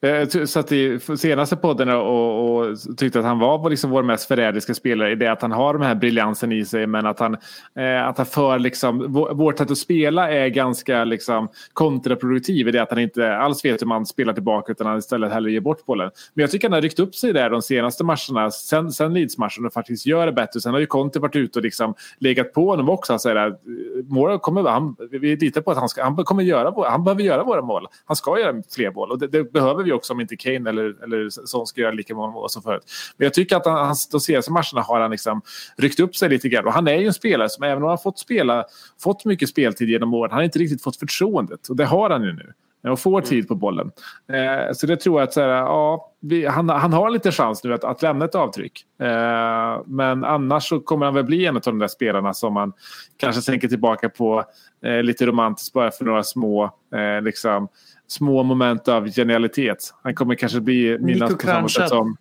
[0.00, 4.28] jag ty- satt i senaste podden och, och tyckte att han var liksom vår mest
[4.28, 7.36] förrädiska spelare i det att han har den här briljansen i sig men att han,
[7.78, 12.70] eh, att han för liksom, vår- vårt sätt att spela är ganska liksom kontraproduktiv i
[12.70, 15.60] det att han inte alls vet hur man spelar tillbaka utan han istället hellre ger
[15.60, 16.10] bort bollen.
[16.34, 19.66] Men jag tycker han har ryckt upp sig där de senaste matcherna sen, sen Leeds-matchen
[19.66, 20.60] och faktiskt gör det bättre.
[20.60, 23.12] Sen har ju Conte varit ute och liksom legat på honom också.
[23.12, 23.60] Han säger att
[24.08, 27.44] Mora kommer, han, vi litar på att han, ska, han kommer göra, han behöver göra
[27.44, 27.71] våra mål.
[28.04, 31.04] Han ska göra fler mål och det, det behöver vi också om inte Kane eller,
[31.04, 32.82] eller Son ska göra lika många mål som förut.
[33.16, 35.42] Men jag tycker att han, han, de senaste matcherna har han liksom
[35.76, 36.66] ryckt upp sig lite grann.
[36.66, 38.64] Och han är ju en spelare som även om han har fått, spela,
[39.02, 41.68] fått mycket speltid genom åren, han har inte riktigt fått förtroendet.
[41.68, 42.52] Och det har han ju nu.
[42.88, 43.90] Och får tid på bollen.
[44.32, 47.64] Eh, så det tror jag att så här, ja, vi, han, han har lite chans
[47.64, 48.86] nu att, att lämna ett avtryck.
[49.00, 52.72] Eh, men annars så kommer han väl bli en av de där spelarna som man
[53.16, 54.44] kanske tänker tillbaka på
[54.84, 56.64] eh, lite romantiskt bara för några små,
[56.94, 57.68] eh, liksom,
[58.06, 59.94] små moment av genialitet.
[60.02, 61.86] Han kommer kanske bli minnas på samma sätt Kranjčar.
[61.86, 62.16] som...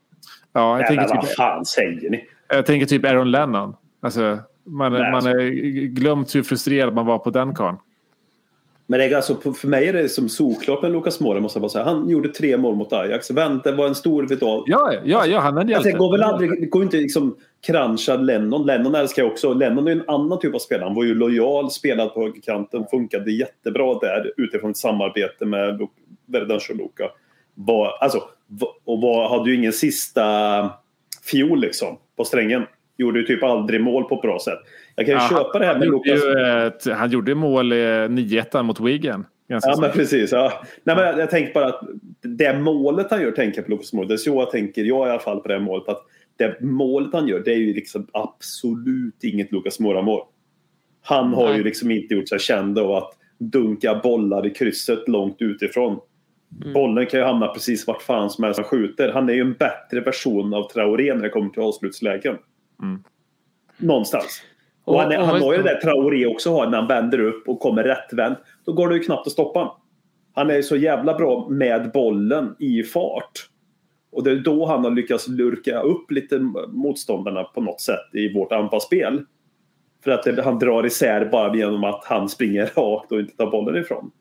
[0.53, 2.26] Ja, jag nej, tänker men vad typ, fan säger ni?
[2.47, 3.76] jag tänker typ Aaron Lennon.
[4.01, 5.30] Alltså, man, Nej, man alltså.
[5.30, 7.78] har glömt hur frustrerad man var på den karln.
[8.92, 11.39] Men det är alltså, för mig är det som solklart med Lucas Moura.
[11.39, 11.84] Måste jag bara säga.
[11.84, 13.32] Han gjorde tre mål mot Ajax.
[13.32, 14.64] Vänta var en stor vital.
[14.68, 15.89] Ja, ja, ja han är en Alltså, hjälte.
[15.92, 17.36] det går väl aldrig, det går inte liksom
[17.68, 18.66] cruncha Lennon.
[18.66, 19.54] Lennon älskar jag också.
[19.54, 20.86] Lennon är en annan typ av spelare.
[20.86, 25.92] Han var ju lojal, spelade på högerkanten, funkade jättebra där utifrån ett samarbete med och
[26.76, 27.10] Luka.
[27.56, 28.24] Var, alltså,
[28.86, 30.24] och var, hade ju ingen sista
[31.24, 32.64] fiol liksom på strängen.
[32.98, 34.60] Gjorde ju typ aldrig mål på ett bra sätt.
[34.96, 36.88] Jag kan ju Ja, köpa det här han, med gjorde Lukas.
[36.88, 39.26] ju han gjorde mål eh, 9-1 mot Wigan.
[39.48, 39.96] Ganska Ja, men snabbt.
[39.96, 40.32] precis.
[40.32, 40.54] Ja.
[40.84, 41.82] Nej, men jag, jag tänker bara att
[42.22, 43.72] det målet han gör tänker på
[44.14, 45.89] är så jag tänker, jag i alla fall på det målet.
[45.89, 46.04] Att
[46.38, 50.22] det målet han gör, det är ju liksom absolut inget Lucas Moura-mål.
[51.02, 51.64] Han har ju Nej.
[51.64, 56.00] liksom inte gjort sig känd av att dunka bollar i krysset långt utifrån.
[56.62, 56.74] Mm.
[56.74, 59.12] Bollen kan ju hamna precis vart fan som helst han skjuter.
[59.12, 62.38] Han är ju en bättre version av Traoré när det kommer till avslutslägen.
[62.82, 63.04] Mm.
[63.78, 64.42] Någonstans.
[64.84, 67.48] Och, Och- han, han har ju det där Traoré också har när han vänder upp
[67.48, 68.36] och kommer rättvänd.
[68.66, 69.76] Då går det ju knappt att stoppa honom.
[70.34, 73.48] Han är ju så jävla bra med bollen i fart.
[74.12, 78.34] Och det är då han har lyckats lurka upp lite motståndarna på något sätt i
[78.34, 79.26] vårt anfallsspel.
[80.04, 83.82] För att han drar isär bara genom att han springer rakt och inte tar bollen
[83.82, 84.12] ifrån.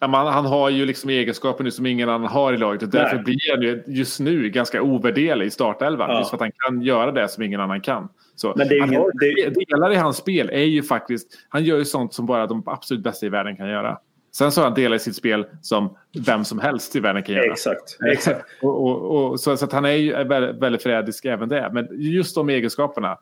[0.00, 3.14] Men han har ju liksom egenskaper nu som ingen annan har i laget och därför
[3.16, 3.24] Nej.
[3.24, 6.10] blir han ju just nu ganska ovärderlig i startelvan.
[6.10, 6.18] Ja.
[6.18, 8.08] Just för att han kan göra det som ingen annan kan.
[8.36, 11.64] Så Men det är han ingen- det- Delar i hans spel är ju faktiskt, han
[11.64, 13.98] gör ju sånt som bara de absolut bästa i världen kan göra.
[14.36, 17.34] Sen så har han delar i sitt spel som vem som helst i världen kan
[17.34, 17.52] göra.
[17.52, 17.96] Exakt.
[18.12, 18.40] Exakt.
[18.62, 21.70] Och, och, och, så, så att han är ju väldigt, väldigt förrädisk även där.
[21.70, 23.18] Men just de egenskaperna,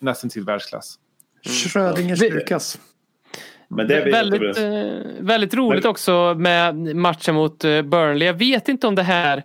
[0.00, 0.94] nästan till världsklass.
[1.46, 2.78] Schrödingers Vi- Lukas.
[3.68, 8.26] Men det är väldigt, eh, väldigt roligt också med matchen mot eh, Burnley.
[8.26, 9.42] Jag vet inte om det här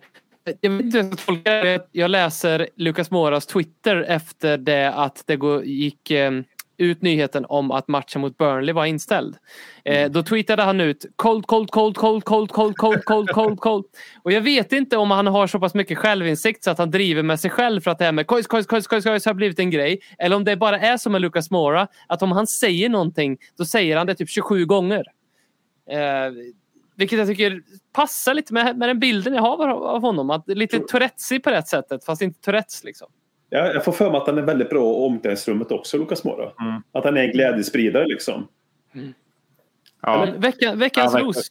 [0.62, 1.88] jag vet inte hur jag ska tolka det.
[1.92, 6.32] Jag läser Lucas Moras Twitter efter det att det gick eh,
[6.78, 9.36] ut nyheten om att matchen mot Burnley var inställd.
[9.86, 13.86] Eh, då tweetade han ut cold, cold, cold, cold, cold, cold, cold, cold, cold, cold.
[14.24, 17.24] Och jag vet inte om han har så pass mycket självinsikt så att han driver
[17.24, 19.60] med sig själv för att det här med kojs, kojs, kojs, kojs, kojs har blivit
[19.60, 20.00] en grej.
[20.18, 23.66] Eller om det bara är som med Lucas Mora, att om han säger någonting, då
[23.66, 25.04] säger han det typ 27 gånger.
[25.90, 26.32] Eh,
[26.98, 27.62] vilket jag tycker
[27.94, 30.30] passar lite med, med den bilden jag har av, honom.
[30.30, 33.08] Att lite Tourettesig på rätt sättet, fast inte Tourettes liksom.
[33.50, 36.52] Ja, jag får för mig att han är väldigt bra i omklädningsrummet också, Lukas Mora.
[36.62, 36.82] Mm.
[36.92, 38.48] Att han är en glädjespridare liksom.
[40.02, 41.44] Ja, Men vecka, veckans Ja, verkligen.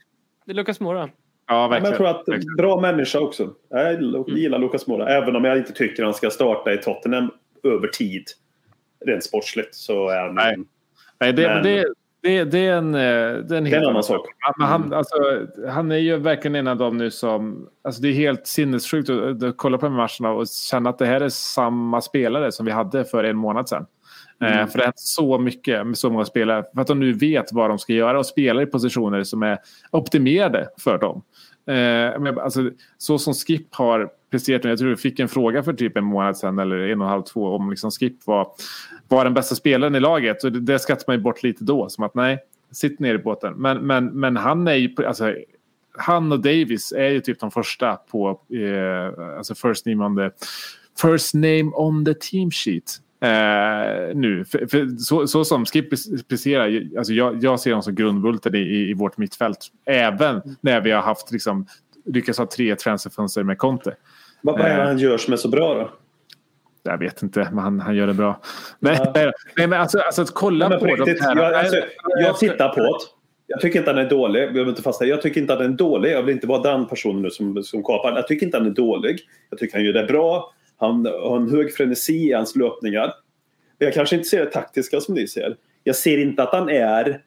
[0.44, 0.99] Det är Lucas Mora.
[1.01, 1.09] ja
[1.49, 1.90] Ja, men verkligen.
[1.92, 2.57] jag tror att Verkligen.
[2.57, 3.55] bra människa också.
[3.68, 5.09] Jag gillar Lukas Mora.
[5.09, 7.30] Även om jag inte tycker han ska starta i Tottenham
[7.62, 8.24] över tid.
[9.07, 10.34] Rent sportsligt så är han...
[10.34, 10.57] Nej.
[11.20, 11.84] Nej, det, Men- det,
[12.26, 13.00] det, det är en, eh,
[13.44, 14.26] det är en, helt annan sak.
[14.58, 15.16] Men han, alltså,
[15.68, 17.68] han är ju verkligen en av dem nu som...
[17.84, 21.06] Alltså det är helt sinnessjukt att, att kolla på de matcherna och känna att det
[21.06, 23.86] här är samma spelare som vi hade för en månad sedan.
[24.42, 26.64] Eh, för det är så mycket med så många spelare.
[26.74, 29.58] För att de nu vet vad de ska göra och spelar i positioner som är
[29.90, 31.22] optimerade för dem.
[31.66, 35.72] Eh, alltså, så som Skip har presterat nu, jag tror jag fick en fråga för
[35.72, 38.48] typ en månad sedan eller en och en halv, två om liksom Skip var,
[39.08, 40.44] var den bästa spelaren i laget.
[40.44, 42.38] Och det, det skattar man ju bort lite då, som att nej,
[42.70, 43.54] sitt ner i båten.
[43.54, 45.34] Men, men, men han är ju, alltså,
[45.98, 50.30] han och Davis är ju typ de första på eh, alltså first name on the
[51.02, 53.00] first name on the team sheet.
[53.26, 54.44] Eh, nu.
[54.44, 55.90] För, för så, så som Skip
[56.28, 58.58] presterar, alltså jag, jag ser honom som grundbulten i,
[58.90, 59.58] i, vårt mittfält.
[59.86, 61.66] Även när vi har haft liksom,
[62.04, 63.94] lyckats ha tre transferfönster med Conte.
[64.42, 64.86] Vad, är det Eh.
[64.86, 65.90] han gör som är så bra då?
[66.82, 68.40] Jag vet inte, men han, han gör det bra.
[68.78, 69.12] Nej, Ja.
[69.14, 71.36] nej, nej men alltså, alltså att kolla Men på på riktigt, de här...
[71.36, 71.76] jag, alltså,
[72.20, 72.98] jag tittar på det.
[73.46, 74.42] Jag tycker inte han är dålig.
[74.42, 75.06] Jag behöver inte fastna.
[75.06, 76.12] Jag tycker inte att han är dålig.
[76.12, 78.12] Jag vill inte vara den personen nu som, som kapar.
[78.16, 79.20] Jag tycker inte han är dålig.
[79.50, 80.52] Jag tycker han gör det bra.
[80.76, 83.12] Han har en hög frenesi i hans löpningar.
[83.78, 85.56] Jag kanske inte ser det taktiska som ni ser.
[85.84, 87.22] Jag ser inte att han är...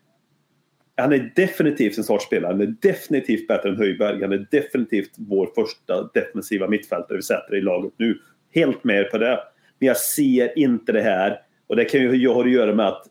[0.96, 2.52] Han är definitivt en startspelare.
[2.52, 4.22] Han är definitivt bättre än Höjberg.
[4.22, 8.20] Han är definitivt vår första defensiva mittfältare vi sätter i laget nu.
[8.54, 9.40] Helt med på det.
[9.80, 11.42] Men jag ser inte det här.
[11.68, 13.06] Och det kan ju ha att göra med att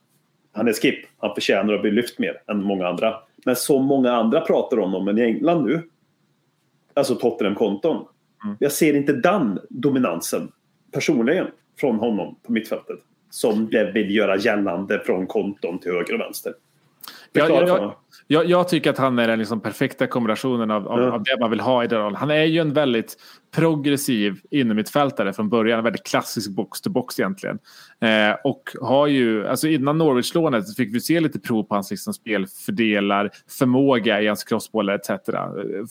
[0.53, 0.99] han är skip.
[1.18, 3.14] Han förtjänar att bli lyft mer än många andra.
[3.45, 5.82] Men så många andra pratar om honom i England nu.
[6.95, 8.07] Alltså Tottenham-konton.
[8.45, 8.57] Mm.
[8.61, 10.53] Jag ser inte den dominansen
[10.93, 11.47] personligen
[11.80, 12.99] från honom på mittfältet.
[13.30, 16.53] Som det vill göra gällande från konton till höger och vänster.
[17.33, 17.97] Ja, Förklara ja, för mig.
[18.26, 21.12] Jag, jag tycker att han är den liksom perfekta kombinationen av, av, Ja.
[21.12, 22.16] av det man vill ha i den rollen.
[22.16, 23.16] Han är ju en väldigt
[23.55, 25.79] progressiv innermittfältare från början.
[25.79, 27.59] En väldigt klassisk box-to-box egentligen.
[28.01, 32.14] Eh, och har ju, alltså innan Norwich-lånet fick vi se lite prov på hans liksom
[32.14, 35.11] spelfördelar, förmåga i hans crossbollar etc.
[35.11, 35.16] eh,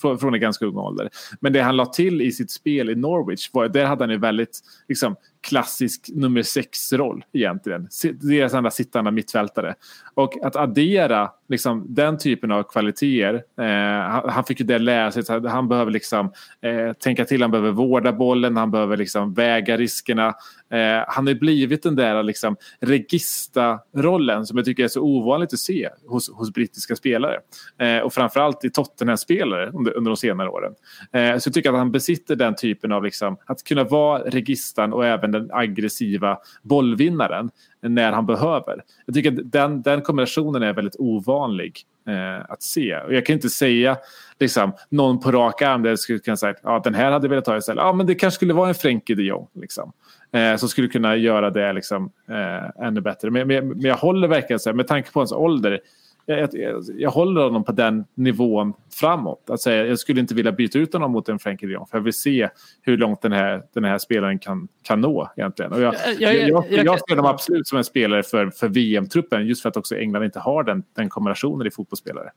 [0.02, 1.10] Från, från en ganska ung ålder.
[1.40, 4.22] Men det han la till i sitt spel i Norwich, var, där hade han en
[4.22, 5.16] väldigt liksom,
[5.48, 7.88] klassisk nummer sex-roll egentligen.
[8.22, 9.76] Deras enda sittande mittfältare.
[10.14, 13.44] Och att addera liksom, den typen av kvaliteter.
[13.60, 15.24] Eh, han, han fick ju det lära sig.
[15.36, 16.32] att Han behöver liksom,
[16.62, 20.28] eh, tänka till, han behöver vårda bollen, han behöver liksom, väga riskerna.
[20.70, 25.60] Eh, han har blivit den där liksom, regista-rollen som jag tycker är så ovanligt att
[25.60, 27.38] se hos, hos brittiska spelare.
[27.80, 30.74] Eh, och framförallt i Tottenham-spelare under, under de senare åren.
[31.12, 34.94] Eh, så jag tycker att han besitter den typen av liksom, att kunna vara registan
[34.94, 37.50] och även den aggressiva bollvinnaren
[37.82, 38.84] när han behöver.
[39.06, 42.98] Jag tycker att den, den kombinationen är väldigt ovanlig eh, att se.
[42.98, 43.98] Och jag kan inte säga
[44.40, 47.26] liksom, någon på rak arm där jag skulle kunna säga att ja, den här hade
[47.26, 47.84] jag velat ta istället.
[47.84, 49.48] Ja, men det kanske skulle vara en Frenkie de Jong.
[49.54, 49.92] Liksom,
[50.32, 53.30] eh, som skulle kunna göra det liksom, eh, ännu bättre.
[53.30, 55.80] Men, men, men jag håller verkligen så här, med tanke på hans ålder
[56.28, 59.50] jag, jag, jag håller honom på den nivån framåt.
[59.64, 61.86] Säga, jag skulle inte vilja byta ut honom mot en Frenkie de Jong.
[61.88, 62.50] För jag vill se
[62.82, 65.72] hur långt den här, den här spelaren kan, kan nå egentligen.
[65.74, 69.48] Och jag, Jag- jag, jag- ser honom absolut som en spelare för, för VM-truppen.
[69.48, 72.30] Just för att också England inte har den, den kombinationen i fotbollsspelare.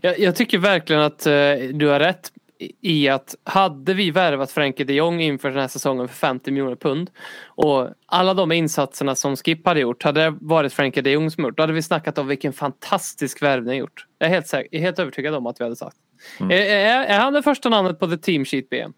[0.00, 1.32] Jag, jag tycker verkligen att eh,
[1.74, 2.32] du har rätt
[2.80, 6.76] i att hade vi värvat Frenkie de Jong inför den här säsongen för 50 miljoner
[6.76, 7.10] pund
[7.46, 11.44] och alla de insatserna som Skip hade gjort hade det varit Frenkie de Jong som
[11.44, 11.56] gjort.
[11.56, 14.06] Då hade vi snackat om vilken fantastisk värvning gjort.
[14.18, 15.96] Jag är helt, säker, helt övertygad om att vi hade sagt.
[16.40, 18.92] Är, är, är han det första namnet på the team sheet BM?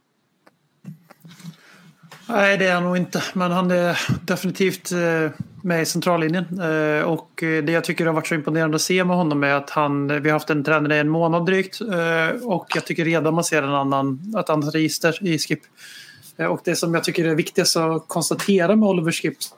[2.32, 3.22] Nej, det är han nog inte.
[3.32, 5.30] Men han är definitivt eh,
[5.62, 6.60] med i centrallinjen.
[6.60, 9.54] Eh, och eh, det jag tycker har varit så imponerande att se med honom är
[9.54, 11.80] att han, vi har haft en tränare i en månad drygt.
[12.42, 15.60] Och jag tycker redan man ser en annan, ett annat register i Skip.
[16.36, 19.54] Och det som jag tycker är viktigast att konstatera med Oliver Skips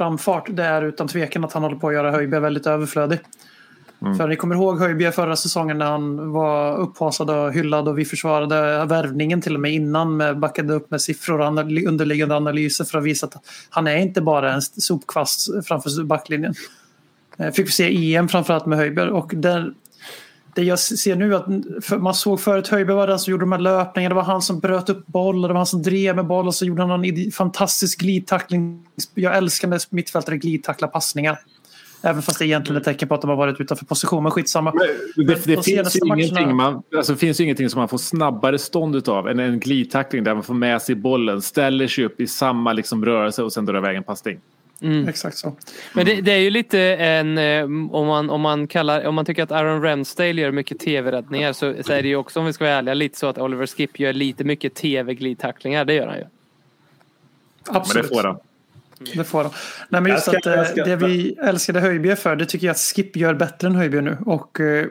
[0.00, 3.18] framfart det är utan tvekan att han håller på att göra Höjberg väldigt överflödig.
[4.02, 4.16] Mm.
[4.16, 8.04] För ni kommer ihåg Höjbjerg förra säsongen när han var upphasad och hyllad och vi
[8.04, 12.84] försvarade värvningen till och med innan med backade upp med siffror och anal- underliggande analyser
[12.84, 13.36] för att visa att
[13.70, 16.54] han är inte bara en sopkvast framför backlinjen.
[17.38, 19.72] Eh, fick vi se EM framförallt med Höjbjerg och där,
[20.54, 21.46] det jag ser nu att
[22.00, 24.14] man såg förut Höjberg var den som gjorde de här löpningarna.
[24.14, 26.46] Det var han som bröt upp boll och det var han som drev med boll
[26.46, 28.86] och så gjorde han en fantastisk glidtackling.
[29.14, 31.38] Jag älskar när mittfältare glidtacklar passningar.
[32.02, 34.22] Även fast det egentligen är ett tecken på att de har varit utanför position.
[34.22, 34.72] Men skitsamma.
[34.72, 37.88] Det, det, de finns ju matcherna- ingenting man, alltså, det finns ju ingenting som man
[37.88, 42.04] får snabbare stånd utav än en glidtackling där man får med sig bollen, ställer sig
[42.04, 44.40] upp i samma liksom, rörelse och sen drar iväg en passning.
[45.08, 45.56] Exakt så.
[45.92, 49.24] Men det, det är ju lite en, eh, om man, om, man kallar, om man
[49.24, 52.52] tycker att Aaron Ramsdale gör mycket tv-räddningar så, så är det ju också, om vi
[52.52, 55.84] ska vara ärliga, lite så att Oliver Skip gör lite mycket tv-glidtacklingar.
[55.84, 56.24] Det gör han ju.
[57.66, 58.08] Men Absolut.
[58.08, 58.36] det får han.
[59.14, 59.50] Det får de.
[59.88, 62.46] Nej, men just Jag ska- att eh, jag ska- det vi älskade Höjbjerg för, det
[62.46, 64.18] tycker jag att Skip gör bättre än Höjbjerg nu.
[64.26, 64.86] Och eh,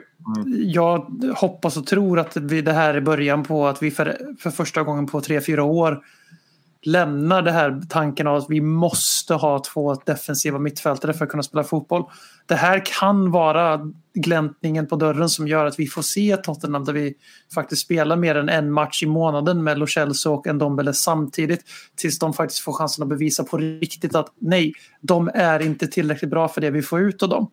[0.56, 1.06] jag
[1.36, 4.82] hoppas och tror att vi, det här är början på att vi för, för första
[4.82, 6.00] gången på tre, fyra år
[6.82, 11.42] lämnar det här tanken av att vi måste ha två defensiva mittfältare för att kunna
[11.42, 12.04] spela fotboll.
[12.50, 13.80] Det här kan vara
[14.14, 17.14] gläntningen på dörren som gör att vi får se Tottenham där vi
[17.54, 21.64] faktiskt spelar mer än en match i månaden med Lo Celso och Ndombele samtidigt
[21.96, 26.30] tills de faktiskt får chansen att bevisa på riktigt att nej, de är inte tillräckligt
[26.30, 27.50] bra för det vi får ut av dem.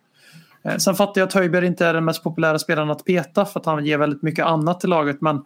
[0.64, 3.60] Eh, sen fattar jag att Höjberg inte är den mest populära spelaren att peta för
[3.60, 5.42] att han ger väldigt mycket annat till laget men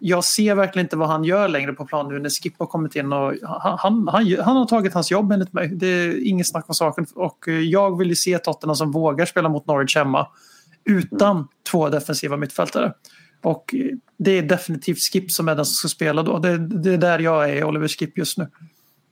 [0.00, 2.96] jag ser verkligen inte vad han gör längre på plan nu när Skip har kommit
[2.96, 5.68] in och han, han, han, han har tagit hans jobb enligt mig.
[5.68, 9.48] Det är inget snack om saken och jag vill ju se Tottenham som vågar spela
[9.48, 10.28] mot Norwich hemma
[10.84, 12.92] utan två defensiva mittfältare.
[13.42, 13.74] Och
[14.18, 16.38] det är definitivt Skip som är den som ska spela då.
[16.38, 18.48] Det, det är där jag är, Oliver Skip just nu.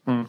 [0.07, 0.27] Mm.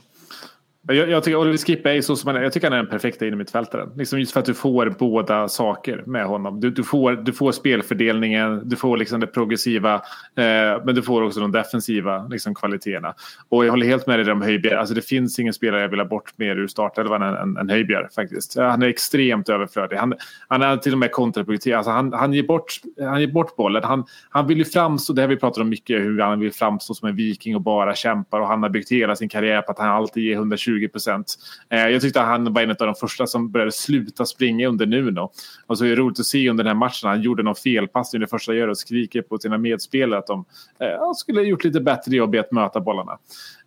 [0.91, 2.41] Jag, jag tycker Oliver Skip är så som han är.
[2.41, 3.89] Jag tycker han är den perfekta innermittfältaren.
[3.95, 6.59] Liksom just för att du får båda saker med honom.
[6.59, 9.93] Du, du, får, du får spelfördelningen, du får liksom det progressiva.
[10.35, 13.13] Eh, men du får också de defensiva liksom, kvaliteterna.
[13.49, 14.75] Och jag håller helt med dig om Höjbjerg.
[14.75, 17.69] Alltså, det finns ingen spelare jag vill ha bort mer ur startelvan än, än, än
[17.69, 18.57] Höjbjerg faktiskt.
[18.57, 19.95] Han är extremt överflödig.
[19.95, 20.13] Han,
[20.47, 21.75] han är till och med kontraproduktiv.
[21.75, 23.83] Alltså, han, han, ger bort, han ger bort bollen.
[23.83, 26.93] Han, han vill ju framstå, det här vi pratat om mycket, hur han vill framstå
[26.93, 28.39] som en viking och bara kämpar.
[28.39, 31.35] Och han har byggt hela sin karriär på att han alltid ger 120 procent.
[31.69, 34.85] Eh, jag tyckte att han var en av de första som började sluta springa under
[34.85, 35.31] Nuno.
[35.67, 37.09] Och så är det roligt att se under den här matchen.
[37.09, 40.45] Han gjorde någon felpassning det första gör och skriker på sina medspelare att de
[40.79, 43.17] eh, skulle ha gjort lite bättre jobb i att möta bollarna.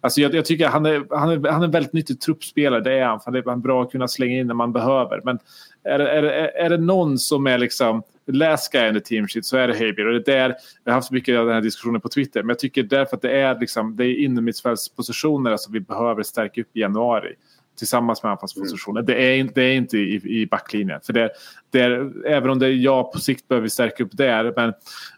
[0.00, 2.80] Alltså jag, jag tycker han är, han, är, han är en väldigt nyttig truppspelare.
[2.80, 3.20] Det är han.
[3.24, 5.20] Han är bra att kunna slänga in när man behöver.
[5.24, 5.38] Men
[5.84, 9.44] är, det- är, är det någon som är liksom läs guy in the team sheet
[9.44, 10.06] så är det Heiber.
[10.06, 10.54] Och det är där,
[10.84, 12.42] vi har haft mycket av den här diskussionen på Twitter.
[12.42, 16.60] Men jag tycker därför att det är, liksom, det är innermittfältspositioner som vi behöver stärka
[16.60, 17.34] upp i januari.
[17.78, 19.02] Tillsammans med anfallspositioner.
[19.02, 21.00] Det, är, inte- det är inte i, i backlinjen.
[21.02, 21.30] För det,
[21.70, 24.44] det är, även om det är jag på sikt behöver stärka upp där.
[24.56, 24.72] Men,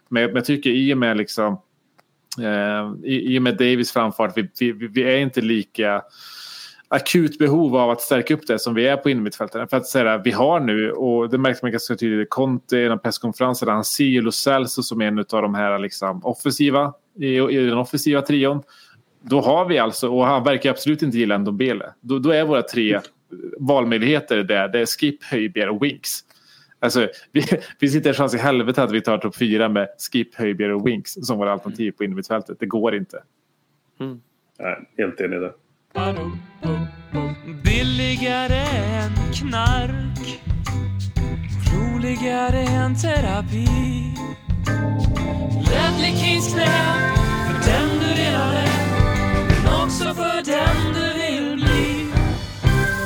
[0.09, 1.61] men jag- men jag tycker i och med liksom
[2.39, 6.01] Eh, i, I och med Davis framfart, vi, vi, vi är inte lika
[6.87, 9.69] akut behov av att stärka upp det som vi är på innermittfältet.
[9.69, 12.85] För att säga vi har nu, och det märkte man ganska tydligt, i Conte i
[12.85, 17.37] en presskonferens han ser ju Lo Celso som en av de här liksom, offensiva, i,
[17.37, 18.63] i den offensiva trion.
[19.21, 22.61] Då har vi alltså, och han verkar absolut inte gilla Ndombele, då, då är våra
[22.61, 22.99] tre
[23.59, 26.19] valmöjligheter där, det är Skip, Höjbjerg och Winks.
[26.79, 27.43] Alltså, vi,
[27.79, 30.87] vi sitter en chans i helvete att vi tar topp fyra med Skip, Höjbjerg och
[30.87, 32.59] Winks som våra alternativ på innermittfältet.
[32.59, 33.23] Det går inte.
[33.99, 34.21] Mm.
[34.59, 35.53] Nej, helt enig där.
[37.63, 38.65] Billigare
[38.95, 40.41] än knark.
[41.73, 43.67] Roligare än terapi.
[45.69, 46.65] Ledley Kings knä
[47.47, 48.69] För den du redan är.
[49.63, 52.05] Men också för den du vill bli.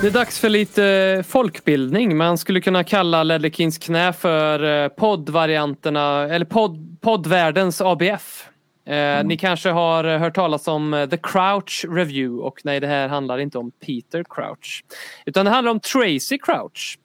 [0.02, 2.18] Det är dags för lite folkbildning.
[2.18, 8.50] Man skulle kunna kalla Ledley Kings knä för eh, poddvarianterna, eller podd, poddvärldens ABF.
[8.86, 12.88] Eh, Ni kanske har eh, hört talas om eh, The Crouch Review och nej det
[12.88, 14.84] här handlar inte om Peter Crouch.
[15.26, 17.00] Utan det handlar om Tracy Crouch.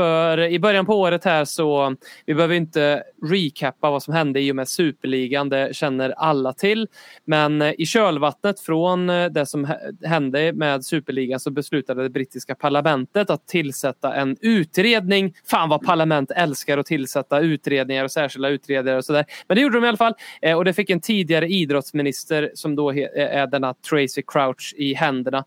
[0.00, 1.96] För i början på året här så,
[2.26, 6.88] vi behöver inte recappa vad som hände i och med Superligan, det känner alla till.
[7.24, 9.68] Men eh, i kölvattnet från eh, det som
[10.04, 15.34] hände med Superligan så beslutade det brittiska parlamentet att tillsätta en utredning.
[15.44, 19.24] Fan vad parlament älskar att tillsätta utredningar och särskilda utredare och sådär.
[19.48, 20.14] Men det gjorde de i alla fall.
[20.42, 25.44] Eh, och det fick en tidigare idrottsminister som då är denna Tracy Crouch i händerna.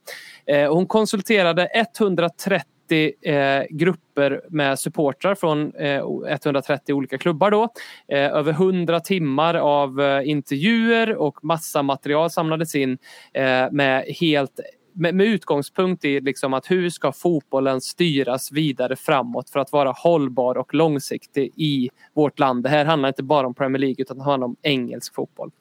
[0.70, 7.70] Och Hon konsulterade 130 eh, grupper med supportrar från eh, 130 olika klubbar då.
[8.08, 12.98] Eh, över 100 timmar av eh, intervjuer och massa material samlades in
[13.34, 14.60] eh, med helt
[14.94, 19.92] med, med utgångspunkt i liksom att hur ska fotbollen styras vidare framåt för att vara
[19.92, 22.64] hållbar och långsiktig i vårt land.
[22.64, 25.52] Det här handlar inte bara om Premier League utan det handlar om engelsk fotboll.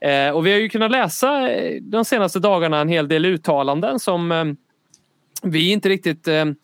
[0.00, 3.98] Eh, och vi har ju kunnat läsa eh, de senaste dagarna en hel del uttalanden
[3.98, 4.44] som eh,
[5.42, 6.54] vi är inte riktigt eh, eh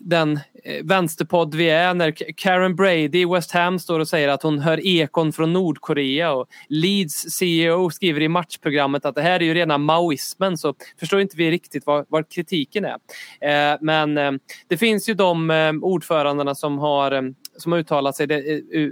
[0.00, 4.42] den eh, vänsterpodd vi är när Karen Brady i West Ham står och säger att
[4.42, 9.44] hon hör ekon från Nordkorea och Leeds CEO skriver i matchprogrammet att det här är
[9.44, 12.96] ju rena maoismen så förstår inte vi riktigt vad, vad kritiken är.
[13.40, 14.32] Eh, men eh,
[14.68, 18.88] det finns ju de ordförandena som har som har uttalat sig eh,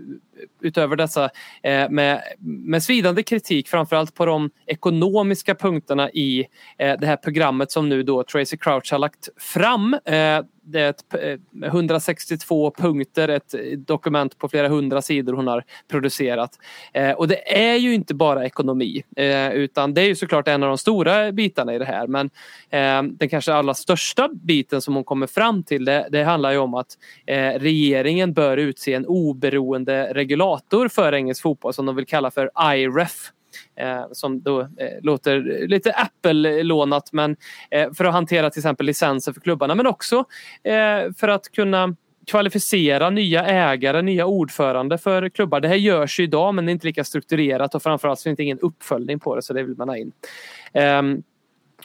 [0.61, 1.31] utöver dessa
[1.63, 6.47] eh, med, med svidande kritik framförallt på de ekonomiska punkterna i
[6.79, 9.97] eh, det här programmet som nu då Tracy Crouch har lagt fram
[10.69, 11.15] det är ett,
[11.63, 16.59] eh, 162 punkter, ett dokument på flera hundra sidor hon har producerat.
[16.93, 20.63] Eh, och det är ju inte bara ekonomi eh, utan det är ju såklart en
[20.63, 22.07] av de stora bitarna i det här.
[22.07, 22.31] Men
[22.71, 26.59] eh, den kanske allra största biten som hon kommer fram till det, det handlar ju
[26.59, 32.07] om att eh, regeringen bör utse en oberoende regulator för engelsk fotboll som de vill
[32.07, 33.33] kalla för IREF.
[33.77, 34.67] Eh, som då eh,
[35.03, 37.37] låter lite Apple-lånat men
[37.71, 40.25] eh, för att hantera till exempel licenser för klubbarna men också
[40.63, 41.97] eh, för att kunna
[42.27, 45.61] kvalificera nya ägare, nya ordförande för klubbar.
[45.61, 48.37] Det här görs ju idag men det är inte lika strukturerat och framförallt så finns
[48.37, 50.13] det ingen uppföljning på det så det vill man ha in.
[50.73, 51.23] Ehm,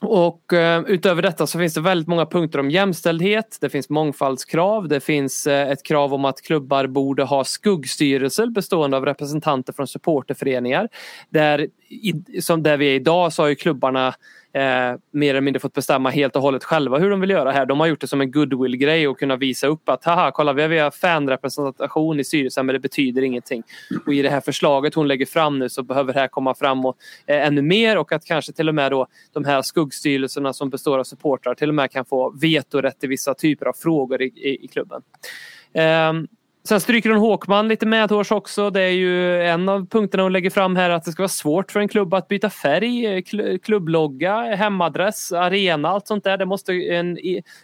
[0.01, 3.57] och eh, utöver detta så finns det väldigt många punkter om jämställdhet.
[3.61, 4.87] Det finns mångfaldskrav.
[4.87, 9.87] Det finns eh, ett krav om att klubbar borde ha skuggstyrelser bestående av representanter från
[9.87, 10.89] supporterföreningar.
[11.29, 14.13] Där, i, som där vi är idag så har ju klubbarna
[14.53, 17.65] eh, mer eller mindre fått bestämma helt och hållet själva hur de vill göra här.
[17.65, 20.79] De har gjort det som en goodwill-grej och kunna visa upp att haha, kolla vi
[20.79, 23.63] har fanrepresentation i styrelsen men det betyder ingenting.
[24.05, 26.85] Och i det här förslaget hon lägger fram nu så behöver det här komma fram
[26.85, 30.69] och, eh, ännu mer och att kanske till och med då de här skuggstyrelserna som
[30.69, 34.25] består av supportrar till och med kan få vetorätt i vissa typer av frågor i,
[34.25, 35.01] i, i klubben.
[35.73, 36.13] Eh,
[36.67, 38.69] Sen stryker hon Håkman lite medhårs också.
[38.69, 41.71] Det är ju en av punkterna hon lägger fram här att det ska vara svårt
[41.71, 43.23] för en klubb att byta färg, eh,
[43.63, 46.37] klubblogga, hemadress, arena, allt sånt där.
[46.37, 47.17] Det måste en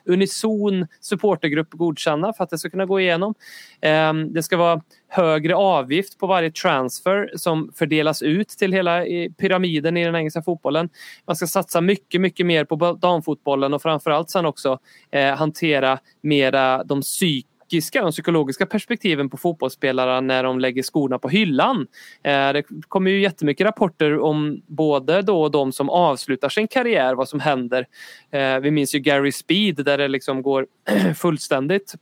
[0.06, 3.34] unison supportergrupp godkänna för att det ska kunna gå igenom.
[3.82, 9.04] Ehm, det ska vara högre avgift på varje transfer som fördelas ut till hela
[9.38, 10.90] pyramiden i den engelska fotbollen.
[11.28, 14.80] Man ska satsa mycket, mycket mer på damfotbollen och framförallt sen också
[15.12, 21.20] eh, hantera mera de psykiska psykiska de psykologiska perspektiven på fotbollsspelare när de lägger skorna
[21.20, 21.88] på hyllan.
[22.24, 27.30] Eh, det kommer ju jättemycket rapporter om både då de som avslutar sin karriär, vad
[27.30, 27.86] som händer.
[28.32, 30.68] Eh, vi minns ju Gary Speed där det liksom går
[31.16, 31.96] fullständigt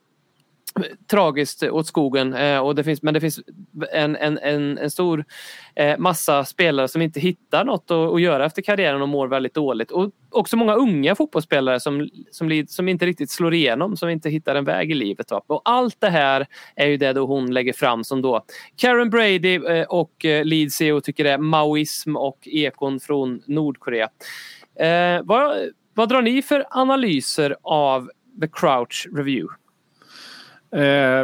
[1.12, 2.34] tragiskt åt skogen.
[2.34, 3.40] Eh, och det finns, men det finns
[3.94, 5.26] en, en, en, en stor
[5.76, 9.54] eh, massa spelare som inte hittar något att, att, göra efter karriären och mår väldigt
[9.54, 9.92] dåligt.
[9.92, 14.56] Och också många unga fotbollsspelare som, som, som inte riktigt slår igenom, som inte hittar
[14.56, 15.32] en väg i livet.
[15.32, 15.42] Va?
[15.48, 19.56] Och allt det här är ju det då hon lägger fram som då Karen Brady
[19.56, 24.10] eh, och eh, Lead CEO tycker är maoism och ekon från Nordkorea.
[24.80, 25.58] Eh, vad,
[25.94, 28.10] vad drar ni för analyser av
[28.42, 29.56] The Crouch Review?
[30.72, 31.20] Eh,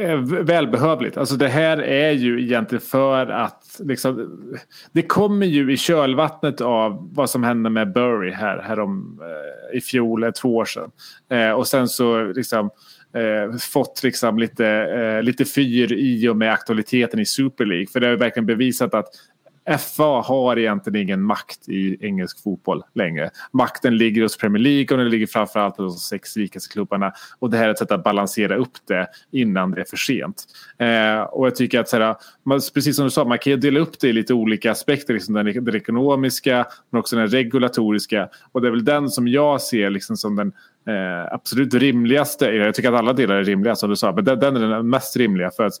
[0.00, 1.16] eh, välbehövligt.
[1.16, 4.40] Alltså det här är ju egentligen för att liksom,
[4.92, 9.76] det kommer ju i kölvattnet av vad som hände med Burry här, här om, eh,
[9.76, 10.90] i fjol, eh, två år sedan.
[11.30, 12.70] Eh, och sen så liksom
[13.14, 17.86] eh, fått liksom lite, eh, lite fyr i och med aktualiteten i Super League.
[17.92, 19.06] För det har verkligen bevisat att
[19.78, 23.30] FA har egentligen ingen makt i engelsk fotboll längre.
[23.52, 27.12] Makten ligger hos Premier League och den ligger framförallt hos de sex rikaste klubbarna.
[27.38, 30.44] Och det här är ett sätt att balansera upp det innan det är för sent.
[30.78, 33.80] Eh, och jag tycker att så här, man, precis som du sa, man kan dela
[33.80, 35.14] upp det i lite olika aspekter.
[35.14, 38.28] Liksom den, den ekonomiska men också den regulatoriska.
[38.52, 40.52] Och det är väl den som jag ser liksom som den
[40.88, 42.46] eh, absolut rimligaste.
[42.46, 44.90] Jag tycker att alla delar är rimliga som du sa, men den, den är den
[44.90, 45.50] mest rimliga.
[45.50, 45.74] För att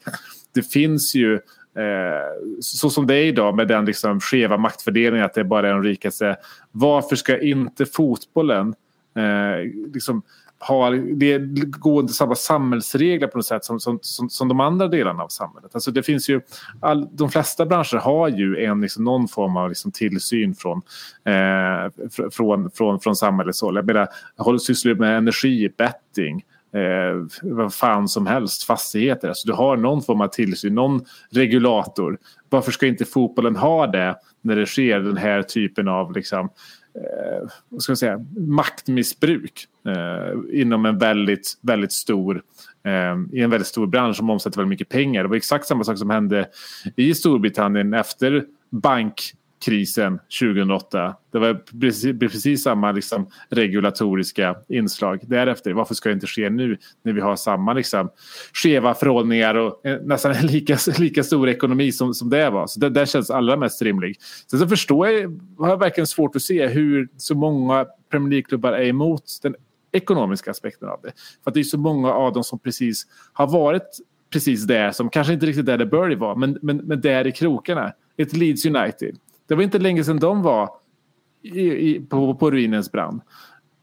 [0.54, 1.40] det finns ju
[1.76, 5.72] Eh, så som det är idag med den liksom skeva maktfördelningen att det bara är
[5.72, 6.36] de rikaste.
[6.70, 8.74] Varför ska inte fotbollen
[9.16, 10.22] eh, liksom
[10.68, 14.88] ha det går under samma samhällsregler på något sätt som, som, som, som, de andra
[14.88, 15.74] delarna av samhället.
[15.74, 16.40] Alltså det finns ju,
[16.80, 20.82] all, de flesta branscher har ju en, liksom, någon form av liksom, tillsyn från,
[21.24, 21.92] eh,
[22.30, 23.76] från, från, från samhällets håll.
[23.76, 26.44] Jag menar, jag håller sysslar med energi, betting
[26.74, 29.28] eh, vad fan som helst, fastigheter.
[29.28, 32.18] Alltså du har någon form av tillsyn, någon regulator.
[32.48, 36.48] Varför ska inte fotbollen ha det när det sker den här typen av liksom,
[36.94, 42.42] eh, vad ska jag säga, maktmissbruk eh, inom en väldigt, väldigt stor
[42.84, 45.22] eh, i en väldigt stor bransch som omsätter väldigt mycket pengar.
[45.22, 46.48] Det var exakt samma sak som hände
[46.96, 49.34] i Storbritannien efter bank
[49.64, 51.16] krisen 2008.
[51.32, 55.72] Det var precis, precis samma liksom, regulatoriska inslag därefter.
[55.72, 58.10] Varför ska det inte ske nu när vi har samma liksom,
[58.52, 62.66] skeva förhållningar och eh, nästan en lika, lika stor ekonomi som, som det var.
[62.66, 64.22] Så det det känns allra mest rimligt.
[64.50, 68.72] Sen så förstår jag, har jag verkligen svårt att se hur så många Premier League-klubbar
[68.72, 69.54] är emot den
[69.92, 71.12] ekonomiska aspekten av det.
[71.44, 74.00] För att det är så många av dem som precis har varit
[74.34, 77.32] precis där som kanske inte riktigt där det bör vara men, men, men där i
[77.32, 77.92] krokarna.
[78.16, 79.16] Ett Leeds United.
[79.46, 80.70] Det var inte länge sedan de var
[81.42, 83.20] i, i, på, på ruinens brand.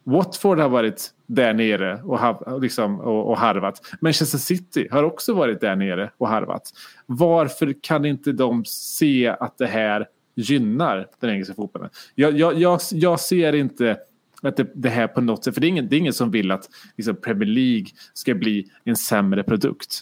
[0.03, 3.81] Watford har varit där nere och, hav, liksom, och, och harvat.
[4.01, 6.71] Manchester City har också varit där nere och harvat.
[7.05, 11.89] Varför kan inte de se att det här gynnar den engelska fotbollen?
[12.15, 13.97] Jag, jag, jag, jag ser inte
[14.41, 16.31] att det, det, här på något sätt, för det är ingen, det är ingen som
[16.31, 20.01] vill att liksom, Premier League ska bli en sämre produkt.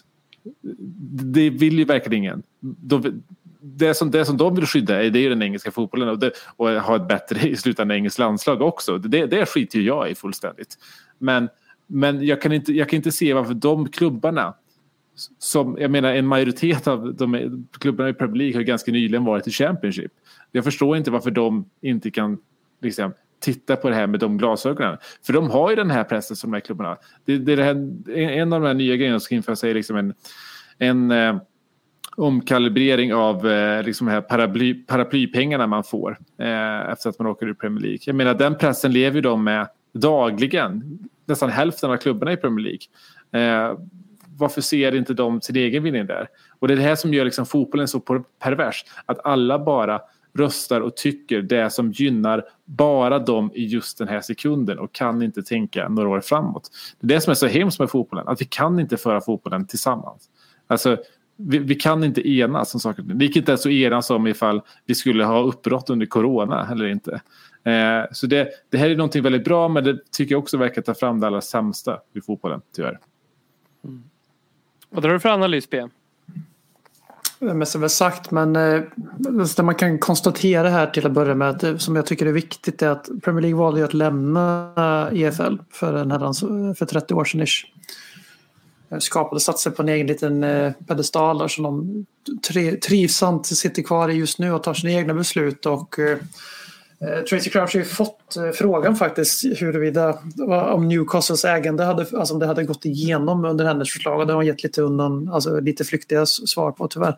[1.22, 2.42] Det vill ju verkligen ingen.
[2.60, 3.22] De,
[3.62, 6.32] det, som, det som de vill skydda är, det är den engelska fotbollen och, det,
[6.56, 8.98] och ha ett bättre i slutändan engelskt landslag också.
[8.98, 10.78] Det, det skiter ju jag i fullständigt.
[11.18, 11.48] Men,
[11.86, 14.54] men jag, kan inte, jag kan inte se varför de klubbarna
[15.38, 19.46] som, jag menar en majoritet av de klubbarna i Premier League har ganska nyligen varit
[19.46, 20.12] i Championship.
[20.52, 22.38] Jag förstår inte varför de inte kan
[22.82, 24.96] liksom, titta på det här med de glasögonen.
[25.22, 26.96] För de har ju den här pressen som de här klubbarna.
[27.24, 27.74] Det, det, det här,
[28.18, 30.14] en av de här nya grejerna som ska införas är liksom en,
[30.78, 31.36] en eh,
[32.20, 37.54] omkalibrering av eh, liksom här paraply, paraplypengarna man får eh, efter att man åker ur
[37.54, 37.98] Premier League.
[38.04, 40.98] Jag menar den pressen lever ju de med dagligen.
[41.26, 42.86] Nästan hälften av klubbarna i Premier League.
[43.32, 43.78] Eh,
[44.36, 46.28] varför ser inte de sin egen vinning där?
[46.58, 48.00] Och det är det här som gör liksom fotbollen så
[48.38, 48.84] pervers.
[49.06, 50.00] Att alla bara
[50.34, 55.22] röstar och tycker det som gynnar bara dem i just den här sekunden och kan
[55.22, 56.70] inte tänka några år framåt.
[57.00, 59.66] Det är det som är så hemskt med fotbollen, att vi kan inte föra fotbollen
[59.66, 60.30] tillsammans.
[60.66, 60.96] Alltså,
[61.48, 63.04] vi, vi kan inte enas om saker.
[63.06, 67.20] Vi kan inte ens enas om ifall vi skulle ha uppbrott under corona eller inte.
[67.64, 70.82] Eh, så det, det här är någonting väldigt bra men det tycker jag också verkar
[70.82, 72.98] ta fram det allra sämsta i fotbollen, tyvärr.
[73.84, 74.02] Mm.
[74.90, 75.86] Vad drar du för analys, B?
[77.38, 78.82] Det mesta är väl sagt men eh,
[79.56, 82.82] det man kan konstatera här till att börja med eh, som jag tycker är viktigt
[82.82, 86.40] är att Premier League valde att lämna EFL för, en herrans,
[86.78, 87.66] för 30 år sedan ish.
[88.90, 92.06] Eh, skapade satsade på en egen liten eh, pedestal där som de
[92.80, 96.18] trivsamt sitter kvar i just nu och tar sina egna beslut och eh,
[97.30, 100.18] Tracy Crouch har ju fått frågan faktiskt huruvida
[100.72, 104.32] om Newcastles ägande hade, alltså om det hade gått igenom under hennes förslag och det
[104.32, 107.16] har hon gett lite undan, alltså lite flyktiga svar på tyvärr.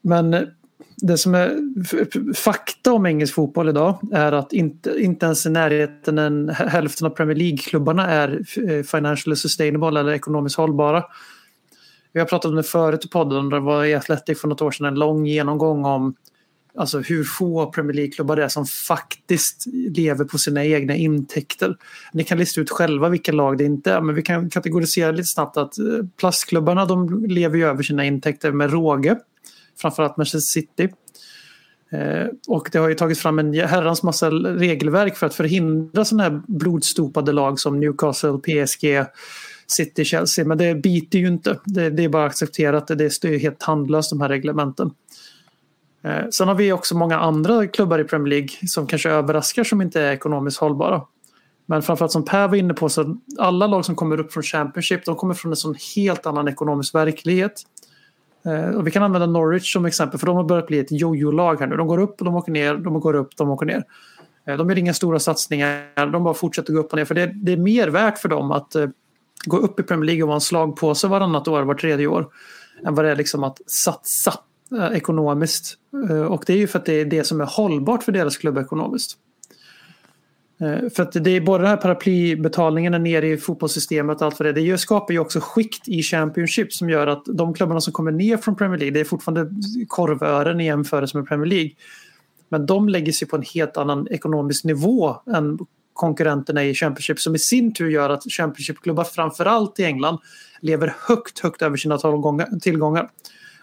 [0.00, 0.46] Men
[0.96, 1.54] det som är
[2.34, 7.10] fakta om engelsk fotboll idag är att inte, inte ens i närheten en, hälften av
[7.10, 11.04] Premier League-klubbarna är eh, financially sustainable eller ekonomiskt hållbara.
[12.12, 14.70] Vi har pratat om det förut i podden, det var i Athletic för något år
[14.70, 16.14] sedan en lång genomgång om
[16.78, 19.64] Alltså hur få Premier League-klubbar det är som faktiskt
[19.96, 21.76] lever på sina egna intäkter.
[22.12, 25.28] Ni kan lista ut själva vilka lag det inte är men vi kan kategorisera lite
[25.28, 25.84] snabbt att eh,
[26.16, 29.16] plastklubbarna de lever ju över sina intäkter med råge.
[29.80, 30.88] Framförallt Manchester City.
[31.90, 36.22] Eh, och det har ju tagit fram en herrans massa regelverk för att förhindra sådana
[36.22, 39.04] här blodstopade lag som Newcastle, PSG,
[39.66, 40.44] City, Chelsea.
[40.44, 41.60] Men det biter ju inte.
[41.64, 42.86] Det, det är bara accepterat.
[42.86, 44.90] Det är helt tandlöst de här reglementen.
[46.02, 49.82] Eh, sen har vi också många andra klubbar i Premier League som kanske överraskar som
[49.82, 51.02] inte är ekonomiskt hållbara.
[51.66, 55.04] Men framförallt som Per var inne på så alla lag som kommer upp från Championship
[55.04, 57.62] de kommer från en sån helt annan ekonomisk verklighet.
[58.46, 61.60] Eh, och vi kan använda Norwich som exempel för de har börjat bli ett jojo-lag
[61.60, 61.76] här nu.
[61.76, 63.84] De går upp, och de åker ner, de går upp, de åker ner.
[64.46, 67.04] Eh, de gör inga stora satsningar, de bara fortsätter gå upp och ner.
[67.04, 68.86] För det, det är mer värt för dem att eh,
[69.44, 72.26] gå upp i Premier League och vara en slagpåse varannat år, var tredje år.
[72.86, 74.34] Än vad det är liksom att satsa
[74.92, 75.74] ekonomiskt.
[76.28, 78.58] Och det är ju för att det är det som är hållbart för deras klubb
[78.58, 79.18] ekonomiskt.
[80.60, 84.46] Eh, för att det är både den här paraplybetalningarna nere i fotbollssystemet och allt vad
[84.46, 84.72] det är.
[84.72, 88.36] Det skapar ju också skikt i Championship som gör att de klubbarna som kommer ner
[88.36, 89.50] från Premier League, det är fortfarande
[89.88, 91.70] korvören i jämförelse med Premier League.
[92.48, 95.58] Men de lägger sig på en helt annan ekonomisk nivå än
[95.92, 100.18] konkurrenterna i Championship som i sin tur gör att Championship-klubbar framförallt i England
[100.60, 101.98] lever högt, högt över sina
[102.60, 103.08] tillgångar.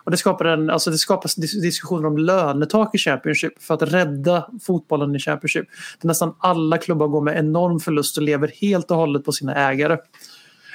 [0.03, 4.49] Och det skapar en, alltså det skapas diskussioner om lönetak i Championship för att rädda
[4.61, 5.65] fotbollen i Championship.
[6.01, 9.55] Där nästan alla klubbar går med enorm förlust och lever helt och hållet på sina
[9.55, 9.97] ägare.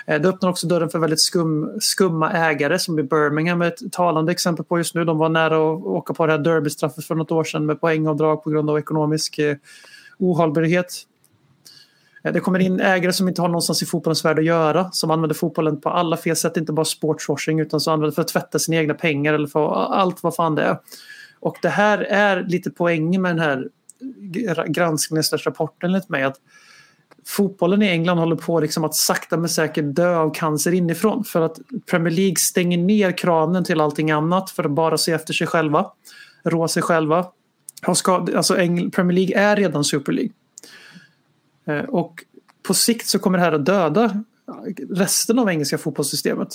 [0.07, 3.93] Eh, det öppnar också dörren för väldigt skum, skumma ägare som i Birmingham är ett
[3.93, 5.05] talande exempel på just nu.
[5.05, 8.45] De var nära att åka på det här derbystraffet för något år sedan med poängavdrag
[8.45, 9.57] på grund av ekonomisk eh,
[10.18, 11.05] ohållbarhet.
[12.29, 14.91] Eh, det kommer in ägare som inte har någonstans i fotbollens värld att göra.
[14.93, 16.57] Som använder fotbollen på alla fel sätt.
[16.57, 20.22] Inte bara sportswashing utan som använder för att tvätta sina egna pengar eller för allt
[20.22, 20.79] vad fan det är.
[21.41, 23.68] Och det här är lite poängen med den här
[24.66, 26.22] granskningen rapporten enligt mig.
[26.22, 26.37] Att
[27.26, 31.24] fotbollen i England håller på liksom att sakta men säkert dö av cancer inifrån.
[31.24, 31.59] För att
[31.91, 35.87] Premier League stänger ner kranen till allting annat för att bara se efter sig själva.
[36.45, 37.26] Rå sig själva.
[37.83, 38.55] Alltså
[38.93, 40.33] Premier League är redan Super League.
[41.69, 42.25] Eh, och
[42.62, 44.25] på sikt så kommer det här att döda
[44.91, 46.49] resten av engelska fotbollssystemet.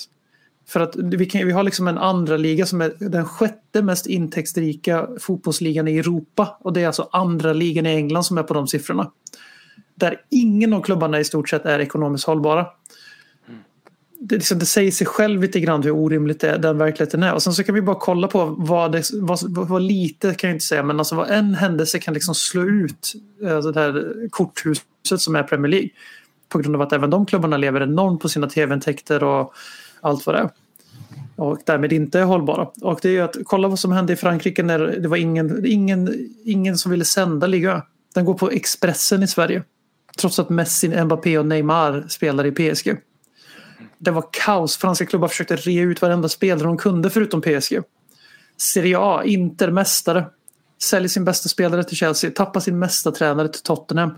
[0.67, 4.07] För att vi, kan, vi har liksom en andra liga som är den sjätte mest
[4.07, 6.57] intäktsrika fotbollsligan i Europa.
[6.59, 9.11] Och det är alltså andra ligan i England som är på de siffrorna.
[9.95, 12.65] Där ingen av klubbarna i stort sett är ekonomiskt hållbara.
[14.19, 17.33] Det, liksom, det säger sig själv lite grann hur orimligt det, den verkligheten är.
[17.33, 20.55] Och sen så kan vi bara kolla på vad, det, vad, vad lite kan jag
[20.55, 24.85] inte säga men alltså vad en händelse kan liksom slå ut alltså det här korthuset
[25.03, 25.89] som är Premier League.
[26.49, 29.53] På grund av att även de klubbarna lever enormt på sina tv-intäkter och
[30.01, 30.49] allt vad det är.
[31.35, 32.67] Och därmed inte är hållbara.
[32.81, 35.65] Och det är ju att kolla vad som hände i Frankrike när det var ingen,
[35.65, 37.83] ingen, ingen som ville sända liga.
[38.13, 39.63] Den går på Expressen i Sverige.
[40.17, 42.97] Trots att Messi, Mbappé och Neymar spelar i PSG.
[43.97, 44.77] Det var kaos.
[44.77, 47.79] Franska klubbar försökte rea ut varenda spelare de kunde förutom PSG.
[48.57, 50.25] Serie A, Inter, mästare.
[50.81, 54.11] Säljer sin bästa spelare till Chelsea, tappar sin mesta tränare till Tottenham.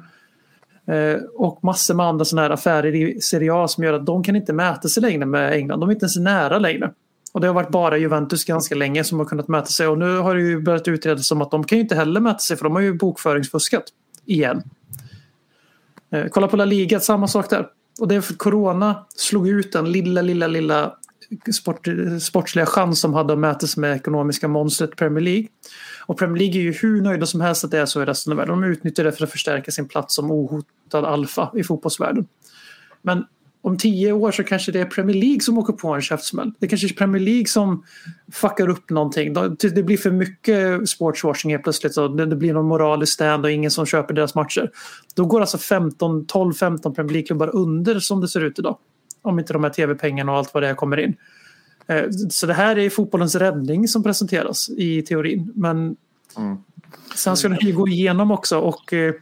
[0.88, 4.24] Eh, och massor med andra sådana här affärer i Serie A som gör att de
[4.24, 5.80] kan inte mäta sig längre med England.
[5.80, 6.92] De är inte ens nära längre.
[7.34, 10.18] Och det har varit bara Juventus ganska länge som har kunnat mäta sig och nu
[10.18, 12.64] har det ju börjat utredas som att de kan ju inte heller mäta sig för
[12.64, 13.84] de har ju bokföringsfuskat
[14.26, 14.64] igen.
[16.12, 17.68] Eh, kolla på La Liga, samma sak där.
[18.00, 20.94] Och det är för att Corona slog ut den lilla, lilla, lilla
[21.54, 21.88] sport,
[22.22, 25.48] sportsliga chans som hade att mäta sig med ekonomiska monstret Premier League.
[26.06, 28.34] Och Premier League är ju hur nöjda som helst att det är så i resten
[28.34, 28.62] av världen.
[28.62, 32.28] De utnyttjar det för att förstärka sin plats som ohotad alfa i fotbollsvärlden.
[33.02, 33.26] Men
[33.62, 36.52] om tio år så kanske det är Premier League som åker på en käftsmäll.
[36.60, 37.84] Det kanske är Premier League som
[38.32, 39.34] fuckar upp någonting.
[39.60, 41.98] Det blir för mycket sportswashing helt plötsligt.
[41.98, 44.72] Och det blir någon moralisk stand och ingen som köper deras matcher.
[45.16, 48.78] Då går alltså 12-15 Premier League-klubbar under som det ser ut idag.
[49.22, 51.16] Om inte de här tv-pengarna och allt vad det är kommer in.
[51.88, 55.52] Eh, så det här är fotbollens räddning som presenteras i teorin.
[55.56, 55.96] Men
[56.38, 56.58] mm.
[57.16, 59.14] sen ska den ju gå igenom också och eh,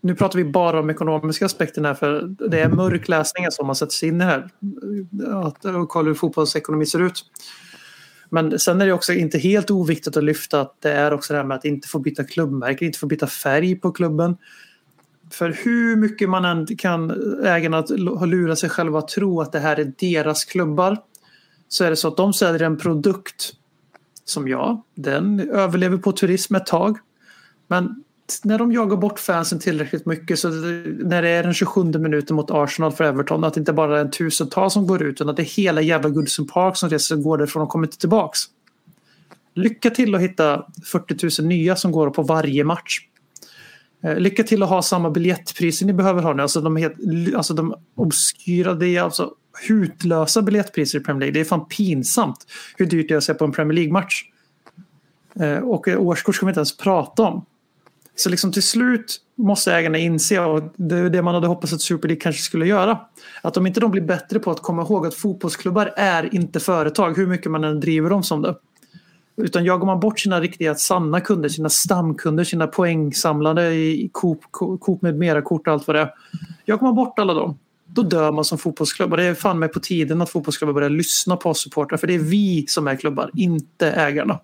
[0.00, 3.76] nu pratar vi bara om ekonomiska aspekter här för det är mörk läsning som man
[3.76, 4.50] sätter sig in i här.
[5.44, 7.24] Att kolla hur fotbollsekonomi ser ut.
[8.30, 11.38] Men sen är det också inte helt oviktigt att lyfta att det är också det
[11.38, 14.36] här med att inte få byta klubbmärke, inte få byta färg på klubben.
[15.30, 17.10] För hur mycket man än kan
[17.44, 17.84] ägarna
[18.26, 20.96] lura sig själva att tro att det här är deras klubbar
[21.72, 23.52] så är det så att de säljer en produkt
[24.24, 26.98] som ja, den överlever på turism ett tag.
[27.68, 28.04] Men
[28.44, 32.50] när de jagar bort fansen tillräckligt mycket så när det är den 27 minuten mot
[32.50, 35.36] Arsenal för Everton att det inte bara är en tusental som går ut utan att
[35.36, 38.40] det är hela jävla Goodison Park som reser går därifrån och kommer inte tillbaks.
[39.54, 43.00] Lycka till att hitta 40 000 nya som går på varje match.
[44.02, 46.42] Eh, lycka till att ha samma biljettpriser ni behöver ha nu.
[46.42, 46.96] Alltså de, helt,
[47.36, 49.34] alltså de obskyra, det är alltså
[49.68, 51.32] hutlösa biljettpriser i Premier League.
[51.32, 52.46] Det är fan pinsamt
[52.76, 54.24] hur dyrt det är att se på en Premier League-match.
[55.40, 57.44] Eh, och eh, årskort ska vi inte ens prata om.
[58.14, 61.80] Så liksom till slut måste ägarna inse, och det är det man hade hoppats att
[61.80, 62.98] Super League kanske skulle göra,
[63.42, 67.16] att om inte de blir bättre på att komma ihåg att fotbollsklubbar är inte företag,
[67.16, 68.54] hur mycket man än driver dem som det.
[69.36, 75.02] Utan jagar man bort sina riktiga sanna kunder, sina stamkunder, sina poängsamlare i Coop, Coop
[75.02, 76.10] med mera-kort och allt vad det är.
[76.64, 77.58] Jagar man bort alla dem,
[77.94, 79.10] då dör man som fotbollsklubb.
[79.10, 81.98] Och det är fan med på tiden att fotbollsklubbar börjar lyssna på oss supportrar.
[81.98, 84.40] För det är vi som är klubbar, inte ägarna.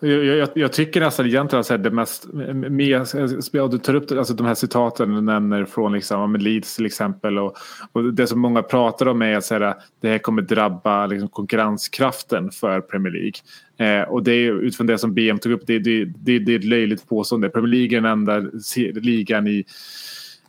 [0.00, 3.06] Jag, jag, jag, tycker nästan egentligen att det mest, med,
[3.70, 7.56] du tar upp alltså de här citaten du nämner från liksom, Leeds till exempel och,
[7.92, 12.50] och det som många pratar om är att här, det här kommer drabba liksom, konkurrenskraften
[12.50, 14.00] för Premier League.
[14.00, 16.58] Eh, och det är utifrån det som BM tog upp, det, det, det, det är
[16.58, 17.48] ett löjligt påstående.
[17.48, 18.50] Premier League är den enda
[19.00, 19.64] ligan i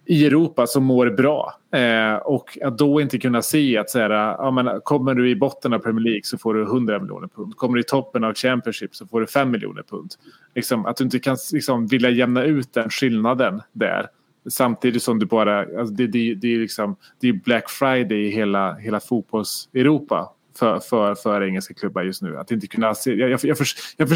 [0.10, 1.54] i Europa som mår bra.
[1.72, 5.36] Eh, och att då inte kunna se att så här, ja, men, kommer du i
[5.36, 7.58] botten av Premier League så får du 100 miljoner pund.
[7.58, 10.12] Kommer du i toppen av Championship så får du 5 miljoner pund.
[10.56, 14.08] Liksom, att du inte kan liksom, vilja jämna ut den skillnaden där.
[14.50, 18.30] Samtidigt som du bara, alltså, det, det, det, är liksom, det är Black Friday i
[18.30, 20.30] hela, hela fotbolls-Europa
[20.60, 22.38] för, för, för engelska klubbar just nu.
[22.38, 23.58] Att inte kunna se, jag, jag, jag,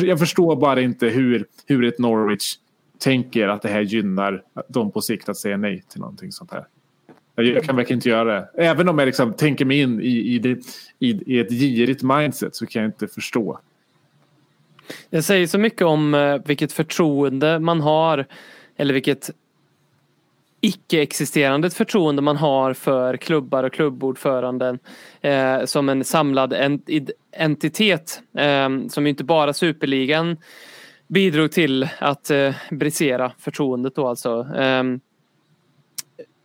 [0.03, 2.55] jag, förstår bara inte hur, hur ett Norwich
[2.99, 6.65] tänker att det här gynnar dem på sikt att säga nej till någonting sånt här.
[7.35, 8.49] Jag kan verkligen inte göra det.
[8.57, 10.59] Även om jag liksom tänker mig in i, i, det,
[10.99, 13.59] i, i ett girigt mindset så kan jag inte förstå.
[15.09, 18.25] Det säger så mycket om eh, vilket förtroende man har
[18.77, 19.29] eller vilket
[20.61, 24.79] icke-existerande förtroende man har för klubbar och klubbordföranden
[25.21, 26.89] eh, som en samlad ent
[27.31, 30.37] entitet eh, som inte bara superligan
[31.07, 34.47] bidrog till att eh, brisera förtroendet då alltså.
[34.55, 34.83] Eh,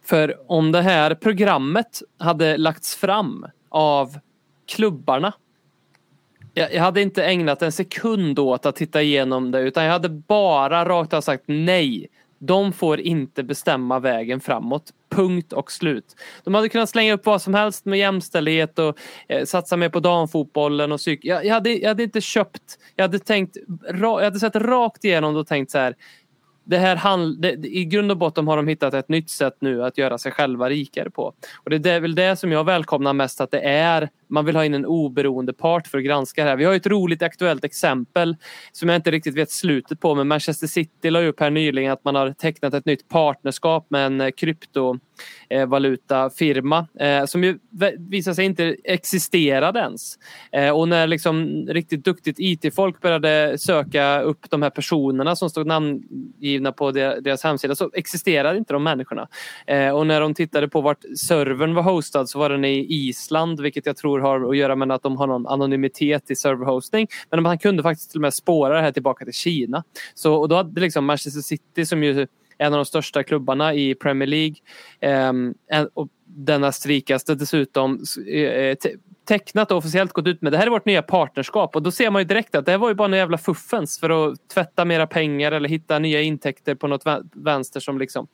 [0.05, 4.19] för om det här programmet hade lagts fram av
[4.67, 5.33] klubbarna
[6.59, 10.09] jag, jag hade inte ägnat en sekund åt att titta igenom det utan jag hade
[10.09, 12.07] bara rakt av sagt nej.
[12.39, 14.93] De får inte bestämma vägen framåt.
[15.11, 16.17] Punkt och slut.
[16.45, 20.01] De hade kunnat slänga upp vad som helst med jämställdhet och eh, satsa mer på
[20.01, 21.21] damfotbollen och psyk.
[21.23, 23.57] Jag, jag, hade, jag hade inte köpt, jag hade tänkt,
[23.89, 25.95] jag hade sett rakt igenom och tänkt så här.
[26.65, 29.85] Det här hand, det, I grund och botten har de hittat ett nytt sätt nu
[29.85, 31.33] att göra sig själva rikare på.
[31.65, 34.65] Och det är väl det som jag välkomnar mest att det är man vill ha
[34.65, 36.57] in en oberoende part för att granska det här.
[36.57, 38.37] Vi har ett roligt aktuellt exempel
[38.73, 42.05] som jag inte riktigt vet slutet på men Manchester City la upp här nyligen att
[42.05, 47.59] man har tecknat ett nytt partnerskap med en eh, kryptovalutafirma eh, som ju
[47.99, 50.19] visar sig inte existerade ens.
[50.53, 55.67] Eh, och när liksom riktigt duktigt IT-folk började söka upp de här personerna som stod
[55.67, 59.29] namngivna på deras hemsida så existerade inte de människorna.
[59.67, 63.61] Eh, och när de tittade på vart servern var hostad så var den i Island
[63.61, 67.07] vilket jag tror har att göra med att de har någon anonymitet i serverhosting.
[67.31, 69.85] Men man kunde faktiskt till och med spåra det här tillbaka till Kina.
[70.15, 72.27] Så, och då hade liksom Manchester City som ju
[72.59, 74.57] en av de största klubbarna i Premier League.
[75.01, 78.77] Eh, och denna strikaste dessutom eh, eh
[79.29, 82.11] tecknat och officiellt gått ut med det här är vårt nya partnerskap och då ser
[82.11, 84.85] man ju direkt att det här var ju bara en jävla fuffens för att tvätta
[84.85, 87.03] mera pengar eller hitta nya intäkter på något
[87.33, 88.27] vänster som liksom.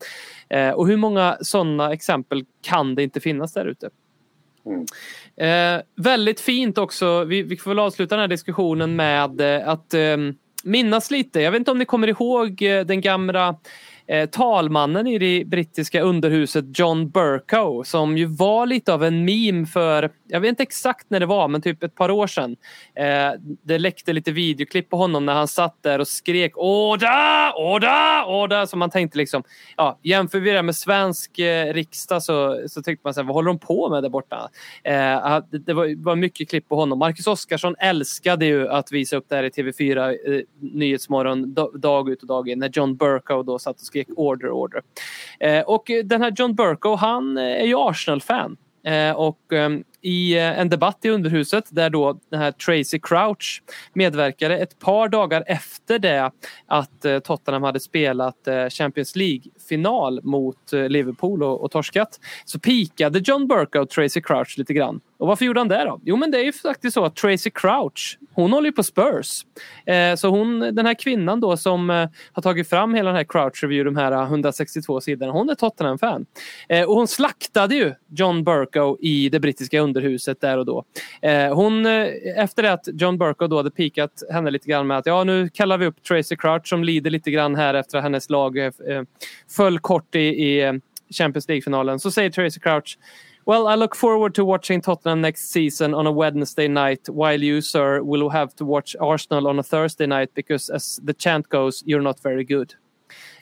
[0.49, 3.91] Eh, och hur många sådana exempel kan det inte finnas där ute?
[4.67, 4.87] Mm.
[5.37, 9.95] Eh, väldigt fint också, vi, vi får väl avsluta den här diskussionen med eh, att
[9.95, 10.17] eh,
[10.65, 11.41] minnas lite.
[11.41, 13.57] Jag vet inte om ni kommer ihåg eh, den gamla
[14.07, 19.67] eh, talmannen i det brittiska underhuset John Burkow som ju var lite av en meme
[19.67, 22.57] för, jag vet inte exakt när det var, men typ ett par år sedan.
[22.95, 23.33] Eh,
[23.63, 27.53] det läckte lite videoklipp på honom när han satt där och skrek Åda!
[27.57, 28.25] Åda!
[28.27, 28.67] Åda!
[28.67, 29.43] Som man tänkte liksom,
[29.77, 33.35] ja, jämför vi det med svensk eh, riksdag så, så tyckte man så här, vad
[33.35, 34.51] håller de på med där borta?
[34.83, 36.99] Eh, det var, var mycket klipp på honom.
[36.99, 42.23] Marcus Oskarsson älskade ju att visa upp det här i TV4 eh, Nyhetsmorgon dag ut
[42.23, 44.83] och dag in när John Burkow då satt och skrek order, order.
[45.41, 48.57] Eh, och den här John Burko han eh, är ju Arsenal-fan.
[48.87, 54.59] Eh, och ehm, i en debatt i underhuset där då den här Tracy Crouch medverkade
[54.59, 56.31] ett par dagar efter det
[56.67, 62.21] att Tottenham hade spelat Champions League-final mot Liverpool och, och torskat.
[62.45, 65.01] Så pikade John Burke och Tracy Crouch lite grann.
[65.19, 66.01] Och varför gjorde han det då?
[66.05, 69.47] Jo men det är ju faktiskt så att Tracy Crouch, hon håller ju på Spurs.
[69.87, 73.25] Eh, så hon, den här kvinnan då som eh, har tagit fram hela den här
[73.25, 76.27] Crouch Review, de här eh, 162 sidorna, hon är Tottenham-fan.
[76.69, 80.85] Eh, och hon slaktade ju John Burko i det brittiska underhuset där och då.
[81.23, 82.07] Eh, hon, eh,
[82.37, 85.49] efter det att John Burko då hade pikat henne lite grann med att ja nu
[85.49, 88.73] kallar vi upp Tracy Crouch som lider lite grann här efter att hennes lag eh,
[89.57, 90.73] föll kort i, i eh,
[91.11, 91.99] Champions League-finalen.
[91.99, 92.99] Så säger Tracy Crouch
[93.47, 97.61] Well, I look forward to watching Tottenham next season on a Wednesday night, while you,
[97.61, 101.83] sir, will have to watch Arsenal on a Thursday night because, as the chant goes,
[101.87, 102.75] you're not very good.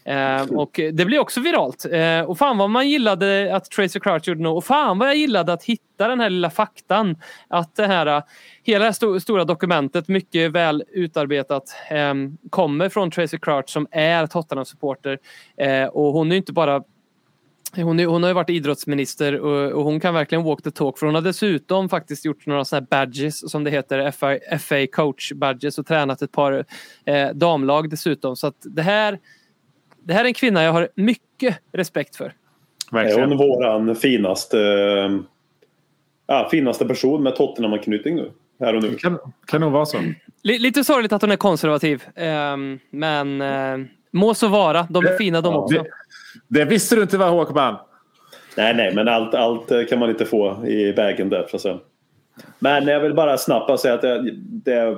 [0.05, 1.85] Eh, och det blir också viralt.
[1.93, 4.57] Eh, och fan vad man gillade att Tracy Crouch gjorde nog.
[4.57, 7.17] Och fan vad jag gillade att hitta den här lilla faktan.
[7.49, 8.23] Att det här,
[8.63, 12.15] hela det här sto stora dokumentet, mycket väl utarbetat, eh,
[12.51, 15.19] kommer från Tracy Crouch som är Tottenham-supporter.
[15.57, 16.83] Eh, och hon är inte bara
[17.77, 20.99] hon, är, hon har ju varit idrottsminister och, och, hon kan verkligen walk the talk
[20.99, 24.87] för hon har dessutom faktiskt gjort några sådana här badges som det heter, FA, FA
[24.93, 26.65] coach badges och tränat ett par
[27.05, 28.37] eh, damlag dessutom.
[28.37, 29.19] Så att det här,
[30.05, 32.33] det här är en kvinna jag har mycket respekt för.
[32.93, 33.21] Verkligen.
[33.21, 34.59] Är hon våran finaste,
[36.27, 38.33] ja, finaste person med Tottenham-anknytning nu?
[38.61, 38.95] Här och nu.
[38.95, 39.99] Kan, kan nog vara så.
[40.43, 42.05] Lite sorgligt att hon är konservativ.
[42.17, 44.87] Um, men uh, må så vara.
[44.91, 45.83] De är fina de också.
[45.83, 45.91] Det,
[46.49, 47.77] det visste du inte va Håkman?
[48.57, 51.47] Nej, nej, men allt, allt eh, kan man inte få i vägen där.
[51.51, 51.79] Så att säga.
[52.59, 54.31] Men jag vill bara snabbt säga att det,
[54.65, 54.97] det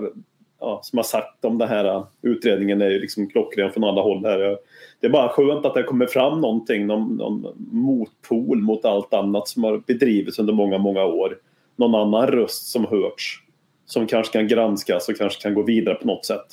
[0.61, 4.03] ja, som har sagt om den här eh, utredningen är ju liksom klockren från alla
[4.03, 4.25] håll.
[4.25, 4.59] här.
[5.01, 9.49] Det är bara skönt att det kommer fram någonting, någon, någon motpol mot allt annat
[9.49, 11.39] som har bedrivits under många, många år.
[11.77, 13.41] Någon annan röst som hörts.
[13.87, 16.47] Som kanske kan granskas och kanske kan gå vidare på något sätt.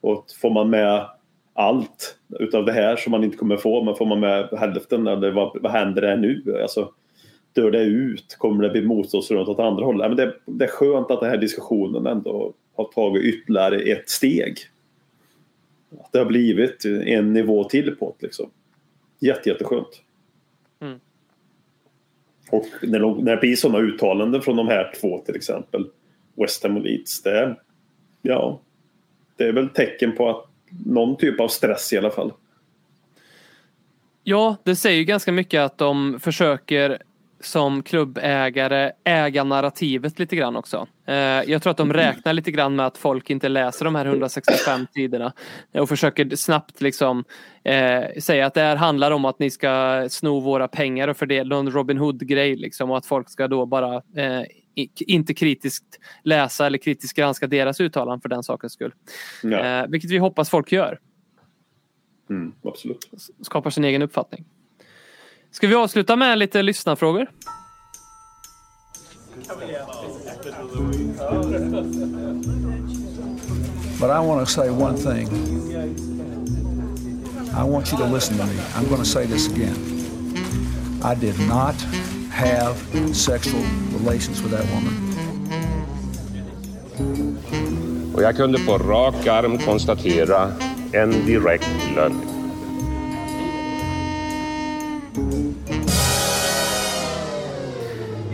[0.00, 1.06] Och får man med
[1.54, 5.30] allt utav det här som man inte kommer få, men får man med hälften eller
[5.30, 6.58] vad, vad händer det nu?
[6.62, 6.92] Alltså,
[7.52, 8.36] dör det ut?
[8.38, 10.08] Kommer det bli motståndsrörelse åt andra hållet?
[10.08, 14.58] Men det, det är skönt att den här diskussionen ändå har tagit ytterligare ett steg.
[16.00, 18.50] Att det har blivit en nivå till på det liksom.
[19.18, 20.02] Jätte, jätteskönt.
[20.80, 21.00] Mm.
[22.50, 25.86] Och när, de, när det blir sådana uttalanden från de här två till exempel,
[26.34, 27.56] West Ham och Leeds, det
[28.22, 28.60] ja,
[29.36, 30.46] det är väl tecken på att
[30.86, 32.32] någon typ av stress i alla fall.
[34.22, 36.98] Ja, det säger ju ganska mycket att de försöker
[37.40, 40.86] som klubbägare äga narrativet lite grann också.
[41.06, 44.06] Eh, Jag tror att de räknar lite grann med att folk inte läser de här
[44.06, 45.32] 165 sidorna
[45.74, 47.24] och försöker snabbt liksom
[47.64, 51.56] eh, säga att det här handlar om att ni ska sno våra pengar och fördela
[51.56, 54.42] en Robin Hood-grej liksom och att folk ska då bara eh,
[55.06, 55.84] inte kritiskt
[56.22, 58.94] läsa eller kritiskt granska deras uttalanden för den sakens skull.
[59.42, 60.98] Ja, Eh, vilket vi hoppas folk gör.
[62.30, 63.10] mm, absolut.
[63.42, 64.44] skapar sin egen uppfattning.
[65.50, 67.26] Ska vi avsluta med lite lyssnarfrågor?
[74.00, 75.28] But I want to say one thing.
[77.54, 78.56] I want you to listen to me.
[78.74, 79.76] I'm going to say this again.
[81.02, 81.74] I did not
[82.34, 82.76] have
[83.14, 83.62] sexual
[83.98, 85.14] relations with that woman.
[88.14, 90.52] Och jag kunde på rak arm konstatera
[90.92, 92.20] en direkt lögn.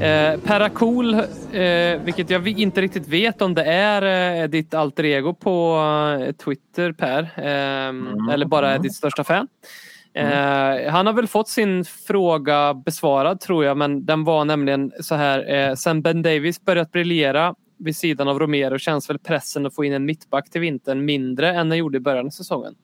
[0.00, 5.34] Eh, Peracol, eh, vilket jag inte riktigt vet om det är eh, ditt alter ego
[5.34, 5.76] på
[6.20, 9.48] eh, Twitter Per, eh, eller bara är ditt största fan.
[10.14, 15.14] Eh, han har väl fått sin fråga besvarad tror jag, men den var nämligen så
[15.14, 15.54] här.
[15.54, 19.84] Eh, sen Ben Davis börjat briljera vid sidan av Romero känns väl pressen att få
[19.84, 22.74] in en mittback till vintern mindre än den gjorde i början av säsongen.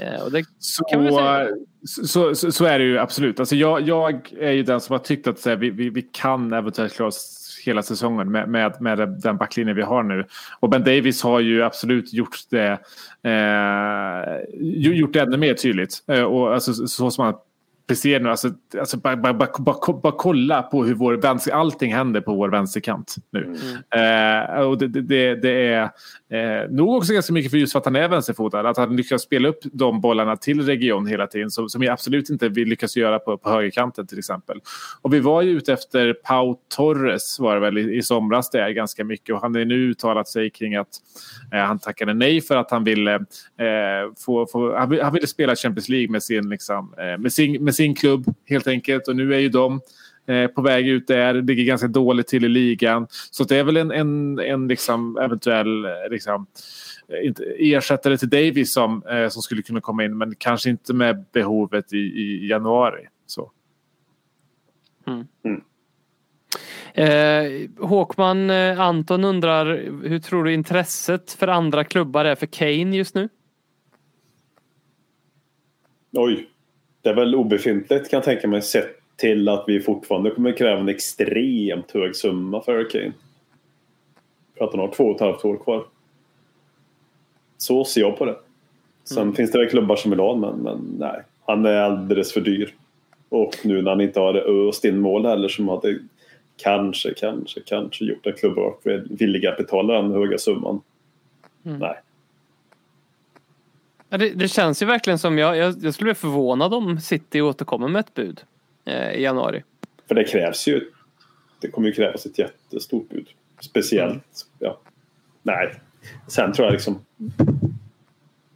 [0.00, 1.48] Eh, Så, kan vi säga.
[1.86, 3.40] så, så, så är det ju absolut.
[3.40, 6.52] Alltså jag, jag är ju den som har tyckt att här, vi, vi, vi kan
[6.52, 7.37] eventuellt klara oss
[7.68, 10.24] hela säsongen med, med, med den backlinje vi har nu.
[10.60, 12.78] Och Ben Davis har ju absolut gjort det,
[13.22, 16.04] eh, gjort det ännu mer tydligt.
[16.06, 17.34] Eh, och alltså, så som han
[17.88, 18.50] presterar nu, alltså,
[18.80, 23.14] alltså bara, bara, bara, bara, kolla på hur vår vänster, allting händer på vår vänsterkant
[23.30, 23.54] nu.
[24.00, 25.82] Eh, och det, det- det, är
[26.62, 28.68] eh, nog också ganska mycket för just för att han är vänsterfotad.
[28.68, 32.30] Att han lyckas spela upp de bollarna till region hela tiden som, som jag absolut
[32.30, 34.60] inte vill lyckas göra på, på högerkanten till exempel.
[35.02, 38.60] Och vi var ju ute efter Pau Torres var det väl i, i somras det
[38.60, 40.88] är ganska mycket och han har nu uttalat sig kring att
[41.50, 45.88] han tackade nej för att han ville eh, få, få han, han ville spela Champions
[45.88, 49.38] League med sin, liksom, eh, med sin, med sin klubb helt enkelt och nu är
[49.38, 49.80] ju de
[50.26, 53.06] eh, på väg ut där, ligger ganska dåligt till i ligan.
[53.10, 56.46] Så det är väl en, en, en liksom eventuell eh, liksom,
[57.08, 61.24] eh, ersättare till Davis som, eh, som skulle kunna komma in men kanske inte med
[61.32, 63.06] behovet i, i januari.
[63.26, 63.50] Så.
[66.94, 69.66] Eh, Håkman eh, Anton undrar
[70.08, 73.28] hur tror du intresset för andra klubbar är för Kane just nu?
[76.12, 76.48] Oj.
[77.02, 80.80] Det är väl obefintligt kan jag tänka mig sett till att vi fortfarande kommer kräva
[80.80, 83.12] en extremt hög summa för Kane.
[84.58, 85.84] För att han har två och ett halvt år kvar.
[87.58, 88.36] Så ser jag på det.
[89.04, 91.22] Sen finns det väl klubbar som vill ha men, men nej.
[91.46, 92.74] Han är alldeles för dyr.
[93.28, 95.98] Och nu när han inte har öst in mål heller som hade
[96.58, 100.80] kanske, kanske, kanske gjort en klubb varit villiga att betala den höga summan.
[101.62, 102.00] Nej.
[104.08, 107.40] Ja, det, det känns ju verkligen som jag, jag, jag skulle bli förvånad om City
[107.40, 108.40] återkommer med ett bud
[108.84, 109.62] eh, i januari.
[110.08, 110.90] För det krävs ju.
[111.60, 113.28] Det kommer ju krävas ett jättestort bud.
[113.60, 114.46] Speciellt.
[114.58, 114.80] Ja.
[115.42, 115.74] Nej.
[116.28, 117.00] Sen tror jag liksom.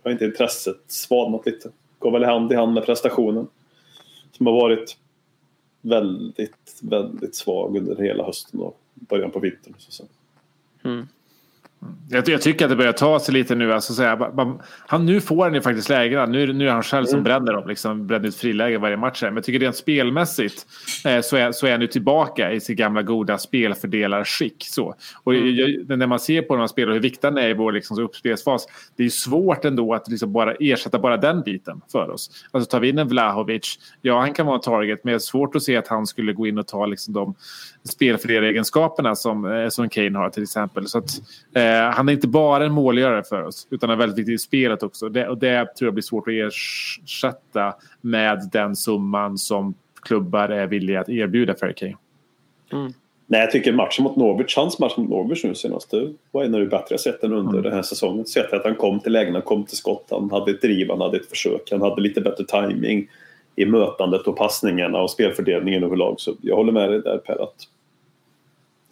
[0.05, 1.71] Har inte intresset svalnat lite.
[1.99, 3.49] Går väl hand i hand med prestationen.
[4.33, 4.97] Som har varit
[5.83, 9.75] väldigt, väldigt svag under hela hösten och början på vintern.
[9.79, 10.05] Så.
[10.83, 11.09] Mm.
[12.09, 13.73] Jag, jag tycker att det börjar ta sig lite nu.
[13.73, 16.27] Alltså, så här, ba- han, nu får han ju faktiskt lägena.
[16.27, 17.69] Nu, nu är han själv som bränner dem.
[17.69, 19.23] Liksom, bränner ut friläge varje match.
[19.23, 19.31] här.
[19.31, 20.67] Men jag tycker rent spelmässigt
[21.07, 24.65] eh, så, är, så är han nu tillbaka i sitt gamla goda spelfördelarskick.
[24.69, 24.95] Så.
[25.23, 27.73] Och jag, när man ser på när man spelar hur viktig han är i vår
[27.73, 28.67] liksom, uppspelsfas.
[28.97, 32.31] Det är svårt ändå att liksom, bara ersätta bara den biten för oss.
[32.51, 33.79] Alltså tar vi in en Vlahovic.
[34.03, 35.05] Ja, han kan vara en target.
[35.05, 37.35] Men det är svårt att se att han skulle gå in och ta liksom, de
[37.85, 40.89] spelfördelararegenskaperna som, eh, som Kane har till exempel.
[40.89, 41.11] Så att,
[41.55, 44.83] eh, han är inte bara en målgörare för oss utan är väldigt viktig i spelet
[44.83, 45.09] också.
[45.09, 50.67] Det, och det tror jag blir svårt att ersätta med den summan som klubbar är
[50.67, 51.97] villiga att erbjuda för Kane.
[53.27, 56.55] Nej, jag tycker matchen mot Norwich, hans match mot Norwich nu senast, det var en
[56.55, 58.27] av de bättre jag sett under den här säsongen.
[58.27, 61.01] Sett att han kom till lägen, han kom till skott, han hade ett driv, han
[61.01, 63.09] hade ett försök, han hade lite bättre timing
[63.57, 66.15] i mötandet och passningarna och spelfördelningen överlag.
[66.19, 67.55] Så jag håller med dig där Per att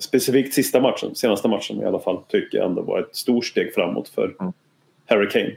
[0.00, 3.74] specifikt sista matchen, senaste matchen i alla fall, tycker jag ändå var ett stort steg
[3.74, 4.34] framåt för
[5.06, 5.56] Harry Kane.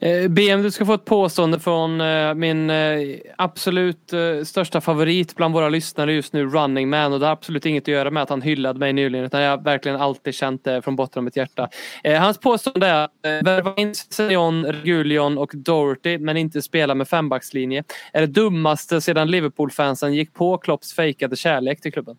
[0.00, 2.98] Eh, BM, du ska få ett påstående från eh, min eh,
[3.36, 7.12] absolut eh, största favorit bland våra lyssnare just nu, Running Man.
[7.12, 9.50] Och det har absolut inget att göra med att han hyllade mig nyligen, utan jag
[9.50, 11.68] har verkligen alltid känt det från botten av mitt hjärta.
[12.04, 16.94] Eh, hans påstående är att eh, värva in Senion, Regulion och Doherty, men inte spela
[16.94, 22.16] med fembackslinje, är det dummaste sedan Liverpool-fansen gick på Klopps fejkade kärlek till klubben.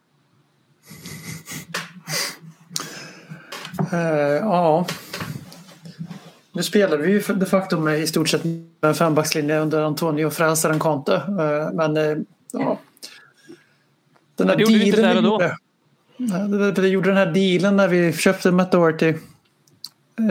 [3.93, 3.99] Eh,
[4.41, 4.85] ja.
[6.51, 8.41] Nu spelade vi ju de facto med i stort sett
[8.81, 11.15] en fembackslinje under Antonio Frälsaren Conte.
[11.15, 12.17] Eh, men eh,
[12.53, 12.79] ja.
[14.35, 15.37] Den Men det gjorde vi inte där och då.
[16.81, 19.13] det- gjorde den här dealen när vi köpte Matt Doherty.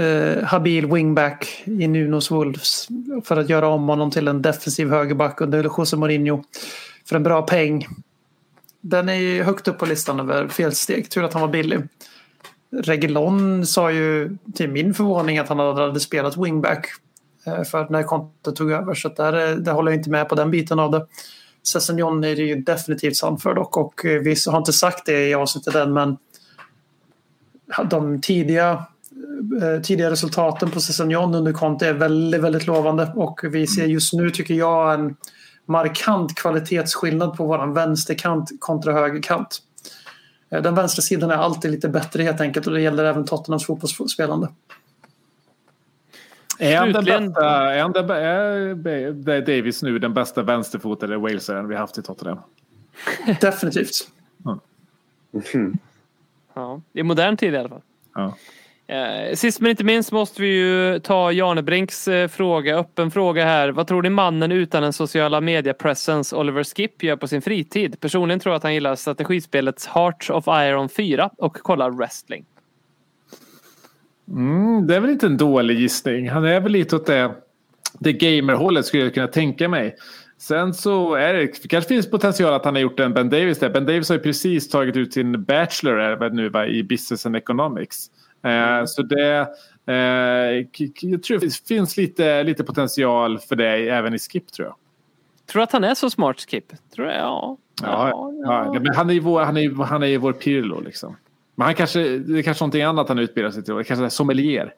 [0.00, 2.88] Eh, habil wingback i Nunos Wolves.
[3.24, 6.42] För att göra om honom till en defensiv högerback under José Mourinho.
[7.08, 7.86] För en bra peng.
[8.86, 11.10] Den är ju högt upp på listan över felsteg.
[11.10, 11.80] Tur att han var billig.
[12.82, 16.86] Regelon sa ju till min förvåning att han hade spelat wingback
[17.46, 18.94] eh, för när Conte tog över.
[18.94, 21.06] Så där, eh, där håller jag inte med på den biten av det.
[21.62, 25.28] Sessignon är det ju definitivt sant för dock och eh, vi har inte sagt det
[25.28, 26.16] i avsnittet än men
[27.90, 28.84] de tidiga,
[29.82, 34.30] tidiga resultaten på Sessignon under Conte är väldigt, väldigt lovande och vi ser just nu
[34.30, 35.16] tycker jag en
[35.66, 39.62] markant kvalitetsskillnad på våran vänsterkant kontra högerkant.
[40.50, 43.66] Eh, Den vänstra sidan är alltid lite bättre helt enkelt och det gäller även Tottenhams
[43.66, 44.48] fotbollsspelande.
[46.58, 51.76] Är han den bästa, är, han den, är Davis nu den bästa vänsterfotade walesaren vi
[51.76, 52.38] haft i Tottenham?
[53.40, 54.10] Definitivt.
[56.54, 57.82] Ja, I modern tid i alla fall.
[58.14, 58.36] Ja.
[58.86, 63.68] Eh, sist men inte minst måste vi ju ta Janebrinks eh, fråga, öppen fråga här.
[63.68, 68.00] Vad tror ni mannen utan den sociala media presence Oliver Skip gör på sin fritid?
[68.00, 72.44] Personligen tror jag att han gillar strategispelets Heart of Iron 4 och kollar wrestling.
[74.28, 76.30] Mm, det är väl inte en dålig gissning.
[76.30, 77.34] Han är väl lite åt det,
[77.98, 79.96] det gamerhållet skulle jag kunna tänka mig.
[80.38, 83.58] Sen så är det, det kanske finns potential att han har gjort en Ben Davis
[83.58, 83.70] där.
[83.70, 88.10] Ben Davis har ju precis tagit ut sin Bachelor nu va, i Business and Economics.
[88.44, 89.48] Eh, så det,
[89.86, 89.94] eh,
[91.00, 94.76] jag tror det finns- lite, lite potential för det även i Skip tror jag.
[95.46, 96.72] Tror du att han är så smart Skip?
[96.94, 97.56] Tror jag, ja.
[97.82, 98.72] Ja, ja.
[98.80, 101.16] men han är ju vår, han är, han är vår Pirlo liksom.
[101.54, 103.74] Men han kanske, det är kanske någonting annat han utbildar sig till.
[103.84, 104.74] Kanske är sommelier.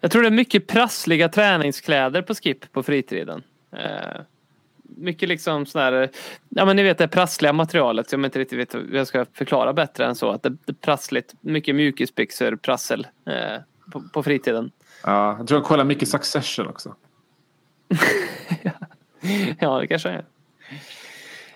[0.00, 3.42] Jag tror det är mycket prassliga träningskläder på Skip på fritiden.
[3.76, 4.20] Eh,
[4.96, 6.10] mycket liksom sån här,
[6.48, 8.12] ja men ni vet det prassliga materialet.
[8.12, 10.30] Jag inte riktigt vet hur jag ska förklara bättre än så.
[10.30, 11.34] Att det, det är prassligt.
[11.40, 13.60] Mycket mjukisbyxor, prassel eh,
[13.92, 14.70] på, på fritiden.
[15.04, 16.94] Ja, jag tror han kollar mycket Succession också.
[19.58, 20.24] Ja, det kanske är.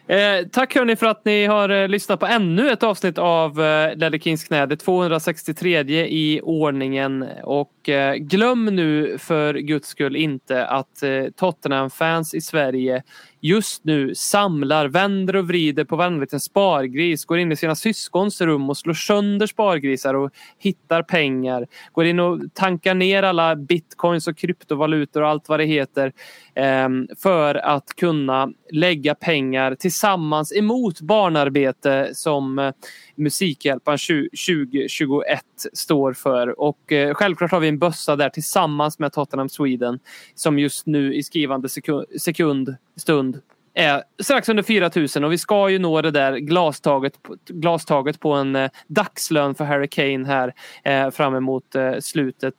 [0.09, 3.97] Eh, tack hörni för att ni har eh, lyssnat på ännu ett avsnitt av eh,
[3.97, 4.67] Ledder Kings knä.
[4.67, 7.25] Det 263 i ordningen.
[7.43, 13.03] Och eh, glöm nu för guds skull inte att eh, Tottenham-fans i Sverige
[13.41, 18.41] just nu samlar, vänder och vrider på varenda liten spargris, går in i sina syskons
[18.41, 21.67] rum och slår sönder spargrisar och hittar pengar.
[21.93, 26.13] Går in och tankar ner alla bitcoins och kryptovalutor och allt vad det heter
[26.55, 32.73] ehm, för att kunna lägga pengar tillsammans emot barnarbete som eh,
[33.19, 35.41] eh, Musikhjälpen 2021
[35.73, 36.61] står för.
[36.61, 39.99] Och eh, självklart har vi en bössa där tillsammans med Tottenham Sweden
[40.35, 43.41] som just nu i skrivande sekund, sekund stund
[43.79, 48.21] är strax under 4 000 och vi ska ju nå det där glastaget, på- glastaget
[48.21, 50.55] på en eh, dagslön för Harry Kane här
[50.85, 52.55] eh, fram emot eh, slutet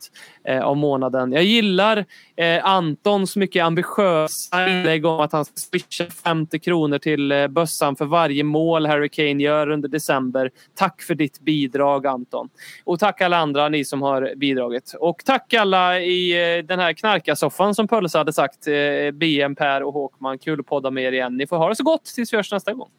[0.47, 1.31] eh, av månaden.
[1.31, 7.31] Jag gillar eh, Antons mycket ambitiösa inlägg om att han ska swisha 50 kronor till
[7.31, 10.51] eh, bössan för varje mål Harry Kane gör under december.
[10.75, 12.49] Tack för ditt bidrag Anton.
[12.83, 14.93] Och tack alla andra ni som har bidragit.
[14.99, 18.67] Och tack alla i eh, den här knarkarsoffan som Pölsa hade sagt.
[18.67, 20.39] Eh, BM, Per och Håkman.
[20.39, 21.37] Kul att podda med er igen.
[21.37, 22.89] Ni får ha det så gott tills vi hörs nästa gång.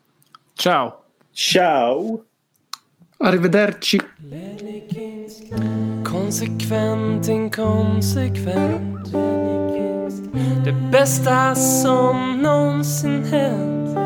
[0.59, 0.93] Ciao!
[1.35, 2.25] Ciao!
[3.19, 4.01] Arrivederci.
[6.05, 9.13] Konsekvent, inkonsekvent
[10.65, 13.97] Det bästa som någonsin hänt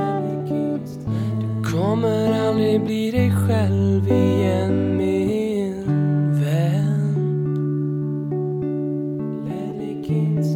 [1.40, 4.91] Du kommer aldrig bli dig själv igen